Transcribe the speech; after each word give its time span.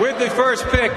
with 0.00 0.18
the 0.18 0.30
first 0.30 0.64
pick. 0.68 0.90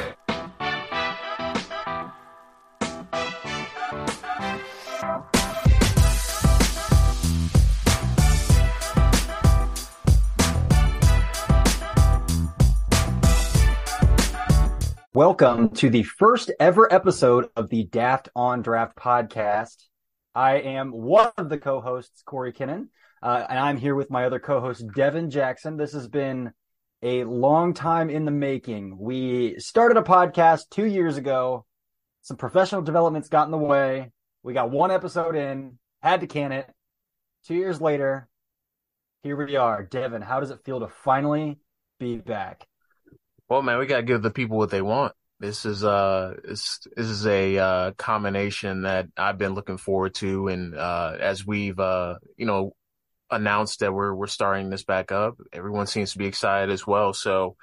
Welcome 15.13 15.69
to 15.71 15.89
the 15.89 16.03
first 16.03 16.49
ever 16.61 16.91
episode 16.91 17.49
of 17.57 17.69
the 17.69 17.83
Daft 17.83 18.29
on 18.37 18.61
Draft 18.61 18.95
podcast. 18.95 19.83
I 20.33 20.59
am 20.59 20.91
one 20.93 21.31
of 21.37 21.49
the 21.49 21.57
co-hosts, 21.57 22.23
Cory 22.25 22.53
Kinnan, 22.53 22.87
uh, 23.21 23.45
and 23.49 23.59
I'm 23.59 23.75
here 23.75 23.95
with 23.95 24.09
my 24.09 24.23
other 24.23 24.39
co-host, 24.39 24.85
Devin 24.95 25.29
Jackson. 25.29 25.75
This 25.75 25.91
has 25.91 26.07
been 26.07 26.53
a 27.03 27.25
long 27.25 27.73
time 27.73 28.09
in 28.09 28.23
the 28.23 28.31
making. 28.31 28.97
We 28.97 29.59
started 29.59 29.97
a 29.97 30.01
podcast 30.01 30.69
two 30.71 30.85
years 30.85 31.17
ago. 31.17 31.65
Some 32.21 32.37
professional 32.37 32.81
developments 32.81 33.27
got 33.27 33.45
in 33.45 33.51
the 33.51 33.57
way. 33.57 34.11
We 34.41 34.53
got 34.53 34.71
one 34.71 34.89
episode 34.89 35.35
in, 35.35 35.77
had 36.01 36.21
to 36.21 36.27
can 36.27 36.53
it. 36.53 36.69
Two 37.45 37.55
years 37.55 37.81
later, 37.81 38.29
here 39.21 39.35
we 39.35 39.57
are. 39.57 39.83
Devin, 39.83 40.21
how 40.21 40.39
does 40.39 40.51
it 40.51 40.63
feel 40.63 40.79
to 40.79 40.87
finally 40.87 41.59
be 41.99 42.15
back? 42.15 42.65
Well, 43.49 43.61
man, 43.61 43.79
we 43.79 43.85
gotta 43.85 44.03
give 44.03 44.21
the 44.21 44.31
people 44.31 44.57
what 44.57 44.69
they 44.69 44.81
want. 44.81 45.13
This 45.41 45.65
is 45.65 45.83
uh, 45.83 46.35
this, 46.41 46.79
this 46.95 47.07
is 47.07 47.27
a 47.27 47.57
uh, 47.57 47.91
combination 47.91 48.83
that 48.83 49.07
I've 49.17 49.37
been 49.37 49.55
looking 49.55 49.77
forward 49.77 50.13
to, 50.15 50.47
and 50.47 50.73
uh, 50.73 51.17
as 51.19 51.45
we've 51.45 51.77
uh, 51.77 52.15
you 52.37 52.45
know 52.45 52.71
announced 53.29 53.79
that 53.79 53.93
we're 53.93 54.13
we're 54.13 54.27
starting 54.27 54.69
this 54.69 54.83
back 54.83 55.11
up, 55.11 55.37
everyone 55.51 55.87
seems 55.87 56.13
to 56.13 56.17
be 56.17 56.27
excited 56.27 56.71
as 56.71 56.85
well. 56.85 57.13
So, 57.13 57.55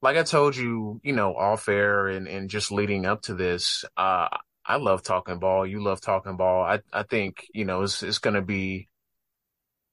like 0.00 0.16
I 0.16 0.22
told 0.22 0.56
you, 0.56 1.00
you 1.02 1.12
know, 1.12 1.34
off 1.34 1.68
air 1.68 2.08
and 2.08 2.28
and 2.28 2.50
just 2.50 2.72
leading 2.72 3.06
up 3.06 3.22
to 3.22 3.34
this, 3.34 3.84
uh, 3.96 4.28
I 4.64 4.76
love 4.76 5.02
talking 5.02 5.38
ball. 5.38 5.66
You 5.66 5.82
love 5.82 6.00
talking 6.00 6.36
ball. 6.36 6.62
I 6.64 6.80
I 6.92 7.02
think 7.02 7.46
you 7.52 7.64
know 7.64 7.82
it's 7.82 8.02
it's 8.02 8.18
gonna 8.18 8.42
be 8.42 8.88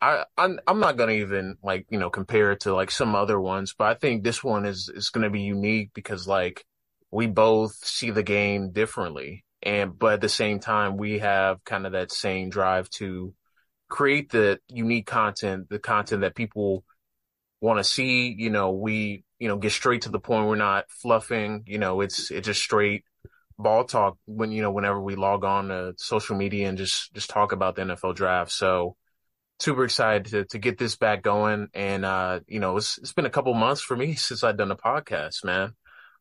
I 0.02 0.26
I'm, 0.38 0.60
I'm 0.68 0.80
not 0.80 0.98
gonna 0.98 1.14
even 1.14 1.58
like 1.64 1.86
you 1.90 2.00
know 2.00 2.10
compare 2.10 2.52
it 2.52 2.62
to 2.62 2.74
like 2.74 2.92
some 2.92 3.16
other 3.16 3.40
ones, 3.40 3.74
but 3.78 3.88
I 3.88 3.94
think 3.96 4.24
this 4.24 4.44
one 4.44 4.66
is 4.66 4.90
is 4.94 5.10
gonna 5.10 5.30
be 5.30 5.42
unique 5.42 5.92
because 5.94 6.28
like 6.28 6.66
we 7.12 7.28
both 7.28 7.74
see 7.74 8.12
the 8.12 8.24
game 8.24 8.72
differently, 8.72 9.44
and 9.64 9.98
but 9.98 10.14
at 10.14 10.22
the 10.22 10.30
same 10.30 10.60
time 10.60 10.98
we 10.98 11.20
have 11.20 11.64
kind 11.66 11.86
of 11.86 11.94
that 11.94 12.12
same 12.12 12.50
drive 12.50 12.90
to 12.92 13.34
create 13.90 14.32
the 14.32 14.60
unique 14.68 15.08
content, 15.08 15.70
the 15.70 15.80
content 15.80 16.22
that 16.22 16.36
people 16.36 16.84
want 17.62 17.80
to 17.80 17.84
see. 17.84 18.36
You 18.38 18.50
know, 18.50 18.72
we 18.72 19.24
you 19.40 19.48
know 19.48 19.58
get 19.58 19.72
straight 19.72 20.04
to 20.04 20.10
the 20.10 20.20
point. 20.20 20.48
We're 20.48 20.56
not 20.56 20.86
fluffing. 20.90 21.64
You 21.68 21.80
know, 21.80 22.02
it's 22.02 22.32
it's 22.32 22.46
just 22.46 22.62
straight 22.62 23.04
ball 23.58 23.84
talk 23.84 24.18
when 24.26 24.52
you 24.52 24.62
know 24.62 24.72
whenever 24.72 25.02
we 25.02 25.16
log 25.16 25.44
on 25.44 25.68
to 25.68 25.94
social 25.98 26.38
media 26.38 26.70
and 26.70 26.78
just 26.78 27.14
just 27.14 27.30
talk 27.30 27.52
about 27.52 27.76
the 27.76 27.82
NFL 27.82 28.16
draft. 28.16 28.52
So 28.52 28.96
super 29.60 29.84
excited 29.84 30.26
to, 30.32 30.46
to 30.46 30.58
get 30.58 30.78
this 30.78 30.96
back 30.96 31.22
going. 31.22 31.68
And, 31.74 32.06
uh, 32.06 32.40
you 32.48 32.60
know, 32.60 32.78
it's, 32.78 32.98
it's 32.98 33.14
been 33.14 33.26
a 33.26 33.30
couple 33.30 33.54
months 33.54 33.82
for 33.82 33.96
me 33.96 34.16
since 34.16 34.44
I've 34.44 34.58
done 34.58 34.72
a 34.72 34.76
podcast, 34.76 35.44
man. 35.44 35.74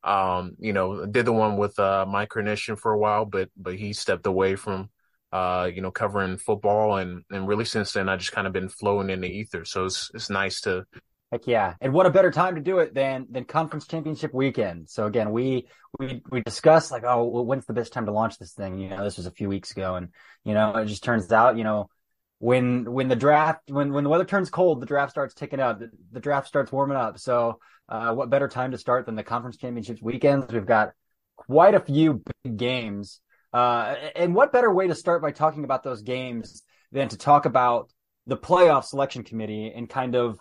Um, 0.04 0.56
you 0.58 0.72
know, 0.72 1.06
did 1.06 1.26
the 1.26 1.32
one 1.32 1.56
with, 1.56 1.78
uh, 1.78 2.06
Mike 2.08 2.30
Kardashian 2.30 2.78
for 2.78 2.92
a 2.92 2.98
while, 2.98 3.24
but, 3.24 3.50
but 3.56 3.74
he 3.76 3.92
stepped 3.92 4.26
away 4.26 4.54
from, 4.56 4.90
uh, 5.32 5.68
you 5.72 5.82
know, 5.82 5.90
covering 5.90 6.36
football. 6.36 6.96
And, 6.96 7.24
and 7.30 7.46
really 7.46 7.64
since 7.64 7.92
then, 7.92 8.08
I 8.08 8.16
just 8.16 8.32
kind 8.32 8.46
of 8.46 8.52
been 8.52 8.68
flowing 8.68 9.10
in 9.10 9.20
the 9.20 9.28
ether. 9.28 9.64
So 9.64 9.86
it's, 9.86 10.10
it's 10.14 10.30
nice 10.30 10.60
to, 10.62 10.84
Heck 11.30 11.46
yeah. 11.46 11.74
And 11.82 11.92
what 11.92 12.06
a 12.06 12.10
better 12.10 12.30
time 12.30 12.54
to 12.54 12.60
do 12.60 12.78
it 12.78 12.94
than 12.94 13.26
than 13.30 13.44
conference 13.44 13.86
championship 13.86 14.32
weekend. 14.32 14.88
So 14.88 15.04
again, 15.04 15.30
we 15.30 15.68
we 15.98 16.22
we 16.30 16.40
discussed 16.40 16.90
like, 16.90 17.04
oh, 17.04 17.42
when's 17.42 17.66
the 17.66 17.74
best 17.74 17.92
time 17.92 18.06
to 18.06 18.12
launch 18.12 18.38
this 18.38 18.54
thing? 18.54 18.78
You 18.78 18.88
know, 18.88 19.04
this 19.04 19.18
was 19.18 19.26
a 19.26 19.30
few 19.30 19.46
weeks 19.46 19.70
ago 19.70 19.96
and 19.96 20.08
you 20.44 20.54
know, 20.54 20.74
it 20.76 20.86
just 20.86 21.04
turns 21.04 21.30
out, 21.30 21.58
you 21.58 21.64
know, 21.64 21.90
when 22.38 22.90
when 22.90 23.08
the 23.08 23.16
draft 23.16 23.60
when 23.68 23.92
when 23.92 24.04
the 24.04 24.10
weather 24.10 24.24
turns 24.24 24.48
cold, 24.48 24.80
the 24.80 24.86
draft 24.86 25.10
starts 25.10 25.34
ticking 25.34 25.60
out. 25.60 25.80
The, 25.80 25.90
the 26.12 26.20
draft 26.20 26.48
starts 26.48 26.72
warming 26.72 26.96
up. 26.96 27.18
So, 27.18 27.58
uh, 27.90 28.14
what 28.14 28.30
better 28.30 28.48
time 28.48 28.70
to 28.70 28.78
start 28.78 29.04
than 29.06 29.16
the 29.16 29.22
conference 29.22 29.58
championships 29.58 30.00
weekends? 30.00 30.52
We've 30.52 30.64
got 30.64 30.92
quite 31.36 31.74
a 31.74 31.80
few 31.80 32.22
big 32.44 32.56
games. 32.56 33.20
Uh, 33.52 33.94
and 34.14 34.34
what 34.34 34.52
better 34.52 34.72
way 34.72 34.88
to 34.88 34.94
start 34.94 35.22
by 35.22 35.30
talking 35.30 35.64
about 35.64 35.82
those 35.82 36.02
games 36.02 36.62
than 36.92 37.08
to 37.08 37.16
talk 37.16 37.46
about 37.46 37.90
the 38.26 38.36
playoff 38.36 38.84
selection 38.84 39.24
committee 39.24 39.72
and 39.74 39.88
kind 39.88 40.14
of 40.14 40.38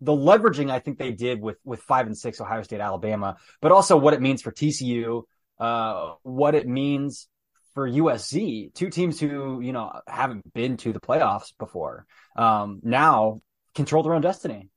the 0.00 0.12
leveraging 0.12 0.70
I 0.70 0.78
think 0.78 0.98
they 0.98 1.12
did 1.12 1.40
with 1.40 1.56
with 1.64 1.80
five 1.80 2.06
and 2.06 2.16
six 2.16 2.40
Ohio 2.40 2.62
State 2.62 2.80
Alabama, 2.80 3.36
but 3.60 3.72
also 3.72 3.96
what 3.96 4.12
it 4.12 4.20
means 4.20 4.42
for 4.42 4.52
TCU, 4.52 5.22
uh, 5.58 6.14
what 6.22 6.54
it 6.54 6.68
means 6.68 7.28
for 7.74 7.88
USC, 7.88 8.72
two 8.74 8.90
teams 8.90 9.18
who, 9.18 9.60
you 9.60 9.72
know, 9.72 10.00
haven't 10.06 10.52
been 10.52 10.76
to 10.78 10.92
the 10.92 11.00
playoffs 11.00 11.52
before, 11.58 12.06
um, 12.36 12.80
now 12.82 13.40
control 13.74 14.02
their 14.02 14.14
own 14.14 14.20
destiny. 14.20 14.68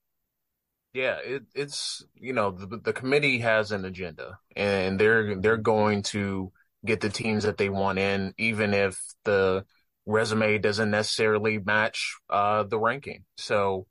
Yeah, 0.94 1.18
it, 1.24 1.44
it's 1.53 2.03
you 2.16 2.34
know 2.34 2.52
the 2.52 2.78
the 2.78 2.94
committee 2.94 3.40
has 3.40 3.72
an 3.72 3.86
agenda, 3.86 4.40
and 4.56 4.97
they're 4.97 5.36
they're 5.40 5.58
going 5.58 6.03
to 6.03 6.52
get 6.88 7.02
the 7.02 7.09
teams 7.09 7.44
that 7.44 7.58
they 7.58 7.70
want 7.70 8.00
in, 8.00 8.34
even 8.38 8.74
if 8.74 8.98
the 9.24 9.66
resume 10.06 10.58
doesn't 10.58 10.92
necessarily 10.92 11.59
match 11.59 12.16
uh, 12.30 12.64
the 12.64 12.80
ranking. 12.80 13.25
So 13.38 13.88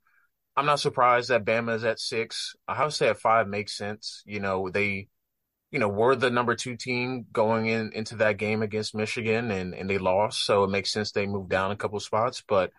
I'm 0.55 0.65
not 0.65 0.79
surprised 0.79 1.29
that 1.29 1.45
Bama 1.45 1.75
is 1.75 1.83
at 1.83 1.99
six. 1.99 2.55
Ohio 2.69 2.89
State 2.89 3.09
at 3.09 3.19
five 3.19 3.47
makes 3.47 3.77
sense. 3.77 4.23
You 4.25 4.39
know 4.39 4.69
they 4.69 5.07
you 5.71 5.79
know, 5.79 5.89
were 5.89 6.15
the 6.15 6.29
number 6.29 6.55
two 6.55 6.77
team 6.77 7.25
going 7.31 7.67
in 7.67 7.91
into 7.93 8.15
that 8.17 8.37
game 8.37 8.61
against 8.61 8.95
Michigan 8.95 9.51
and, 9.51 9.73
and 9.73 9.89
they 9.89 9.97
lost. 9.97 10.45
So 10.45 10.63
it 10.63 10.69
makes 10.69 10.91
sense 10.91 11.11
they 11.11 11.25
moved 11.25 11.49
down 11.49 11.71
a 11.71 11.75
couple 11.75 11.99
spots. 11.99 12.41
But 12.47 12.71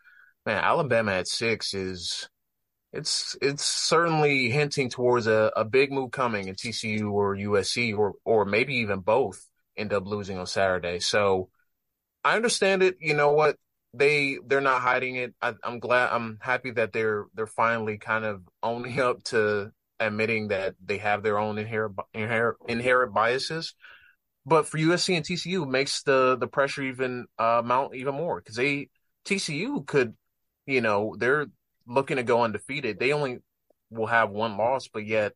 man, 0.47 0.63
Alabama 0.63 1.13
at 1.13 1.29
six 1.29 1.75
is 1.75 2.29
it's 2.93 3.37
it's 3.43 3.65
certainly 3.65 4.51
hinting 4.51 4.89
towards 4.89 5.27
a, 5.27 5.53
a 5.55 5.65
big 5.65 5.93
move 5.93 6.11
coming 6.13 6.49
in 6.49 6.55
TCU 6.55 7.11
or 7.11 7.37
USC 7.37 7.97
or 7.97 8.15
or 8.25 8.47
maybe 8.47 8.77
even 8.77 9.01
both 9.01 9.47
end 9.79 9.93
up 9.93 10.07
losing 10.07 10.39
on 10.39 10.47
Saturday. 10.47 10.99
So 10.99 11.49
I 12.25 12.37
understand 12.37 12.83
it. 12.83 12.97
You 13.01 13.15
know 13.15 13.33
what? 13.33 13.57
They 13.95 14.39
they're 14.47 14.61
not 14.61 14.83
hiding 14.83 15.17
it. 15.17 15.35
I, 15.41 15.55
I'm 15.65 15.79
glad. 15.79 16.11
I'm 16.13 16.39
happy 16.41 16.73
that 16.73 16.93
they're 16.93 17.27
they're 17.35 17.47
finally 17.47 17.99
kind 17.99 18.25
of 18.25 18.43
owning 18.63 19.01
up 19.09 19.23
to 19.25 19.73
admitting 20.01 20.49
that 20.49 20.75
they 20.85 20.99
have 20.99 21.23
their 21.23 21.39
own 21.39 21.59
inherent 21.59 21.97
inherent, 22.13 22.59
inherent 22.69 23.15
biases. 23.15 23.75
But 24.45 24.67
for 24.67 24.79
USC 24.79 25.17
and 25.17 25.25
TCU, 25.25 25.69
makes 25.69 26.03
the 26.03 26.37
the 26.37 26.47
pressure 26.47 26.83
even 26.83 27.27
uh, 27.39 27.63
mount 27.65 27.95
even 27.95 28.15
more 28.15 28.41
because 28.41 28.57
they 28.57 28.89
TCU 29.25 29.87
could, 29.87 30.15
you 30.67 30.81
know, 30.81 31.17
they're 31.19 31.47
looking 31.87 32.17
to 32.17 32.23
go 32.23 32.43
undefeated. 32.43 32.99
They 32.99 33.13
only 33.13 33.39
will 33.91 34.07
have 34.07 34.31
one 34.31 34.57
loss, 34.57 34.89
but 34.89 35.07
yet 35.07 35.33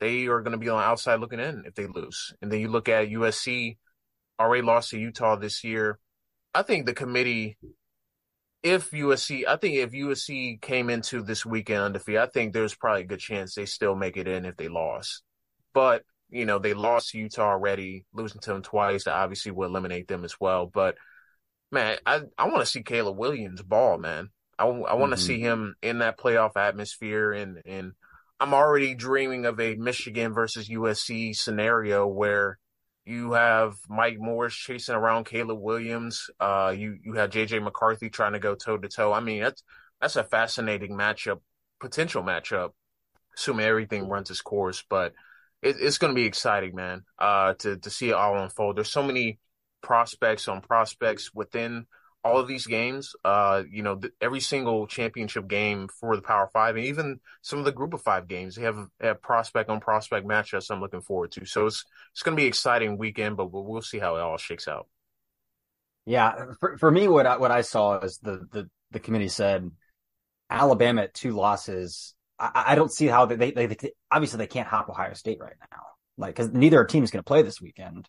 they 0.00 0.26
are 0.26 0.40
going 0.40 0.52
to 0.52 0.58
be 0.58 0.68
on 0.68 0.78
the 0.78 0.84
outside 0.84 1.20
looking 1.20 1.40
in 1.40 1.64
if 1.66 1.74
they 1.74 1.86
lose. 1.86 2.32
And 2.40 2.50
then 2.50 2.60
you 2.60 2.68
look 2.68 2.88
at 2.88 3.08
USC, 3.08 3.76
already 4.38 4.62
lost 4.62 4.90
to 4.90 4.98
Utah 4.98 5.36
this 5.36 5.62
year. 5.62 5.98
I 6.54 6.62
think 6.62 6.86
the 6.86 6.94
committee 6.94 7.56
if 8.62 8.90
USC, 8.90 9.46
I 9.46 9.56
think 9.56 9.76
if 9.76 9.92
USC 9.92 10.60
came 10.60 10.90
into 10.90 11.22
this 11.22 11.46
weekend 11.46 11.82
undefeated, 11.82 12.20
I 12.20 12.26
think 12.26 12.52
there's 12.52 12.74
probably 12.74 13.02
a 13.02 13.06
good 13.06 13.20
chance 13.20 13.54
they 13.54 13.64
still 13.64 13.94
make 13.94 14.16
it 14.16 14.28
in 14.28 14.44
if 14.44 14.56
they 14.56 14.68
lost. 14.68 15.22
But 15.72 16.02
you 16.28 16.44
know 16.44 16.58
they 16.58 16.74
lost 16.74 17.10
to 17.10 17.18
Utah 17.18 17.50
already, 17.50 18.04
losing 18.12 18.40
to 18.42 18.52
them 18.52 18.62
twice. 18.62 19.04
That 19.04 19.14
obviously 19.14 19.52
will 19.52 19.68
eliminate 19.68 20.08
them 20.08 20.24
as 20.24 20.38
well. 20.38 20.66
But 20.66 20.96
man, 21.70 21.98
I 22.04 22.22
I 22.36 22.48
want 22.48 22.60
to 22.60 22.66
see 22.66 22.82
Caleb 22.82 23.16
Williams 23.16 23.62
ball, 23.62 23.98
man. 23.98 24.30
I, 24.58 24.64
I 24.64 24.94
want 24.94 25.12
to 25.12 25.16
mm-hmm. 25.16 25.26
see 25.26 25.40
him 25.40 25.74
in 25.82 26.00
that 26.00 26.18
playoff 26.18 26.56
atmosphere, 26.56 27.32
and 27.32 27.62
and 27.64 27.92
I'm 28.40 28.54
already 28.54 28.94
dreaming 28.94 29.44
of 29.44 29.60
a 29.60 29.74
Michigan 29.74 30.32
versus 30.32 30.68
USC 30.68 31.36
scenario 31.36 32.06
where 32.06 32.58
you 33.04 33.32
have 33.32 33.74
Mike 33.88 34.18
Morris 34.18 34.54
chasing 34.54 34.94
around 34.94 35.24
Caleb 35.26 35.60
Williams. 35.60 36.30
Uh, 36.40 36.74
you 36.76 36.96
you 37.04 37.14
have 37.14 37.30
JJ 37.30 37.62
McCarthy 37.62 38.08
trying 38.08 38.32
to 38.32 38.38
go 38.38 38.54
toe 38.54 38.78
to 38.78 38.88
toe. 38.88 39.12
I 39.12 39.20
mean, 39.20 39.42
that's 39.42 39.62
that's 40.00 40.16
a 40.16 40.24
fascinating 40.24 40.92
matchup, 40.92 41.40
potential 41.80 42.22
matchup, 42.22 42.70
assuming 43.36 43.66
everything 43.66 44.08
runs 44.08 44.30
its 44.30 44.40
course. 44.40 44.84
But 44.88 45.12
it, 45.60 45.76
it's 45.78 45.98
going 45.98 46.14
to 46.14 46.18
be 46.18 46.26
exciting, 46.26 46.74
man. 46.74 47.02
Uh, 47.18 47.54
to 47.54 47.76
to 47.76 47.90
see 47.90 48.08
it 48.08 48.14
all 48.14 48.42
unfold. 48.42 48.76
There's 48.76 48.90
so 48.90 49.02
many 49.02 49.38
prospects 49.82 50.48
on 50.48 50.62
prospects 50.62 51.34
within 51.34 51.86
all 52.22 52.38
of 52.38 52.48
these 52.48 52.66
games, 52.66 53.14
uh, 53.24 53.62
you 53.70 53.82
know, 53.82 53.96
th- 53.96 54.12
every 54.20 54.40
single 54.40 54.86
championship 54.86 55.48
game 55.48 55.88
for 55.88 56.16
the 56.16 56.22
Power 56.22 56.48
Five, 56.52 56.76
and 56.76 56.84
even 56.84 57.20
some 57.40 57.58
of 57.58 57.64
the 57.64 57.72
Group 57.72 57.94
of 57.94 58.02
Five 58.02 58.28
games, 58.28 58.56
they 58.56 58.62
have, 58.62 58.88
have 59.00 59.22
prospect 59.22 59.70
on 59.70 59.80
prospect 59.80 60.26
matchups. 60.26 60.70
I'm 60.70 60.80
looking 60.80 61.00
forward 61.00 61.32
to. 61.32 61.46
So 61.46 61.66
it's 61.66 61.84
it's 62.12 62.22
going 62.22 62.36
to 62.36 62.40
be 62.40 62.46
exciting 62.46 62.98
weekend, 62.98 63.36
but 63.36 63.50
we'll, 63.50 63.64
we'll 63.64 63.82
see 63.82 63.98
how 63.98 64.16
it 64.16 64.20
all 64.20 64.36
shakes 64.36 64.68
out. 64.68 64.86
Yeah, 66.04 66.32
for 66.60 66.76
for 66.76 66.90
me, 66.90 67.08
what 67.08 67.26
I, 67.26 67.36
what 67.38 67.50
I 67.50 67.62
saw 67.62 68.00
is 68.00 68.18
the 68.18 68.46
the 68.50 68.70
the 68.90 69.00
committee 69.00 69.28
said 69.28 69.70
Alabama 70.50 71.02
at 71.02 71.14
two 71.14 71.32
losses. 71.32 72.14
I, 72.38 72.64
I 72.68 72.74
don't 72.74 72.92
see 72.92 73.06
how 73.06 73.26
they, 73.26 73.50
they, 73.50 73.66
they 73.66 73.76
obviously 74.10 74.38
they 74.38 74.46
can't 74.46 74.68
hop 74.68 74.88
Ohio 74.88 75.14
State 75.14 75.38
right 75.40 75.56
now, 75.70 75.82
like 76.18 76.34
because 76.34 76.52
neither 76.52 76.84
team 76.84 77.04
is 77.04 77.10
going 77.10 77.20
to 77.20 77.26
play 77.28 77.42
this 77.42 77.60
weekend, 77.60 78.08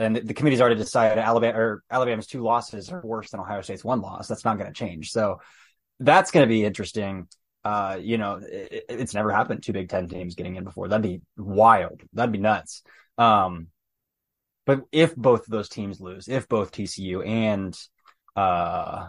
and 0.00 0.16
the, 0.16 0.34
committee's 0.34 0.60
already 0.60 0.76
decided 0.76 1.18
Alabama 1.18 1.58
or 1.58 1.82
Alabama's 1.90 2.26
two 2.26 2.42
losses 2.42 2.88
are 2.90 3.02
worse 3.04 3.30
than 3.30 3.40
Ohio 3.40 3.60
State's 3.60 3.84
one 3.84 4.00
loss. 4.00 4.28
That's 4.28 4.44
not 4.44 4.58
going 4.58 4.72
to 4.72 4.78
change. 4.78 5.12
So 5.12 5.40
that's 5.98 6.30
going 6.30 6.46
to 6.46 6.48
be 6.48 6.64
interesting. 6.64 7.28
Uh, 7.62 7.98
you 8.00 8.16
know, 8.16 8.40
it, 8.42 8.86
it's 8.88 9.14
never 9.14 9.30
happened. 9.30 9.62
Two 9.62 9.74
Big 9.74 9.90
Ten 9.90 10.08
teams 10.08 10.34
getting 10.34 10.56
in 10.56 10.64
before. 10.64 10.88
That'd 10.88 11.02
be 11.02 11.20
wild. 11.36 12.00
That'd 12.14 12.32
be 12.32 12.38
nuts. 12.38 12.82
Um, 13.18 13.68
but 14.64 14.82
if 14.90 15.14
both 15.14 15.40
of 15.40 15.50
those 15.50 15.68
teams 15.68 16.00
lose, 16.00 16.28
if 16.28 16.48
both 16.48 16.72
TCU 16.72 17.26
and 17.26 17.76
uh 18.36 19.08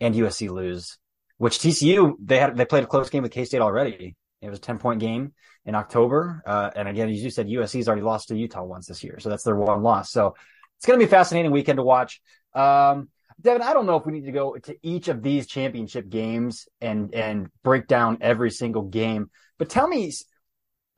and 0.00 0.14
USC 0.14 0.50
lose, 0.50 0.98
which 1.38 1.58
TCU 1.58 2.14
they 2.20 2.38
had 2.38 2.56
they 2.56 2.64
played 2.64 2.84
a 2.84 2.88
close 2.88 3.08
game 3.08 3.22
with 3.22 3.32
K 3.32 3.44
State 3.44 3.60
already. 3.60 4.16
It 4.46 4.50
was 4.50 4.58
a 4.58 4.62
ten 4.62 4.78
point 4.78 5.00
game 5.00 5.32
in 5.64 5.74
October, 5.74 6.42
uh, 6.46 6.70
and 6.74 6.88
again, 6.88 7.08
as 7.08 7.22
you 7.22 7.30
said, 7.30 7.48
USC's 7.48 7.88
already 7.88 8.02
lost 8.02 8.28
to 8.28 8.36
Utah 8.36 8.64
once 8.64 8.86
this 8.86 9.02
year, 9.02 9.18
so 9.18 9.28
that's 9.28 9.42
their 9.42 9.56
one 9.56 9.82
loss. 9.82 10.10
So 10.10 10.34
it's 10.78 10.86
going 10.86 10.98
to 10.98 11.04
be 11.04 11.08
a 11.08 11.10
fascinating 11.10 11.50
weekend 11.50 11.78
to 11.78 11.82
watch. 11.82 12.20
Um, 12.54 13.08
Devin, 13.40 13.62
I 13.62 13.74
don't 13.74 13.86
know 13.86 13.96
if 13.96 14.06
we 14.06 14.12
need 14.12 14.24
to 14.24 14.32
go 14.32 14.56
to 14.56 14.76
each 14.82 15.08
of 15.08 15.22
these 15.22 15.46
championship 15.46 16.08
games 16.08 16.68
and 16.80 17.14
and 17.14 17.48
break 17.62 17.86
down 17.86 18.18
every 18.20 18.50
single 18.50 18.82
game, 18.82 19.30
but 19.58 19.68
tell 19.68 19.86
me 19.86 20.12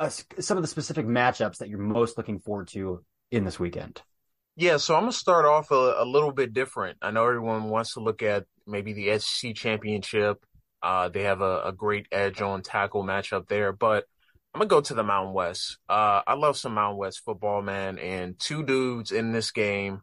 uh, 0.00 0.08
some 0.08 0.56
of 0.56 0.62
the 0.62 0.68
specific 0.68 1.06
matchups 1.06 1.58
that 1.58 1.68
you're 1.68 1.78
most 1.78 2.16
looking 2.16 2.38
forward 2.38 2.68
to 2.68 3.04
in 3.30 3.44
this 3.44 3.58
weekend. 3.58 4.00
Yeah, 4.56 4.76
so 4.76 4.94
I'm 4.94 5.02
gonna 5.02 5.12
start 5.12 5.44
off 5.44 5.70
a, 5.70 5.94
a, 5.98 6.04
little 6.04 6.32
bit 6.32 6.52
different. 6.52 6.98
I 7.02 7.10
know 7.10 7.24
everyone 7.24 7.64
wants 7.64 7.94
to 7.94 8.00
look 8.00 8.22
at 8.22 8.44
maybe 8.66 8.92
the 8.92 9.18
SEC 9.18 9.54
championship. 9.54 10.44
Uh, 10.82 11.08
they 11.08 11.22
have 11.22 11.40
a, 11.40 11.62
a, 11.64 11.72
great 11.72 12.06
edge 12.12 12.40
on 12.40 12.62
tackle 12.62 13.02
matchup 13.02 13.48
there, 13.48 13.72
but 13.72 14.04
I'm 14.54 14.60
gonna 14.60 14.68
go 14.68 14.80
to 14.80 14.94
the 14.94 15.02
Mountain 15.02 15.34
West. 15.34 15.78
Uh, 15.88 16.22
I 16.26 16.34
love 16.34 16.56
some 16.56 16.74
Mountain 16.74 16.98
West 16.98 17.22
football, 17.24 17.62
man, 17.62 17.98
and 17.98 18.38
two 18.38 18.62
dudes 18.62 19.10
in 19.10 19.32
this 19.32 19.50
game 19.50 20.02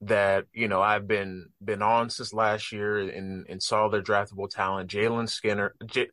that 0.00 0.44
you 0.52 0.68
know 0.68 0.80
I've 0.80 1.06
been 1.06 1.46
been 1.62 1.82
on 1.82 2.10
since 2.10 2.32
last 2.32 2.72
year 2.72 2.98
and 2.98 3.46
and 3.48 3.62
saw 3.62 3.88
their 3.88 4.02
draftable 4.02 4.48
talent, 4.48 4.90
Jalen 4.90 5.28
Skinner, 5.28 5.74
J, 5.86 6.08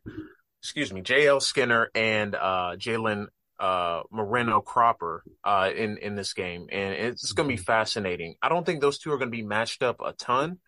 excuse 0.62 0.92
me, 0.92 1.02
JL 1.02 1.40
Skinner 1.40 1.90
and 1.94 2.34
uh, 2.34 2.76
Jalen 2.76 3.26
uh, 3.58 4.02
Moreno 4.10 4.60
Cropper 4.60 5.22
uh, 5.44 5.70
in 5.74 5.98
in 5.98 6.14
this 6.14 6.34
game, 6.34 6.66
and 6.70 6.94
it's 6.94 7.32
going 7.32 7.48
to 7.48 7.56
be 7.56 7.62
fascinating. 7.62 8.34
I 8.42 8.48
don't 8.48 8.66
think 8.66 8.80
those 8.80 8.98
two 8.98 9.12
are 9.12 9.18
going 9.18 9.30
to 9.30 9.36
be 9.36 9.44
matched 9.44 9.82
up 9.82 10.00
a 10.04 10.12
ton, 10.12 10.58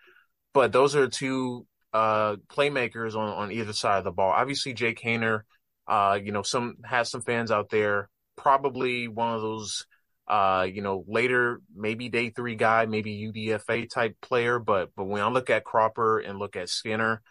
but 0.52 0.72
those 0.72 0.94
are 0.94 1.08
two 1.08 1.66
uh, 1.94 2.36
playmakers 2.48 3.14
on 3.14 3.28
on 3.28 3.52
either 3.52 3.72
side 3.72 3.98
of 3.98 4.04
the 4.04 4.10
ball. 4.10 4.30
Obviously, 4.30 4.74
Jake 4.74 5.00
Haener, 5.00 5.42
uh, 5.88 6.18
you 6.22 6.32
know, 6.32 6.42
some 6.42 6.76
has 6.84 7.10
some 7.10 7.22
fans 7.22 7.50
out 7.50 7.70
there. 7.70 8.10
Probably 8.36 9.08
one 9.08 9.34
of 9.34 9.40
those, 9.40 9.86
uh, 10.28 10.66
you 10.70 10.82
know, 10.82 11.04
later 11.08 11.60
maybe 11.74 12.08
day 12.08 12.30
three 12.30 12.56
guy, 12.56 12.86
maybe 12.86 13.32
UDFA 13.32 13.88
type 13.88 14.16
player. 14.20 14.58
But 14.58 14.90
but 14.96 15.04
when 15.04 15.22
I 15.22 15.28
look 15.28 15.48
at 15.50 15.64
Cropper 15.64 16.18
and 16.18 16.38
look 16.38 16.56
at 16.56 16.68
Skinner, 16.68 17.22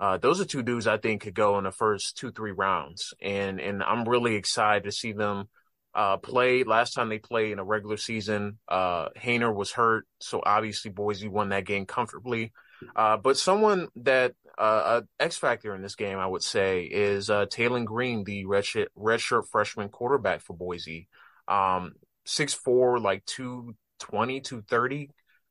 uh, 0.00 0.18
those 0.18 0.40
are 0.40 0.44
two 0.44 0.62
dudes 0.62 0.86
I 0.86 0.98
think 0.98 1.22
could 1.22 1.34
go 1.34 1.58
in 1.58 1.64
the 1.64 1.72
first 1.72 2.16
two, 2.16 2.30
three 2.30 2.52
rounds. 2.52 3.14
And, 3.20 3.60
and 3.60 3.82
I'm 3.82 4.08
really 4.08 4.36
excited 4.36 4.84
to 4.84 4.92
see 4.92 5.12
them, 5.12 5.48
uh, 5.94 6.18
play. 6.18 6.62
Last 6.62 6.92
time 6.92 7.08
they 7.08 7.18
played 7.18 7.52
in 7.52 7.58
a 7.58 7.64
regular 7.64 7.96
season, 7.96 8.58
uh, 8.68 9.08
Haener 9.16 9.52
was 9.52 9.72
hurt. 9.72 10.06
So 10.20 10.40
obviously 10.44 10.92
Boise 10.92 11.28
won 11.28 11.48
that 11.48 11.66
game 11.66 11.84
comfortably. 11.84 12.52
Uh, 12.94 13.16
but 13.16 13.36
someone 13.36 13.88
that, 13.96 14.34
uh, 14.56 15.02
X 15.20 15.36
factor 15.36 15.74
in 15.74 15.82
this 15.82 15.94
game, 15.94 16.18
I 16.18 16.26
would 16.26 16.42
say 16.42 16.82
is, 16.82 17.30
uh, 17.30 17.46
Taylen 17.46 17.84
Green, 17.84 18.24
the 18.24 18.44
redshirt, 18.44 18.88
redshirt 18.96 19.46
freshman 19.48 19.88
quarterback 19.88 20.40
for 20.40 20.54
Boise. 20.56 21.08
Um, 21.46 21.92
6'4", 22.26 23.00
like 23.00 23.24
220, 23.26 24.40
230. 24.40 25.10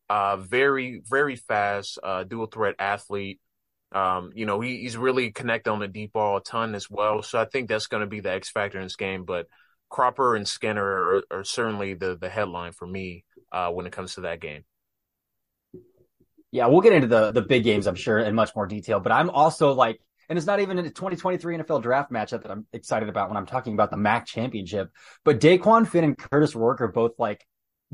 Uh, 0.09 0.37
very, 0.37 1.01
very 1.09 1.35
fast, 1.35 1.99
uh, 2.01 2.23
dual 2.23 2.45
threat 2.45 2.75
athlete. 2.79 3.39
Um, 3.91 4.31
you 4.35 4.45
know, 4.45 4.59
he, 4.59 4.77
he's 4.77 4.97
really 4.97 5.31
connected 5.31 5.71
on 5.71 5.79
the 5.79 5.87
deep 5.87 6.13
ball 6.13 6.37
a 6.37 6.43
ton 6.43 6.75
as 6.75 6.89
well. 6.89 7.21
So 7.23 7.39
I 7.39 7.45
think 7.45 7.67
that's 7.67 7.87
going 7.87 8.01
to 8.01 8.07
be 8.07 8.19
the 8.19 8.31
X 8.31 8.49
factor 8.49 8.77
in 8.77 8.85
this 8.85 8.95
game. 8.95 9.23
But 9.25 9.47
Cropper 9.89 10.35
and 10.35 10.47
Skinner 10.47 10.83
are, 10.83 11.23
are 11.31 11.43
certainly 11.43 11.93
the 11.93 12.17
the 12.17 12.29
headline 12.29 12.73
for 12.73 12.85
me 12.85 13.23
uh, 13.51 13.69
when 13.69 13.85
it 13.85 13.93
comes 13.93 14.15
to 14.15 14.21
that 14.21 14.41
game. 14.41 14.63
Yeah, 16.51 16.67
we'll 16.67 16.81
get 16.81 16.93
into 16.93 17.07
the 17.07 17.31
the 17.31 17.41
big 17.41 17.63
games, 17.63 17.87
I'm 17.87 17.95
sure, 17.95 18.19
in 18.19 18.35
much 18.35 18.55
more 18.55 18.67
detail. 18.67 18.99
But 18.99 19.11
I'm 19.11 19.29
also 19.29 19.73
like, 19.73 19.99
and 20.29 20.37
it's 20.37 20.47
not 20.47 20.59
even 20.59 20.77
a 20.79 20.83
2023 20.83 21.57
NFL 21.57 21.83
draft 21.83 22.11
matchup 22.11 22.43
that 22.43 22.51
I'm 22.51 22.65
excited 22.73 23.09
about 23.09 23.29
when 23.29 23.37
I'm 23.37 23.45
talking 23.45 23.73
about 23.73 23.91
the 23.91 23.97
MAC 23.97 24.25
championship. 24.25 24.89
But 25.23 25.39
Dequan 25.39 25.87
Finn 25.87 26.03
and 26.03 26.17
Curtis 26.17 26.55
Rourke 26.55 26.81
are 26.81 26.87
both 26.87 27.13
like 27.17 27.45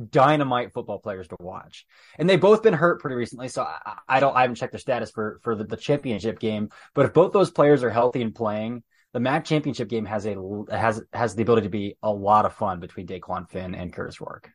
dynamite 0.09 0.73
football 0.73 0.99
players 0.99 1.27
to 1.27 1.37
watch. 1.39 1.85
And 2.17 2.29
they've 2.29 2.39
both 2.39 2.63
been 2.63 2.73
hurt 2.73 2.99
pretty 2.99 3.15
recently, 3.15 3.47
so 3.47 3.63
I, 3.63 3.97
I 4.07 4.19
don't 4.19 4.35
I 4.35 4.41
haven't 4.41 4.55
checked 4.55 4.71
their 4.71 4.79
status 4.79 5.11
for 5.11 5.39
for 5.43 5.55
the, 5.55 5.63
the, 5.63 5.77
championship 5.77 6.39
game. 6.39 6.69
But 6.93 7.05
if 7.05 7.13
both 7.13 7.33
those 7.33 7.51
players 7.51 7.83
are 7.83 7.89
healthy 7.89 8.21
and 8.21 8.33
playing, 8.33 8.83
the 9.13 9.19
MAC 9.19 9.45
championship 9.45 9.89
game 9.89 10.05
has 10.05 10.25
a 10.25 10.35
has 10.71 11.01
has 11.13 11.35
the 11.35 11.43
ability 11.43 11.67
to 11.67 11.71
be 11.71 11.95
a 12.01 12.11
lot 12.11 12.45
of 12.45 12.53
fun 12.53 12.79
between 12.79 13.07
Dequan 13.07 13.49
Finn 13.49 13.75
and 13.75 13.93
Curtis 13.93 14.19
Rourke. 14.19 14.49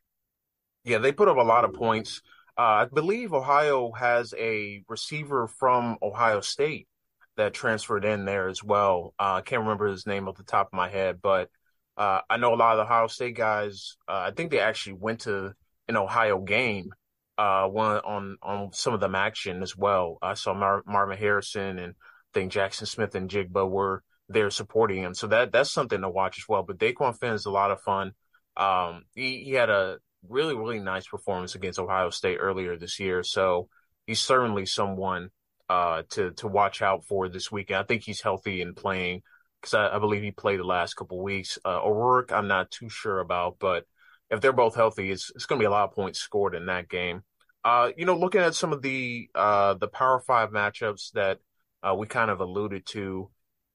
Yeah, 0.84 0.98
they 0.98 1.12
put 1.12 1.28
up 1.28 1.36
a 1.36 1.42
lot 1.42 1.64
of 1.64 1.74
points. 1.74 2.22
Uh, 2.58 2.82
I 2.82 2.84
believe 2.93 3.32
Ohio 3.32 3.93
has 3.93 4.34
a 4.37 4.82
receiver 4.88 5.46
from 5.46 5.96
Ohio 6.02 6.40
State 6.40 6.88
that 7.37 7.55
transferred 7.55 8.05
in 8.05 8.25
there 8.25 8.49
as 8.49 8.64
well. 8.64 9.14
Uh, 9.16 9.34
I 9.34 9.40
can't 9.43 9.62
remember 9.62 9.87
his 9.87 10.06
name 10.08 10.26
off 10.26 10.37
the 10.37 10.43
top 10.43 10.66
of 10.66 10.76
my 10.76 10.88
head, 10.88 11.20
but 11.22 11.49
uh, 11.96 12.20
I 12.28 12.37
know 12.37 12.52
a 12.52 12.56
lot 12.56 12.72
of 12.72 12.78
the 12.78 12.93
Ohio 12.93 13.06
State 13.06 13.37
guys. 13.37 13.96
I 14.08 14.32
think 14.32 14.50
they 14.50 14.58
actually 14.58 14.94
went 14.94 15.20
to 15.20 15.52
an 15.87 15.96
Ohio 15.96 16.40
game, 16.40 16.90
uh, 17.38 17.69
one 17.69 17.99
on 17.99 18.37
on 18.43 18.72
some 18.72 18.93
of 18.93 18.99
them 18.99 19.14
action 19.14 19.62
as 19.62 19.76
well. 19.76 20.19
I 20.20 20.34
saw 20.34 20.52
Mar- 20.52 20.82
Marvin 20.84 21.16
Harrison 21.16 21.78
and 21.78 21.94
I 21.94 22.31
think 22.34 22.52
Jaxon 22.52 22.88
Smith-Njigba 22.88 23.70
were 23.70 24.02
there 24.28 24.50
supporting 24.50 25.02
him. 25.02 25.14
So 25.14 25.28
that 25.28 25.52
that's 25.52 25.70
something 25.70 26.00
to 26.00 26.11
watch 26.11 26.38
as 26.38 26.49
well. 26.49 26.64
But 26.64 26.78
Dequan 26.78 27.16
Finn 27.16 27.34
is 27.34 27.46
a 27.46 27.50
lot 27.52 27.70
of 27.70 27.81
fun. 27.82 28.12
Um, 28.56 29.04
he, 29.14 29.44
he 29.44 29.52
had 29.52 29.70
a 29.70 29.99
really 30.26 30.54
really 30.54 30.80
nice 30.80 31.06
performance 31.06 31.54
against 31.54 31.78
Ohio 31.78 32.10
State 32.10 32.38
earlier 32.38 32.76
this 32.76 32.98
year. 32.98 33.22
So 33.22 33.68
he's 34.06 34.20
certainly 34.20 34.66
someone 34.66 35.30
uh, 35.68 36.02
to 36.10 36.30
to 36.32 36.48
watch 36.48 36.82
out 36.82 37.04
for 37.04 37.28
this 37.28 37.52
weekend. 37.52 37.80
I 37.80 37.82
think 37.84 38.02
he's 38.02 38.20
healthy 38.20 38.62
and 38.62 38.74
playing 38.74 39.22
because 39.60 39.74
I, 39.74 39.96
I, 39.96 39.98
believe 39.98 40.22
he 40.22 40.30
played 40.30 40.60
the 40.60 40.64
last 40.64 40.94
couple 40.94 41.22
weeks. 41.22 41.58
Uh, 41.64 41.80
O'Rourke, 41.82 42.32
I'm 42.32 42.48
not 42.48 42.70
too 42.70 42.88
sure 42.88 43.20
about, 43.20 43.56
but 43.58 43.84
if 44.30 44.40
they're 44.40 44.52
both 44.52 44.75
healthy, 44.75 45.10
it's 45.10 45.30
it's 45.34 45.46
going 45.46 45.58
to 45.58 45.62
be 45.62 45.66
a 45.66 45.70
lot 45.70 45.84
of 45.88 45.94
points 45.94 46.20
scored 46.20 46.54
in 46.54 46.66
that 46.66 46.88
game. 46.88 47.22
Uh, 47.64 47.90
you 47.96 48.06
know, 48.06 48.16
looking 48.16 48.40
at 48.40 48.54
some 48.54 48.72
of 48.72 48.82
the 48.82 49.28
uh, 49.34 49.75
the 49.75 49.88
Power 49.88 50.20
Five 50.20 50.50
matchups 50.50 51.12
that 51.12 51.38
uh, 51.82 51.94
we 51.94 52.06
kind 52.06 52.30
of 52.30 52.40
alluded 52.40 52.87
to, 52.87 53.30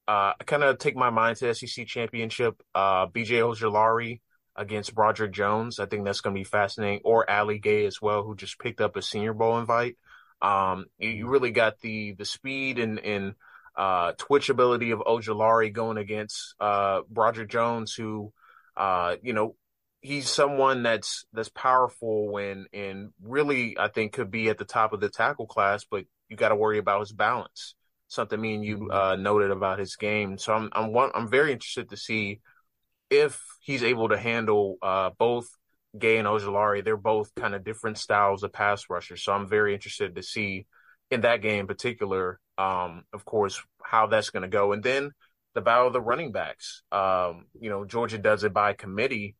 uh, 0.08 0.32
I 0.38 0.44
kind 0.44 0.62
of 0.62 0.78
take 0.78 0.96
my 0.96 1.10
mind 1.10 1.36
to 1.38 1.54
SEC 1.54 1.86
championship. 1.86 2.60
Uh, 2.74 3.06
BJ 3.06 3.40
Ojulari 3.40 4.20
against 4.56 4.94
Broderick 4.94 5.32
Jones. 5.32 5.80
I 5.80 5.86
think 5.86 6.04
that's 6.04 6.20
going 6.20 6.34
to 6.34 6.40
be 6.40 6.44
fascinating. 6.44 7.00
Or 7.04 7.28
Ali 7.28 7.58
Gaye 7.58 7.86
as 7.86 8.00
well, 8.00 8.22
who 8.22 8.36
just 8.36 8.58
picked 8.58 8.80
up 8.80 8.96
a 8.96 9.02
Senior 9.02 9.34
Bowl 9.34 9.58
invite. 9.58 9.96
Um, 10.42 10.86
you, 10.98 11.10
you 11.10 11.28
really 11.28 11.50
got 11.50 11.80
the 11.80 12.12
the 12.12 12.24
speed 12.24 12.78
and 12.78 12.98
and 12.98 13.34
uh, 13.76 14.12
twitch 14.18 14.50
ability 14.50 14.92
of 14.92 15.00
Ojulari 15.00 15.72
going 15.72 15.98
against 15.98 16.54
uh, 16.60 17.00
Roger 17.12 17.44
Jones, 17.44 17.94
who, 17.94 18.32
uh, 18.76 19.16
you 19.22 19.32
know, 19.32 19.56
he's 20.00 20.28
someone 20.28 20.82
that's 20.82 21.24
that's 21.32 21.48
powerful 21.48 22.30
when 22.30 22.66
and 22.72 23.10
really 23.22 23.76
I 23.78 23.88
think 23.88 24.12
could 24.12 24.30
be 24.30 24.48
at 24.50 24.58
the 24.58 24.64
top 24.64 24.92
of 24.92 25.00
the 25.00 25.08
tackle 25.08 25.46
class, 25.46 25.84
but 25.90 26.04
you 26.28 26.36
got 26.36 26.50
to 26.50 26.56
worry 26.56 26.78
about 26.78 27.00
his 27.00 27.12
balance. 27.12 27.74
Something 28.08 28.40
me 28.40 28.54
and 28.54 28.64
you 28.64 28.76
mm-hmm. 28.78 28.90
uh, 28.90 29.16
noted 29.16 29.50
about 29.50 29.78
his 29.78 29.96
game. 29.96 30.38
So 30.38 30.52
I'm 30.52 30.68
I'm 30.72 30.92
one, 30.92 31.10
I'm 31.14 31.28
very 31.28 31.52
interested 31.52 31.90
to 31.90 31.96
see 31.96 32.40
if 33.10 33.42
he's 33.60 33.82
able 33.82 34.08
to 34.08 34.18
handle 34.18 34.76
uh, 34.82 35.10
both 35.18 35.48
Gaye 35.98 36.18
and 36.18 36.26
Ojulari. 36.26 36.84
They're 36.84 36.96
both 36.96 37.34
kind 37.36 37.54
of 37.54 37.64
different 37.64 37.98
styles 37.98 38.42
of 38.42 38.52
pass 38.52 38.90
rushers. 38.90 39.22
So 39.22 39.32
I'm 39.32 39.48
very 39.48 39.74
interested 39.74 40.16
to 40.16 40.22
see 40.22 40.66
in 41.10 41.20
that 41.20 41.40
game 41.40 41.60
in 41.60 41.66
particular 41.68 42.40
um, 42.58 43.04
of 43.12 43.24
course, 43.24 43.62
how 43.82 44.06
that's 44.06 44.30
going 44.30 44.42
to 44.42 44.48
go. 44.48 44.72
And 44.72 44.82
then 44.82 45.10
the 45.54 45.60
battle 45.60 45.86
of 45.86 45.92
the 45.92 46.00
running 46.00 46.32
backs. 46.32 46.82
Um, 46.92 47.46
you 47.60 47.70
know, 47.70 47.84
Georgia 47.84 48.18
does 48.18 48.44
it 48.44 48.52
by 48.52 48.72
committee 48.72 49.36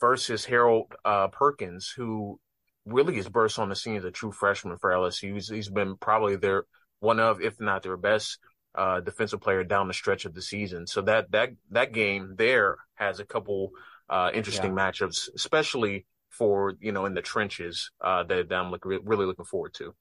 versus 0.00 0.44
Harold 0.44 0.94
uh, 1.04 1.28
Perkins, 1.28 1.92
who 1.94 2.38
really 2.84 3.16
has 3.16 3.28
burst 3.28 3.58
on 3.58 3.68
the 3.68 3.76
scene 3.76 3.96
as 3.96 4.04
a 4.04 4.10
true 4.10 4.32
freshman 4.32 4.78
for 4.78 4.90
LSU. 4.90 5.34
He's, 5.34 5.48
he's 5.48 5.70
been 5.70 5.96
probably 5.96 6.36
their 6.36 6.64
one 7.00 7.20
of, 7.20 7.40
if 7.40 7.60
not 7.60 7.82
their 7.82 7.96
best 7.96 8.38
uh, 8.74 9.00
defensive 9.00 9.40
player 9.40 9.64
down 9.64 9.88
the 9.88 9.94
stretch 9.94 10.24
of 10.24 10.34
the 10.34 10.42
season. 10.42 10.86
So 10.86 11.02
that 11.02 11.32
that 11.32 11.50
that 11.70 11.92
game 11.92 12.34
there 12.36 12.76
has 12.94 13.20
a 13.20 13.24
couple 13.24 13.72
uh, 14.08 14.30
interesting 14.32 14.76
yeah. 14.76 14.90
matchups, 14.90 15.28
especially 15.34 16.06
for 16.30 16.74
you 16.80 16.92
know 16.92 17.06
in 17.06 17.14
the 17.14 17.22
trenches 17.22 17.90
uh, 18.00 18.22
that, 18.24 18.48
that 18.48 18.54
I'm 18.54 18.70
look, 18.70 18.84
really 18.84 19.26
looking 19.26 19.44
forward 19.44 19.74
to. 19.74 19.94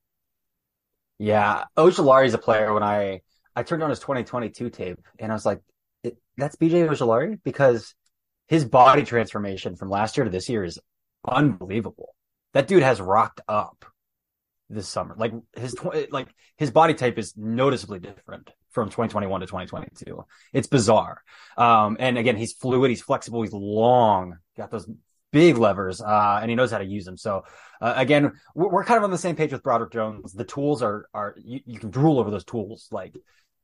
Yeah, 1.18 1.66
Ojulari 1.78 2.28
is 2.28 2.34
a 2.34 2.38
player 2.38 2.74
when 2.74 2.84
I 2.84 3.22
I 3.56 3.64
turned 3.64 3.84
on 3.84 3.90
his 3.90 4.00
2022 4.00 4.70
tape 4.70 5.00
and 5.20 5.32
I 5.32 5.36
was 5.36 5.46
like, 5.46 5.62
that's 6.38 6.56
BJ 6.56 6.88
Ojulari 6.88 7.40
because 7.44 7.94
his 8.48 8.66
body 8.66 9.04
transformation 9.04 9.76
from 9.76 9.90
last 9.90 10.18
year 10.18 10.24
to 10.24 10.30
this 10.30 10.50
year 10.50 10.64
is 10.64 10.80
unbelievable. 11.28 12.16
That 12.54 12.68
dude 12.68 12.84
has 12.84 13.02
rocked 13.02 13.42
up 13.48 13.86
this 14.70 14.88
summer. 14.88 15.16
Like 15.18 15.34
his 15.56 15.76
like 16.12 16.30
his 16.58 16.72
body 16.72 16.94
type 16.94 17.18
is 17.18 17.36
noticeably 17.36 18.00
different 18.00 18.50
from 18.72 18.88
2021 18.88 19.42
to 19.42 19.48
2022. 19.48 20.26
It's 20.54 20.68
bizarre. 20.68 21.24
Um, 21.58 21.98
and 22.00 22.18
again, 22.18 22.38
he's 22.38 22.54
fluid, 22.54 22.90
he's 22.90 23.02
flexible, 23.02 23.42
he's 23.42 23.54
long, 23.54 24.38
got 24.58 24.72
those 24.72 24.90
big 25.32 25.58
levers, 25.58 26.02
uh, 26.02 26.40
and 26.42 26.50
he 26.50 26.56
knows 26.56 26.72
how 26.72 26.78
to 26.78 26.86
use 26.86 27.06
them. 27.06 27.18
So 27.18 27.44
uh, 27.82 27.94
again, 27.96 28.34
we're, 28.56 28.84
kind 28.84 28.98
of 28.98 29.04
on 29.04 29.12
the 29.12 29.18
same 29.18 29.36
page 29.36 29.52
with 29.52 29.64
Broderick 29.64 29.92
Jones. 29.92 30.34
The 30.34 30.44
tools 30.44 30.82
are 30.82 31.08
are 31.14 31.36
you, 31.38 31.60
you 31.66 31.80
can 31.80 31.90
drool 31.90 32.20
over 32.20 32.32
those 32.32 32.46
tools. 32.46 32.88
Like 32.92 33.16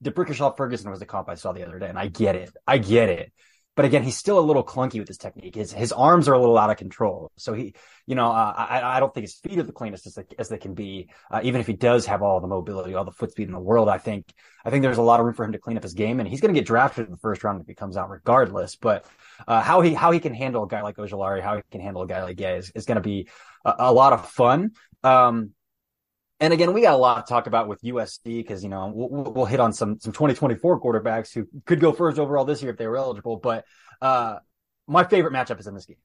D'Brickashaw 0.02 0.56
Ferguson 0.56 0.90
was 0.90 1.00
the 1.00 1.06
comp 1.06 1.30
I 1.30 1.36
saw 1.36 1.52
the 1.54 1.66
other 1.66 1.80
day, 1.80 1.90
and 1.90 2.00
I 2.00 2.08
get 2.08 2.36
it. 2.36 2.52
I 2.68 2.78
get 2.78 3.10
it. 3.10 3.32
But 3.76 3.86
again, 3.86 4.04
he's 4.04 4.16
still 4.16 4.40
a 4.40 4.42
little 4.42 4.64
clunky 4.64 5.00
with 5.00 5.08
his 5.08 5.18
technique. 5.18 5.56
His 5.56 5.74
his 5.74 5.92
arms 5.92 6.30
are 6.30 6.34
a 6.34 6.40
little 6.40 6.58
out 6.58 6.70
of 6.70 6.78
control. 6.78 7.32
So 7.36 7.54
he, 7.54 7.74
you 8.06 8.16
know, 8.16 8.32
uh, 8.32 8.54
I 8.56 8.98
I 8.98 9.00
don't 9.00 9.14
think 9.14 9.26
his 9.26 9.36
feet 9.36 9.60
are 9.60 9.64
the 9.64 9.74
cleanest 9.74 10.08
as 10.08 10.16
they, 10.16 10.24
as 10.40 10.48
they 10.48 10.58
can 10.58 10.74
be. 10.74 11.10
Uh, 11.30 11.42
even 11.44 11.60
if 11.60 11.68
he 11.68 11.74
does 11.74 12.06
have 12.06 12.22
all 12.22 12.40
the 12.40 12.48
mobility, 12.48 12.94
all 12.94 13.04
the 13.04 13.12
foot 13.12 13.32
speed 13.32 13.48
in 13.48 13.54
the 13.54 13.60
world, 13.60 13.90
I 13.90 13.98
think 13.98 14.34
I 14.64 14.70
think 14.70 14.82
there's 14.82 14.98
a 14.98 15.02
lot 15.02 15.20
of 15.20 15.26
room 15.26 15.36
for 15.36 15.44
him 15.44 15.52
to 15.52 15.60
clean 15.60 15.76
up 15.76 15.84
his 15.84 15.94
game, 15.94 16.20
and 16.20 16.30
he's 16.30 16.40
going 16.40 16.54
to 16.54 16.60
get 16.60 16.66
drafted 16.66 17.06
in 17.06 17.12
the 17.12 17.18
first 17.18 17.44
round 17.44 17.60
if 17.60 17.68
he 17.68 17.74
comes 17.74 17.98
out, 17.98 18.10
regardless. 18.10 18.78
But 18.78 19.06
uh, 19.48 19.62
how 19.62 19.82
he 19.82 19.94
how 19.94 20.12
he 20.12 20.20
can 20.20 20.34
handle 20.34 20.64
a 20.64 20.68
guy 20.68 20.82
like 20.82 20.96
Ojulari, 20.96 21.42
how 21.42 21.58
he 21.58 21.62
can 21.70 21.82
handle 21.82 22.02
a 22.02 22.08
guy 22.08 22.24
like 22.24 22.38
Gaye 22.38 22.58
is, 22.58 22.72
is 22.76 22.86
going 22.86 22.96
to 22.96 23.02
be 23.02 23.28
a, 23.66 23.74
a, 23.80 23.94
lot 23.94 24.14
of 24.14 24.30
fun. 24.30 24.72
Um, 25.04 25.52
and 26.40 26.54
again, 26.54 26.74
we 26.74 26.82
got 26.82 26.94
a 26.94 26.98
lot 26.98 27.26
to 27.26 27.30
talk 27.30 27.48
about 27.48 27.68
with 27.68 27.82
USC 27.82 28.24
because 28.24 28.64
you 28.64 28.70
know 28.70 28.92
we'll, 28.94 29.34
we'll, 29.34 29.46
hit 29.46 29.60
on 29.60 29.72
some 29.72 30.00
some 30.00 30.12
2024 30.12 30.82
quarterbacks 30.82 31.34
who 31.34 31.48
could 31.66 31.80
go 31.80 31.94
first 31.94 32.20
overall 32.20 32.46
this 32.46 32.62
year 32.62 32.72
if 32.72 32.78
they 32.78 32.88
were 32.88 32.98
eligible. 32.98 33.38
But 33.38 33.66
uh, 34.02 34.40
my 34.88 35.06
favorite 35.06 35.34
matchup 35.34 35.60
is 35.60 35.68
in 35.68 35.76
this 35.76 35.86
game. 35.86 35.98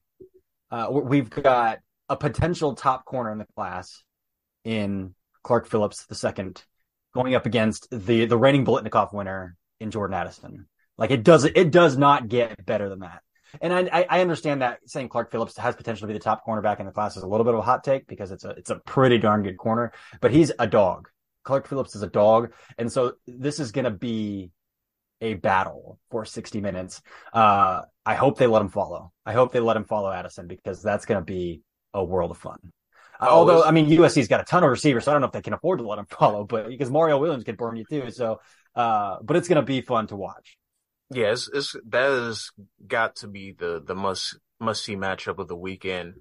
Uh, 0.69 0.87
we've 0.89 1.29
got 1.29 1.79
a 2.07 2.15
potential 2.15 2.75
top 2.75 3.03
corner 3.03 3.31
in 3.31 3.39
the 3.39 3.47
class 3.55 4.03
in 4.63 5.15
Clark 5.43 5.67
Phillips 5.67 6.05
the 6.05 6.15
second, 6.15 6.63
going 7.13 7.35
up 7.35 7.45
against 7.45 7.87
the 7.91 8.25
the 8.25 8.37
reigning 8.37 8.65
Biletnikoff 8.65 9.13
winner 9.13 9.57
in 9.81 9.91
Jordan 9.91 10.13
Addison. 10.13 10.67
Like 10.97 11.11
it 11.11 11.23
does 11.23 11.43
it 11.43 11.71
does 11.71 11.97
not 11.97 12.29
get 12.29 12.65
better 12.65 12.87
than 12.87 12.99
that. 12.99 13.21
And 13.59 13.73
I, 13.73 14.05
I 14.09 14.21
understand 14.21 14.61
that 14.61 14.79
saying 14.85 15.09
Clark 15.09 15.31
Phillips 15.31 15.57
has 15.57 15.75
potential 15.75 16.01
to 16.01 16.07
be 16.07 16.13
the 16.13 16.23
top 16.23 16.45
cornerback 16.45 16.79
in 16.79 16.85
the 16.85 16.91
class 16.91 17.17
is 17.17 17.23
a 17.23 17.27
little 17.27 17.43
bit 17.43 17.53
of 17.53 17.59
a 17.59 17.63
hot 17.63 17.83
take 17.83 18.07
because 18.07 18.31
it's 18.31 18.45
a 18.45 18.51
it's 18.51 18.69
a 18.69 18.75
pretty 18.85 19.17
darn 19.17 19.43
good 19.43 19.57
corner, 19.57 19.91
but 20.21 20.31
he's 20.31 20.51
a 20.59 20.67
dog. 20.67 21.09
Clark 21.43 21.67
Phillips 21.67 21.95
is 21.95 22.03
a 22.03 22.07
dog, 22.07 22.53
and 22.77 22.91
so 22.91 23.13
this 23.27 23.59
is 23.59 23.71
going 23.71 23.85
to 23.85 23.91
be 23.91 24.51
a 25.21 25.35
battle 25.35 25.99
for 26.09 26.25
60 26.25 26.61
minutes. 26.61 27.01
Uh, 27.33 27.81
I 28.05 28.15
hope 28.15 28.37
they 28.37 28.47
let 28.47 28.61
him 28.61 28.69
follow. 28.69 29.11
I 29.25 29.33
hope 29.33 29.51
they 29.51 29.59
let 29.59 29.77
him 29.77 29.85
follow 29.85 30.11
Addison 30.11 30.47
because 30.47 30.81
that's 30.81 31.05
going 31.05 31.19
to 31.19 31.25
be 31.25 31.61
a 31.93 32.03
world 32.03 32.31
of 32.31 32.37
fun. 32.37 32.57
Uh, 33.19 33.27
oh, 33.29 33.35
although, 33.37 33.63
I 33.63 33.71
mean, 33.71 33.87
USC's 33.87 34.27
got 34.27 34.41
a 34.41 34.43
ton 34.43 34.63
of 34.63 34.69
receivers, 34.69 35.05
so 35.05 35.11
I 35.11 35.13
don't 35.13 35.21
know 35.21 35.27
if 35.27 35.33
they 35.33 35.41
can 35.41 35.53
afford 35.53 35.79
to 35.79 35.87
let 35.87 35.99
him 35.99 36.05
follow, 36.09 36.43
but 36.43 36.67
because 36.67 36.89
Mario 36.89 37.19
Williams 37.19 37.43
can 37.43 37.55
burn 37.55 37.75
you 37.75 37.85
too. 37.87 38.09
So, 38.09 38.39
uh, 38.75 39.17
but 39.21 39.37
it's 39.37 39.47
going 39.47 39.61
to 39.61 39.65
be 39.65 39.81
fun 39.81 40.07
to 40.07 40.15
watch. 40.15 40.57
Yeah, 41.13 41.31
it's, 41.31 41.49
it's 41.53 41.75
that 41.89 42.09
has 42.09 42.51
got 42.87 43.17
to 43.17 43.27
be 43.27 43.51
the 43.51 43.83
the 43.85 43.95
must 43.95 44.39
must 44.59 44.83
see 44.83 44.95
matchup 44.95 45.39
of 45.39 45.47
the 45.47 45.55
weekend. 45.55 46.15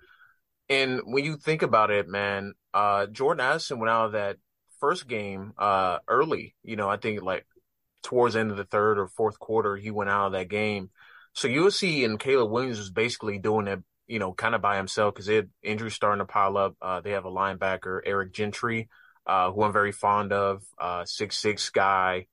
And 0.68 1.00
when 1.04 1.24
you 1.24 1.36
think 1.36 1.62
about 1.62 1.90
it, 1.90 2.08
man, 2.08 2.54
uh, 2.74 3.06
Jordan 3.06 3.44
Addison 3.44 3.78
went 3.78 3.90
out 3.90 4.06
of 4.06 4.12
that 4.12 4.36
first 4.80 5.08
game 5.08 5.52
uh, 5.58 5.98
early. 6.08 6.54
You 6.64 6.76
know, 6.76 6.88
I 6.88 6.96
think 6.96 7.22
like 7.22 7.46
towards 8.02 8.34
the 8.34 8.40
end 8.40 8.50
of 8.50 8.56
the 8.56 8.64
third 8.64 8.98
or 8.98 9.08
fourth 9.08 9.38
quarter, 9.38 9.76
he 9.76 9.90
went 9.90 10.10
out 10.10 10.26
of 10.28 10.32
that 10.32 10.48
game. 10.48 10.90
So 11.34 11.48
USC 11.48 12.04
and 12.04 12.18
Caleb 12.18 12.50
Williams 12.50 12.78
was 12.78 12.90
basically 12.90 13.38
doing 13.38 13.68
it, 13.68 13.80
you 14.08 14.18
know, 14.18 14.32
kind 14.32 14.54
of 14.54 14.62
by 14.62 14.76
himself 14.76 15.14
because 15.14 15.26
had 15.28 15.50
injuries 15.62 15.94
starting 15.94 16.20
to 16.20 16.32
pile 16.32 16.56
up. 16.56 16.76
Uh, 16.82 17.00
they 17.00 17.12
have 17.12 17.24
a 17.26 17.30
linebacker, 17.30 18.00
Eric 18.04 18.32
Gentry, 18.32 18.88
uh, 19.26 19.52
who 19.52 19.62
I'm 19.62 19.72
very 19.72 19.92
fond 19.92 20.32
of, 20.32 20.62
uh, 20.80 21.04
six 21.04 21.36
six 21.36 21.70
guy. 21.70 22.26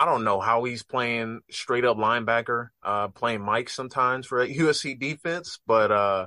I 0.00 0.06
don't 0.06 0.24
know 0.24 0.40
how 0.40 0.64
he's 0.64 0.82
playing 0.82 1.42
straight 1.50 1.84
up 1.84 1.98
linebacker, 1.98 2.70
uh, 2.82 3.08
playing 3.08 3.42
Mike 3.42 3.68
sometimes 3.68 4.26
for 4.26 4.46
USC 4.46 4.98
defense, 4.98 5.60
but 5.66 5.92
uh, 5.92 6.26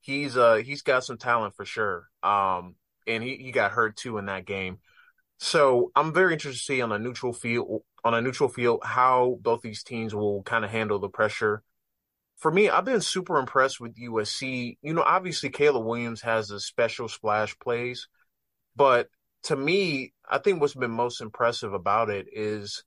he's 0.00 0.38
uh, 0.38 0.56
he's 0.56 0.80
got 0.80 1.04
some 1.04 1.18
talent 1.18 1.54
for 1.54 1.66
sure. 1.66 2.08
Um, 2.22 2.76
and 3.06 3.22
he, 3.22 3.36
he 3.36 3.52
got 3.52 3.72
hurt 3.72 3.96
too 3.96 4.16
in 4.16 4.26
that 4.26 4.46
game. 4.46 4.78
So 5.38 5.92
I'm 5.94 6.14
very 6.14 6.32
interested 6.32 6.58
to 6.58 6.64
see 6.64 6.80
on 6.80 6.92
a 6.92 6.98
neutral 6.98 7.34
field 7.34 7.82
on 8.04 8.14
a 8.14 8.22
neutral 8.22 8.48
field 8.48 8.80
how 8.82 9.38
both 9.42 9.60
these 9.60 9.82
teams 9.82 10.14
will 10.14 10.42
kind 10.42 10.64
of 10.64 10.70
handle 10.70 10.98
the 10.98 11.10
pressure. 11.10 11.62
For 12.38 12.50
me, 12.50 12.70
I've 12.70 12.86
been 12.86 13.02
super 13.02 13.36
impressed 13.38 13.80
with 13.80 13.96
USC. 13.96 14.78
You 14.80 14.94
know, 14.94 15.02
obviously 15.02 15.50
Caleb 15.50 15.84
Williams 15.84 16.22
has 16.22 16.50
a 16.50 16.58
special 16.58 17.06
splash 17.06 17.58
plays, 17.58 18.08
but 18.74 19.08
to 19.44 19.56
me, 19.56 20.14
I 20.26 20.38
think 20.38 20.60
what's 20.60 20.74
been 20.74 20.90
most 20.90 21.20
impressive 21.20 21.74
about 21.74 22.08
it 22.08 22.26
is 22.32 22.82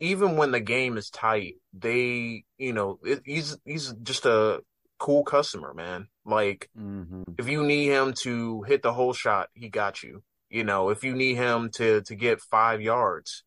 even 0.00 0.36
when 0.36 0.52
the 0.52 0.60
game 0.60 0.96
is 0.96 1.10
tight, 1.10 1.56
they, 1.72 2.44
you 2.56 2.72
know, 2.72 2.98
it, 3.02 3.22
he's 3.24 3.56
he's 3.64 3.92
just 4.02 4.26
a 4.26 4.60
cool 4.98 5.24
customer, 5.24 5.74
man. 5.74 6.08
Like 6.24 6.68
mm-hmm. 6.78 7.22
if 7.38 7.48
you 7.48 7.64
need 7.64 7.86
him 7.86 8.12
to 8.22 8.62
hit 8.62 8.82
the 8.82 8.92
whole 8.92 9.12
shot, 9.12 9.48
he 9.54 9.68
got 9.68 10.02
you. 10.02 10.22
You 10.50 10.64
know, 10.64 10.90
if 10.90 11.04
you 11.04 11.14
need 11.14 11.36
him 11.36 11.70
to 11.74 12.02
to 12.02 12.14
get 12.14 12.40
five 12.40 12.80
yards, 12.80 13.44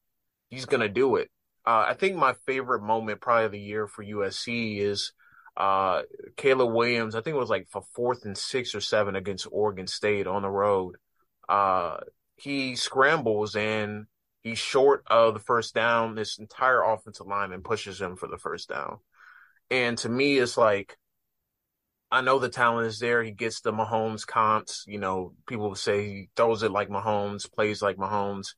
he's 0.49 0.65
gonna 0.65 0.89
do 0.89 1.15
it. 1.15 1.29
Uh, 1.65 1.85
I 1.89 1.93
think 1.93 2.15
my 2.15 2.33
favorite 2.45 2.81
moment, 2.81 3.21
probably 3.21 3.45
of 3.45 3.51
the 3.51 3.59
year 3.59 3.87
for 3.87 4.03
USC, 4.03 4.79
is 4.79 5.13
uh, 5.55 6.01
Caleb 6.37 6.73
Williams. 6.73 7.15
I 7.15 7.21
think 7.21 7.35
it 7.35 7.39
was 7.39 7.49
like 7.49 7.67
for 7.69 7.83
fourth 7.93 8.25
and 8.25 8.37
six 8.37 8.73
or 8.73 8.81
seven 8.81 9.15
against 9.15 9.47
Oregon 9.51 9.87
State 9.87 10.27
on 10.27 10.41
the 10.41 10.49
road. 10.49 10.95
Uh, 11.47 11.97
he 12.35 12.75
scrambles 12.75 13.55
and 13.55 14.05
he's 14.43 14.57
short 14.57 15.03
of 15.07 15.33
the 15.33 15.39
first 15.39 15.73
down. 15.73 16.15
This 16.15 16.37
entire 16.37 16.81
offensive 16.81 17.27
lineman 17.27 17.61
pushes 17.61 17.99
him 17.99 18.15
for 18.15 18.27
the 18.27 18.37
first 18.37 18.69
down. 18.69 18.97
And 19.69 19.97
to 19.99 20.09
me, 20.09 20.37
it's 20.37 20.57
like, 20.57 20.97
I 22.11 22.21
know 22.21 22.39
the 22.39 22.49
talent 22.49 22.87
is 22.87 22.99
there. 22.99 23.23
He 23.23 23.31
gets 23.31 23.61
the 23.61 23.71
Mahomes 23.71 24.27
comps. 24.27 24.83
You 24.87 24.99
know, 24.99 25.33
people 25.47 25.73
say 25.75 26.05
he 26.05 26.29
throws 26.35 26.61
it 26.61 26.71
like 26.71 26.89
Mahomes, 26.89 27.51
plays 27.51 27.81
like 27.81 27.95
Mahomes. 27.95 28.49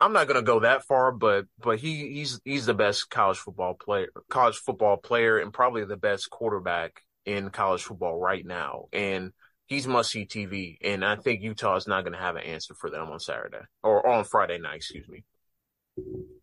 I'm 0.00 0.12
not 0.12 0.26
gonna 0.26 0.42
go 0.42 0.60
that 0.60 0.84
far, 0.84 1.12
but 1.12 1.46
but 1.58 1.78
he 1.78 2.12
he's 2.14 2.40
he's 2.44 2.66
the 2.66 2.74
best 2.74 3.08
college 3.10 3.38
football 3.38 3.74
player, 3.74 4.08
college 4.28 4.56
football 4.56 4.96
player, 4.96 5.38
and 5.38 5.52
probably 5.52 5.84
the 5.84 5.96
best 5.96 6.28
quarterback 6.30 7.00
in 7.24 7.50
college 7.50 7.84
football 7.84 8.18
right 8.18 8.44
now. 8.44 8.86
And 8.92 9.32
he's 9.66 9.86
must 9.86 10.10
see 10.10 10.26
TV, 10.26 10.76
and 10.82 11.04
I 11.04 11.16
think 11.16 11.42
Utah 11.42 11.76
is 11.76 11.86
not 11.86 12.02
going 12.02 12.12
to 12.12 12.18
have 12.18 12.36
an 12.36 12.42
answer 12.42 12.74
for 12.74 12.90
them 12.90 13.10
on 13.10 13.20
Saturday 13.20 13.62
or 13.82 14.06
on 14.06 14.24
Friday 14.24 14.58
night. 14.58 14.76
Excuse 14.76 15.08
me. 15.08 15.24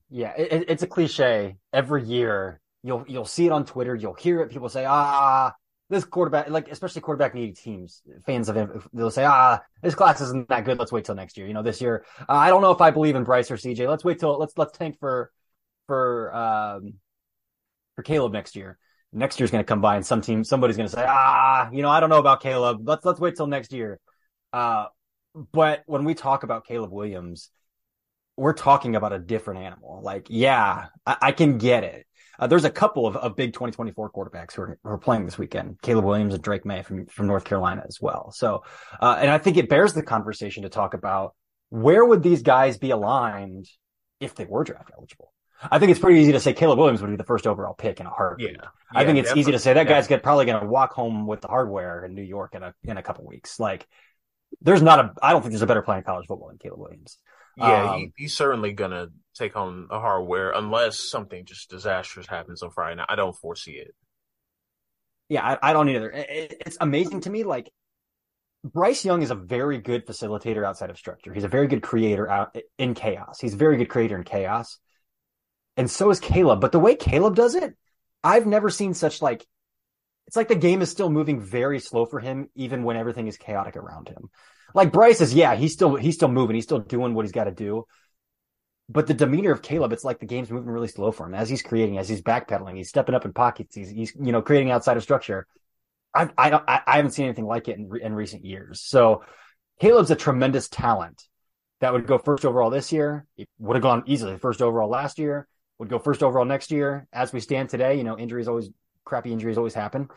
Yeah, 0.10 0.34
it, 0.38 0.66
it's 0.68 0.84
a 0.84 0.88
cliche. 0.88 1.58
Every 1.74 2.04
year, 2.04 2.62
you'll 2.84 3.06
you'll 3.08 3.26
see 3.26 3.46
it 3.46 3.52
on 3.52 3.66
Twitter. 3.66 3.96
You'll 3.96 4.14
hear 4.14 4.42
it. 4.42 4.50
People 4.50 4.70
say, 4.70 4.86
"Ah, 4.86 5.54
this 5.90 6.06
quarterback," 6.06 6.50
like 6.50 6.70
especially 6.70 7.02
quarterback 7.02 7.34
needy 7.34 7.54
teams, 7.54 8.02
fans 8.26 8.50
of 8.50 8.56
him, 8.56 8.84
they'll 8.94 9.12
say, 9.12 9.26
"Ah, 9.26 9.60
this 9.82 9.96
class 9.96 10.22
isn't 10.22 10.50
that 10.50 10.66
good. 10.66 10.80
Let's 10.80 10.92
wait 10.92 11.06
till 11.06 11.16
next 11.16 11.38
year." 11.38 11.48
You 11.48 11.54
know, 11.54 11.64
this 11.64 11.82
year, 11.82 12.06
uh, 12.20 12.34
I 12.34 12.50
don't 12.50 12.62
know 12.62 12.72
if 12.72 12.82
I 12.82 12.92
believe 12.92 13.16
in 13.16 13.24
Bryce 13.24 13.52
or 13.52 13.58
CJ. 13.58 13.88
Let's 13.88 14.04
wait 14.04 14.20
till 14.20 14.38
let's 14.38 14.58
let's 14.58 14.78
tank 14.78 14.98
for 15.00 15.32
for 15.88 16.34
um 16.36 16.94
for 17.96 18.04
Caleb 18.04 18.34
next 18.34 18.56
year 18.56 18.78
next 19.14 19.40
year's 19.40 19.52
going 19.52 19.64
to 19.64 19.68
come 19.68 19.82
by 19.82 19.96
and 19.96 20.06
some 20.06 20.22
team, 20.22 20.44
somebody's 20.44 20.78
going 20.78 20.90
to 20.90 20.96
say, 20.96 21.06
ah, 21.08 21.70
you 21.72 21.82
know, 21.82 21.90
I 21.90 22.00
don't 22.00 22.10
know 22.10 22.20
about 22.20 22.42
Caleb. 22.42 22.88
Let's, 22.88 23.06
let's 23.06 23.20
wait 23.20 23.36
till 23.36 23.48
next 23.48 23.74
year. 23.74 24.00
Uh, 24.54 24.86
but 25.52 25.84
when 25.86 26.04
we 26.04 26.14
talk 26.14 26.44
about 26.44 26.66
Caleb 26.66 26.92
Williams, 26.92 27.50
we're 28.38 28.54
talking 28.54 28.96
about 28.96 29.14
a 29.14 29.20
different 29.20 29.62
animal. 29.62 30.02
Like, 30.04 30.28
yeah, 30.30 30.88
I, 31.06 31.18
I 31.22 31.32
can 31.32 31.58
get 31.58 31.84
it. 31.84 32.06
Uh, 32.40 32.48
there's 32.48 32.66
a 32.66 32.72
couple 32.72 33.06
of, 33.06 33.16
of 33.18 33.36
big 33.36 33.54
2024 33.54 34.12
quarterbacks 34.12 34.54
who 34.54 34.64
are, 34.64 34.80
who 34.84 34.90
are, 34.90 34.98
playing 34.98 35.26
this 35.26 35.38
weekend, 35.38 35.80
Caleb 35.82 36.06
Williams 36.06 36.34
and 36.34 36.42
Drake 36.42 36.66
Maye 36.66 36.82
from, 36.82 37.06
from 37.06 37.28
North 37.28 37.44
Carolina 37.44 37.84
as 37.88 38.00
well. 38.02 38.32
So, 38.32 38.64
uh, 39.00 39.18
and 39.20 39.30
I 39.30 39.38
think 39.38 39.58
it 39.58 39.70
bears 39.70 39.94
the 39.94 40.02
conversation 40.02 40.64
to 40.64 40.70
talk 40.70 40.96
about 40.96 41.36
where 41.70 42.04
would 42.04 42.24
these 42.24 42.42
guys 42.42 42.78
be 42.78 42.90
aligned 42.90 43.68
if 44.20 44.34
they 44.34 44.46
were 44.46 44.64
draft 44.64 44.92
eligible? 44.98 45.31
I 45.70 45.80
think 45.80 45.92
it's 45.92 46.00
pretty 46.00 46.20
easy 46.20 46.32
to 46.32 46.40
say 46.40 46.54
Caleb 46.54 46.80
Williams 46.80 47.02
would 47.02 47.12
be 47.12 47.18
the 47.18 47.24
first 47.24 47.46
overall 47.46 47.74
pick 47.74 48.00
in 48.00 48.06
a 48.06 48.10
heartbeat. 48.10 48.58
Yeah. 48.60 48.68
I 48.94 49.06
think 49.06 49.20
it's 49.20 49.30
definitely. 49.30 49.42
easy 49.42 49.52
to 49.52 49.60
say 49.60 49.74
that 49.74 49.88
guy's 49.88 50.08
get, 50.08 50.24
probably 50.24 50.46
going 50.46 50.62
to 50.62 50.68
walk 50.68 50.94
home 50.94 51.28
with 51.28 51.42
the 51.42 51.48
hardware 51.48 52.06
in 52.06 52.16
New 52.16 52.24
York 52.24 52.56
in 52.56 52.64
a 52.64 52.74
in 52.84 52.98
a 52.98 53.04
couple 53.04 53.26
weeks. 53.26 53.60
Like, 53.60 53.88
there's 54.62 54.82
not 54.82 55.00
a. 55.00 55.14
I 55.22 55.32
don't 55.32 55.42
think 55.42 55.52
there's 55.52 55.62
a 55.62 55.68
better 55.68 55.82
player 55.82 56.00
in 56.00 56.04
college 56.04 56.28
football 56.28 56.50
than 56.50 56.58
Caleb 56.58 56.80
Williams. 56.80 57.18
Yeah, 57.58 57.92
um, 57.92 58.00
he, 58.00 58.14
he's 58.18 58.36
certainly 58.36 58.74
going 58.74 58.92
to 58.92 59.12
take 59.36 59.54
home 59.54 59.88
the 59.90 60.00
hardware 60.00 60.52
unless 60.52 61.00
something 61.10 61.46
just 61.46 61.70
disastrous 61.70 62.28
happens 62.28 62.64
on 62.64 62.72
Friday 62.72 62.96
night. 62.96 63.08
I 63.10 63.16
don't 63.16 63.36
foresee 63.36 63.74
it. 63.74 63.94
Yeah, 65.30 65.46
I, 65.46 65.70
I 65.70 65.74
don't 65.74 65.90
either. 65.90 66.10
It, 66.12 66.62
it's 66.66 66.78
amazing 66.82 67.22
to 67.22 67.30
me. 67.30 67.44
Like 67.44 67.72
Bryce 68.64 69.06
Young 69.06 69.22
is 69.22 69.32
a 69.32 69.36
very 69.36 69.80
good 69.80 70.06
facilitator 70.06 70.66
outside 70.66 70.90
of 70.90 70.98
structure. 70.98 71.34
He's 71.34 71.44
a 71.44 71.50
very 71.50 71.68
good 71.68 71.82
creator 71.82 72.30
out 72.30 72.56
in 72.78 72.94
chaos. 72.94 73.40
He's 73.40 73.54
a 73.54 73.58
very 73.58 73.78
good 73.78 73.90
creator 73.90 74.18
in 74.18 74.24
chaos 74.24 74.78
and 75.78 75.90
so 75.90 76.10
is 76.10 76.20
Caleb. 76.20 76.62
But 76.62 76.72
the 76.72 76.80
way 76.80 76.96
Caleb 76.96 77.36
does 77.36 77.56
it, 77.56 77.76
I've 78.24 78.46
never 78.46 78.70
seen 78.70 78.94
such 78.94 79.22
like 79.22 79.46
it's 80.28 80.36
like 80.36 80.48
the 80.48 80.56
game 80.56 80.82
is 80.82 80.90
still 80.90 81.10
moving 81.10 81.42
very 81.42 81.80
slow 81.80 82.06
for 82.06 82.20
him, 82.20 82.50
even 82.56 82.84
when 82.84 82.96
everything 82.96 83.28
is 83.28 83.38
chaotic 83.38 83.76
around 83.76 84.08
him. 84.08 84.30
Like 84.74 84.94
Bryce 84.94 85.20
is, 85.20 85.34
yeah, 85.34 85.56
he's 85.56 85.74
still 85.74 85.96
he's 85.96 86.16
still 86.16 86.30
moving, 86.30 86.56
he's 86.56 86.64
still 86.64 86.80
doing 86.80 87.14
what 87.14 87.26
he's 87.26 87.34
got 87.34 87.46
to 87.46 87.52
do. 87.52 87.86
But 88.88 89.08
the 89.08 89.14
demeanor 89.14 89.52
of 89.52 89.62
Caleb, 89.62 89.94
it's 89.94 90.04
like 90.04 90.20
the 90.20 90.26
game's 90.26 90.52
moving 90.52 90.70
really 90.70 90.88
slow 90.88 91.12
for 91.12 91.26
him 91.26 91.34
as 91.34 91.50
he's 91.50 91.62
creating, 91.62 91.98
as 91.98 92.10
he's 92.10 92.22
backpedaling, 92.22 92.78
he's 92.78 92.90
stepping 92.90 93.16
up 93.16 93.26
in 93.26 93.34
pockets, 93.34 93.76
he's 93.76 93.90
he's 93.90 94.14
you 94.16 94.32
know 94.32 94.42
creating 94.42 94.72
outside 94.72 94.98
of 94.98 95.04
structure. 95.04 95.48
I 96.14 96.30
I 96.38 96.82
I 96.86 96.96
haven't 96.98 97.12
seen 97.12 97.26
anything 97.26 97.46
like 97.46 97.68
it 97.68 97.78
in, 97.78 97.90
in 98.02 98.14
recent 98.14 98.46
years. 98.46 98.82
So 98.82 99.24
Caleb's 99.80 100.12
a 100.12 100.16
tremendous 100.16 100.70
talent 100.70 101.24
that 101.80 101.92
would 101.94 102.08
go 102.08 102.18
first 102.18 102.46
overall 102.46 102.70
this 102.70 102.92
year. 102.92 103.26
He 103.36 103.48
would 103.60 103.76
have 103.76 103.84
gone 103.84 104.04
easily 104.06 104.38
first 104.38 104.62
overall 104.62 104.90
last 104.90 105.20
year. 105.20 105.48
Would 105.82 105.90
go 105.90 105.98
first 105.98 106.22
overall 106.22 106.46
next 106.46 106.70
year. 106.70 107.08
As 107.12 107.34
we 107.34 107.40
stand 107.40 107.70
today, 107.70 107.96
you 107.96 108.04
know 108.04 108.16
injuries 108.16 108.48
always 108.48 108.70
crappy 109.04 109.32
injuries 109.32 109.58
always 109.58 109.74
happen. 109.74 110.10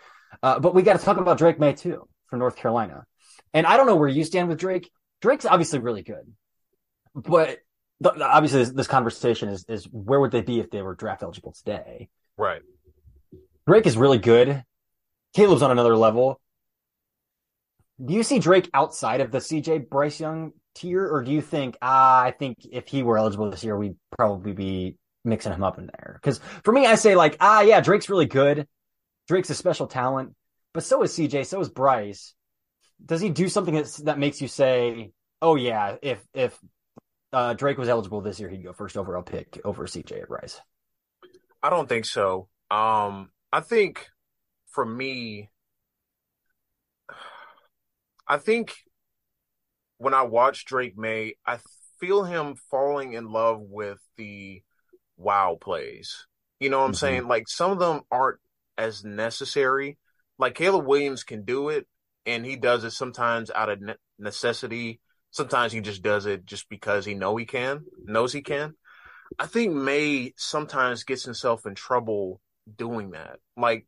Uh, 0.42 0.60
but 0.60 0.74
we 0.74 0.82
got 0.82 0.98
to 0.98 1.02
talk 1.02 1.16
about 1.16 1.38
Drake 1.38 1.58
Maye 1.58 1.72
too 1.72 2.06
from 2.26 2.40
North 2.40 2.56
Carolina. 2.56 3.06
And 3.54 3.66
I 3.66 3.78
don't 3.78 3.86
know 3.86 3.96
where 3.96 4.10
you 4.10 4.24
stand 4.24 4.50
with 4.50 4.58
Drake. 4.58 4.90
Drake's 5.22 5.46
obviously 5.46 5.78
really 5.78 6.02
good, 6.02 6.30
but 7.14 7.60
the, 7.98 8.10
the, 8.10 8.26
obviously 8.26 8.58
this, 8.58 8.72
this, 8.72 8.86
conversation 8.86 9.48
is 9.48 9.64
is 9.66 9.86
where 9.90 10.20
would 10.20 10.32
they 10.32 10.42
be 10.42 10.60
if 10.60 10.68
they 10.68 10.82
were 10.82 10.94
draft 10.94 11.22
eligible 11.22 11.52
today? 11.52 12.10
Right. 12.36 12.60
Drake 13.66 13.86
is 13.86 13.96
really 13.96 14.18
good. 14.18 14.62
Caleb's 15.34 15.62
on 15.62 15.70
another 15.70 15.96
level. 15.96 16.42
Do 18.04 18.12
you 18.12 18.22
see 18.22 18.38
Drake 18.38 18.68
outside 18.74 19.22
of 19.22 19.30
the 19.30 19.38
CJ 19.38 19.88
Bryce 19.88 20.20
Young 20.20 20.52
tier, 20.74 21.08
or 21.08 21.22
do 21.22 21.32
you 21.32 21.40
think 21.40 21.78
ah, 21.80 22.20
I 22.20 22.32
think 22.32 22.58
if 22.70 22.86
he 22.86 23.02
were 23.02 23.16
eligible 23.16 23.50
this 23.50 23.64
year, 23.64 23.78
we'd 23.78 23.96
probably 24.18 24.52
be 24.52 24.98
mixing 25.24 25.52
him 25.52 25.64
up 25.64 25.78
in 25.78 25.86
there? 25.86 26.18
Because 26.20 26.40
for 26.62 26.72
me, 26.72 26.86
I 26.86 26.94
say 26.94 27.14
like 27.14 27.36
ah, 27.40 27.60
yeah, 27.62 27.80
Drake's 27.80 28.08
really 28.08 28.26
good. 28.26 28.66
Drake's 29.28 29.50
a 29.50 29.54
special 29.54 29.86
talent, 29.86 30.34
but 30.72 30.84
so 30.84 31.02
is 31.02 31.12
CJ, 31.12 31.46
so 31.46 31.60
is 31.60 31.68
Bryce. 31.68 32.34
Does 33.04 33.20
he 33.20 33.30
do 33.30 33.48
something 33.48 33.82
that 34.04 34.18
makes 34.18 34.40
you 34.40 34.48
say, 34.48 35.12
"Oh 35.42 35.56
yeah, 35.56 35.96
if 36.02 36.24
if 36.34 36.58
uh, 37.32 37.54
Drake 37.54 37.78
was 37.78 37.88
eligible 37.88 38.20
this 38.20 38.38
year, 38.38 38.48
he'd 38.48 38.62
go 38.64 38.72
first 38.72 38.96
overall 38.96 39.22
pick 39.22 39.60
over 39.64 39.86
CJ 39.86 40.22
at 40.22 40.28
Bryce"? 40.28 40.60
I 41.62 41.70
don't 41.70 41.88
think 41.88 42.04
so. 42.04 42.48
Um, 42.70 43.30
I 43.52 43.60
think 43.60 44.06
for 44.68 44.84
me, 44.84 45.50
I 48.26 48.38
think 48.38 48.74
when 49.98 50.14
I 50.14 50.22
watch 50.22 50.64
Drake 50.64 50.96
Maye, 50.98 51.36
I 51.46 51.58
feel 52.00 52.24
him 52.24 52.56
falling 52.70 53.14
in 53.14 53.30
love 53.30 53.60
with 53.60 53.98
the 54.16 54.62
wow 55.16 55.56
plays. 55.60 56.26
You 56.60 56.70
know 56.70 56.78
what 56.78 56.86
I'm 56.86 56.92
mm-hmm. 56.92 56.96
saying? 56.96 57.28
Like 57.28 57.48
some 57.48 57.70
of 57.70 57.78
them 57.78 58.02
aren't 58.10 58.38
as 58.78 59.04
necessary. 59.04 59.98
Like 60.38 60.54
Caleb 60.54 60.86
Williams 60.86 61.24
can 61.24 61.44
do 61.44 61.68
it, 61.68 61.86
and 62.26 62.44
he 62.44 62.56
does 62.56 62.84
it 62.84 62.90
sometimes 62.90 63.50
out 63.50 63.68
of 63.68 63.80
necessity. 64.18 65.00
Sometimes 65.30 65.72
he 65.72 65.80
just 65.80 66.02
does 66.02 66.26
it 66.26 66.44
just 66.44 66.68
because 66.68 67.04
he 67.04 67.14
know 67.14 67.36
he 67.36 67.44
can, 67.44 67.84
knows 68.04 68.32
he 68.32 68.42
can. 68.42 68.74
I 69.38 69.46
think 69.46 69.74
Maye 69.74 70.32
sometimes 70.36 71.04
gets 71.04 71.24
himself 71.24 71.66
in 71.66 71.74
trouble 71.74 72.40
doing 72.76 73.12
that. 73.12 73.38
Like 73.56 73.86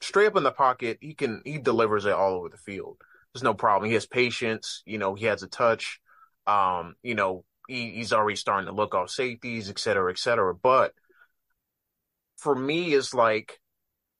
straight 0.00 0.26
up 0.26 0.36
in 0.36 0.42
the 0.42 0.50
pocket, 0.50 0.98
he 1.00 1.14
can 1.14 1.42
he 1.44 1.58
delivers 1.58 2.04
it 2.04 2.12
all 2.12 2.34
over 2.34 2.48
the 2.48 2.56
field. 2.56 2.98
There's 3.32 3.42
no 3.42 3.54
problem. 3.54 3.88
He 3.88 3.94
has 3.94 4.06
patience. 4.06 4.82
You 4.86 4.98
know, 4.98 5.14
he 5.14 5.26
has 5.26 5.42
a 5.42 5.48
touch. 5.48 6.00
Um, 6.46 6.94
you 7.02 7.14
know, 7.14 7.44
he, 7.68 7.90
he's 7.92 8.12
already 8.12 8.36
starting 8.36 8.66
to 8.66 8.74
look 8.74 8.94
off 8.94 9.10
safeties, 9.10 9.70
et 9.70 9.78
cetera, 9.78 10.10
et 10.10 10.18
cetera. 10.18 10.54
But 10.54 10.92
for 12.38 12.56
me, 12.56 12.94
it's 12.94 13.14
like 13.14 13.60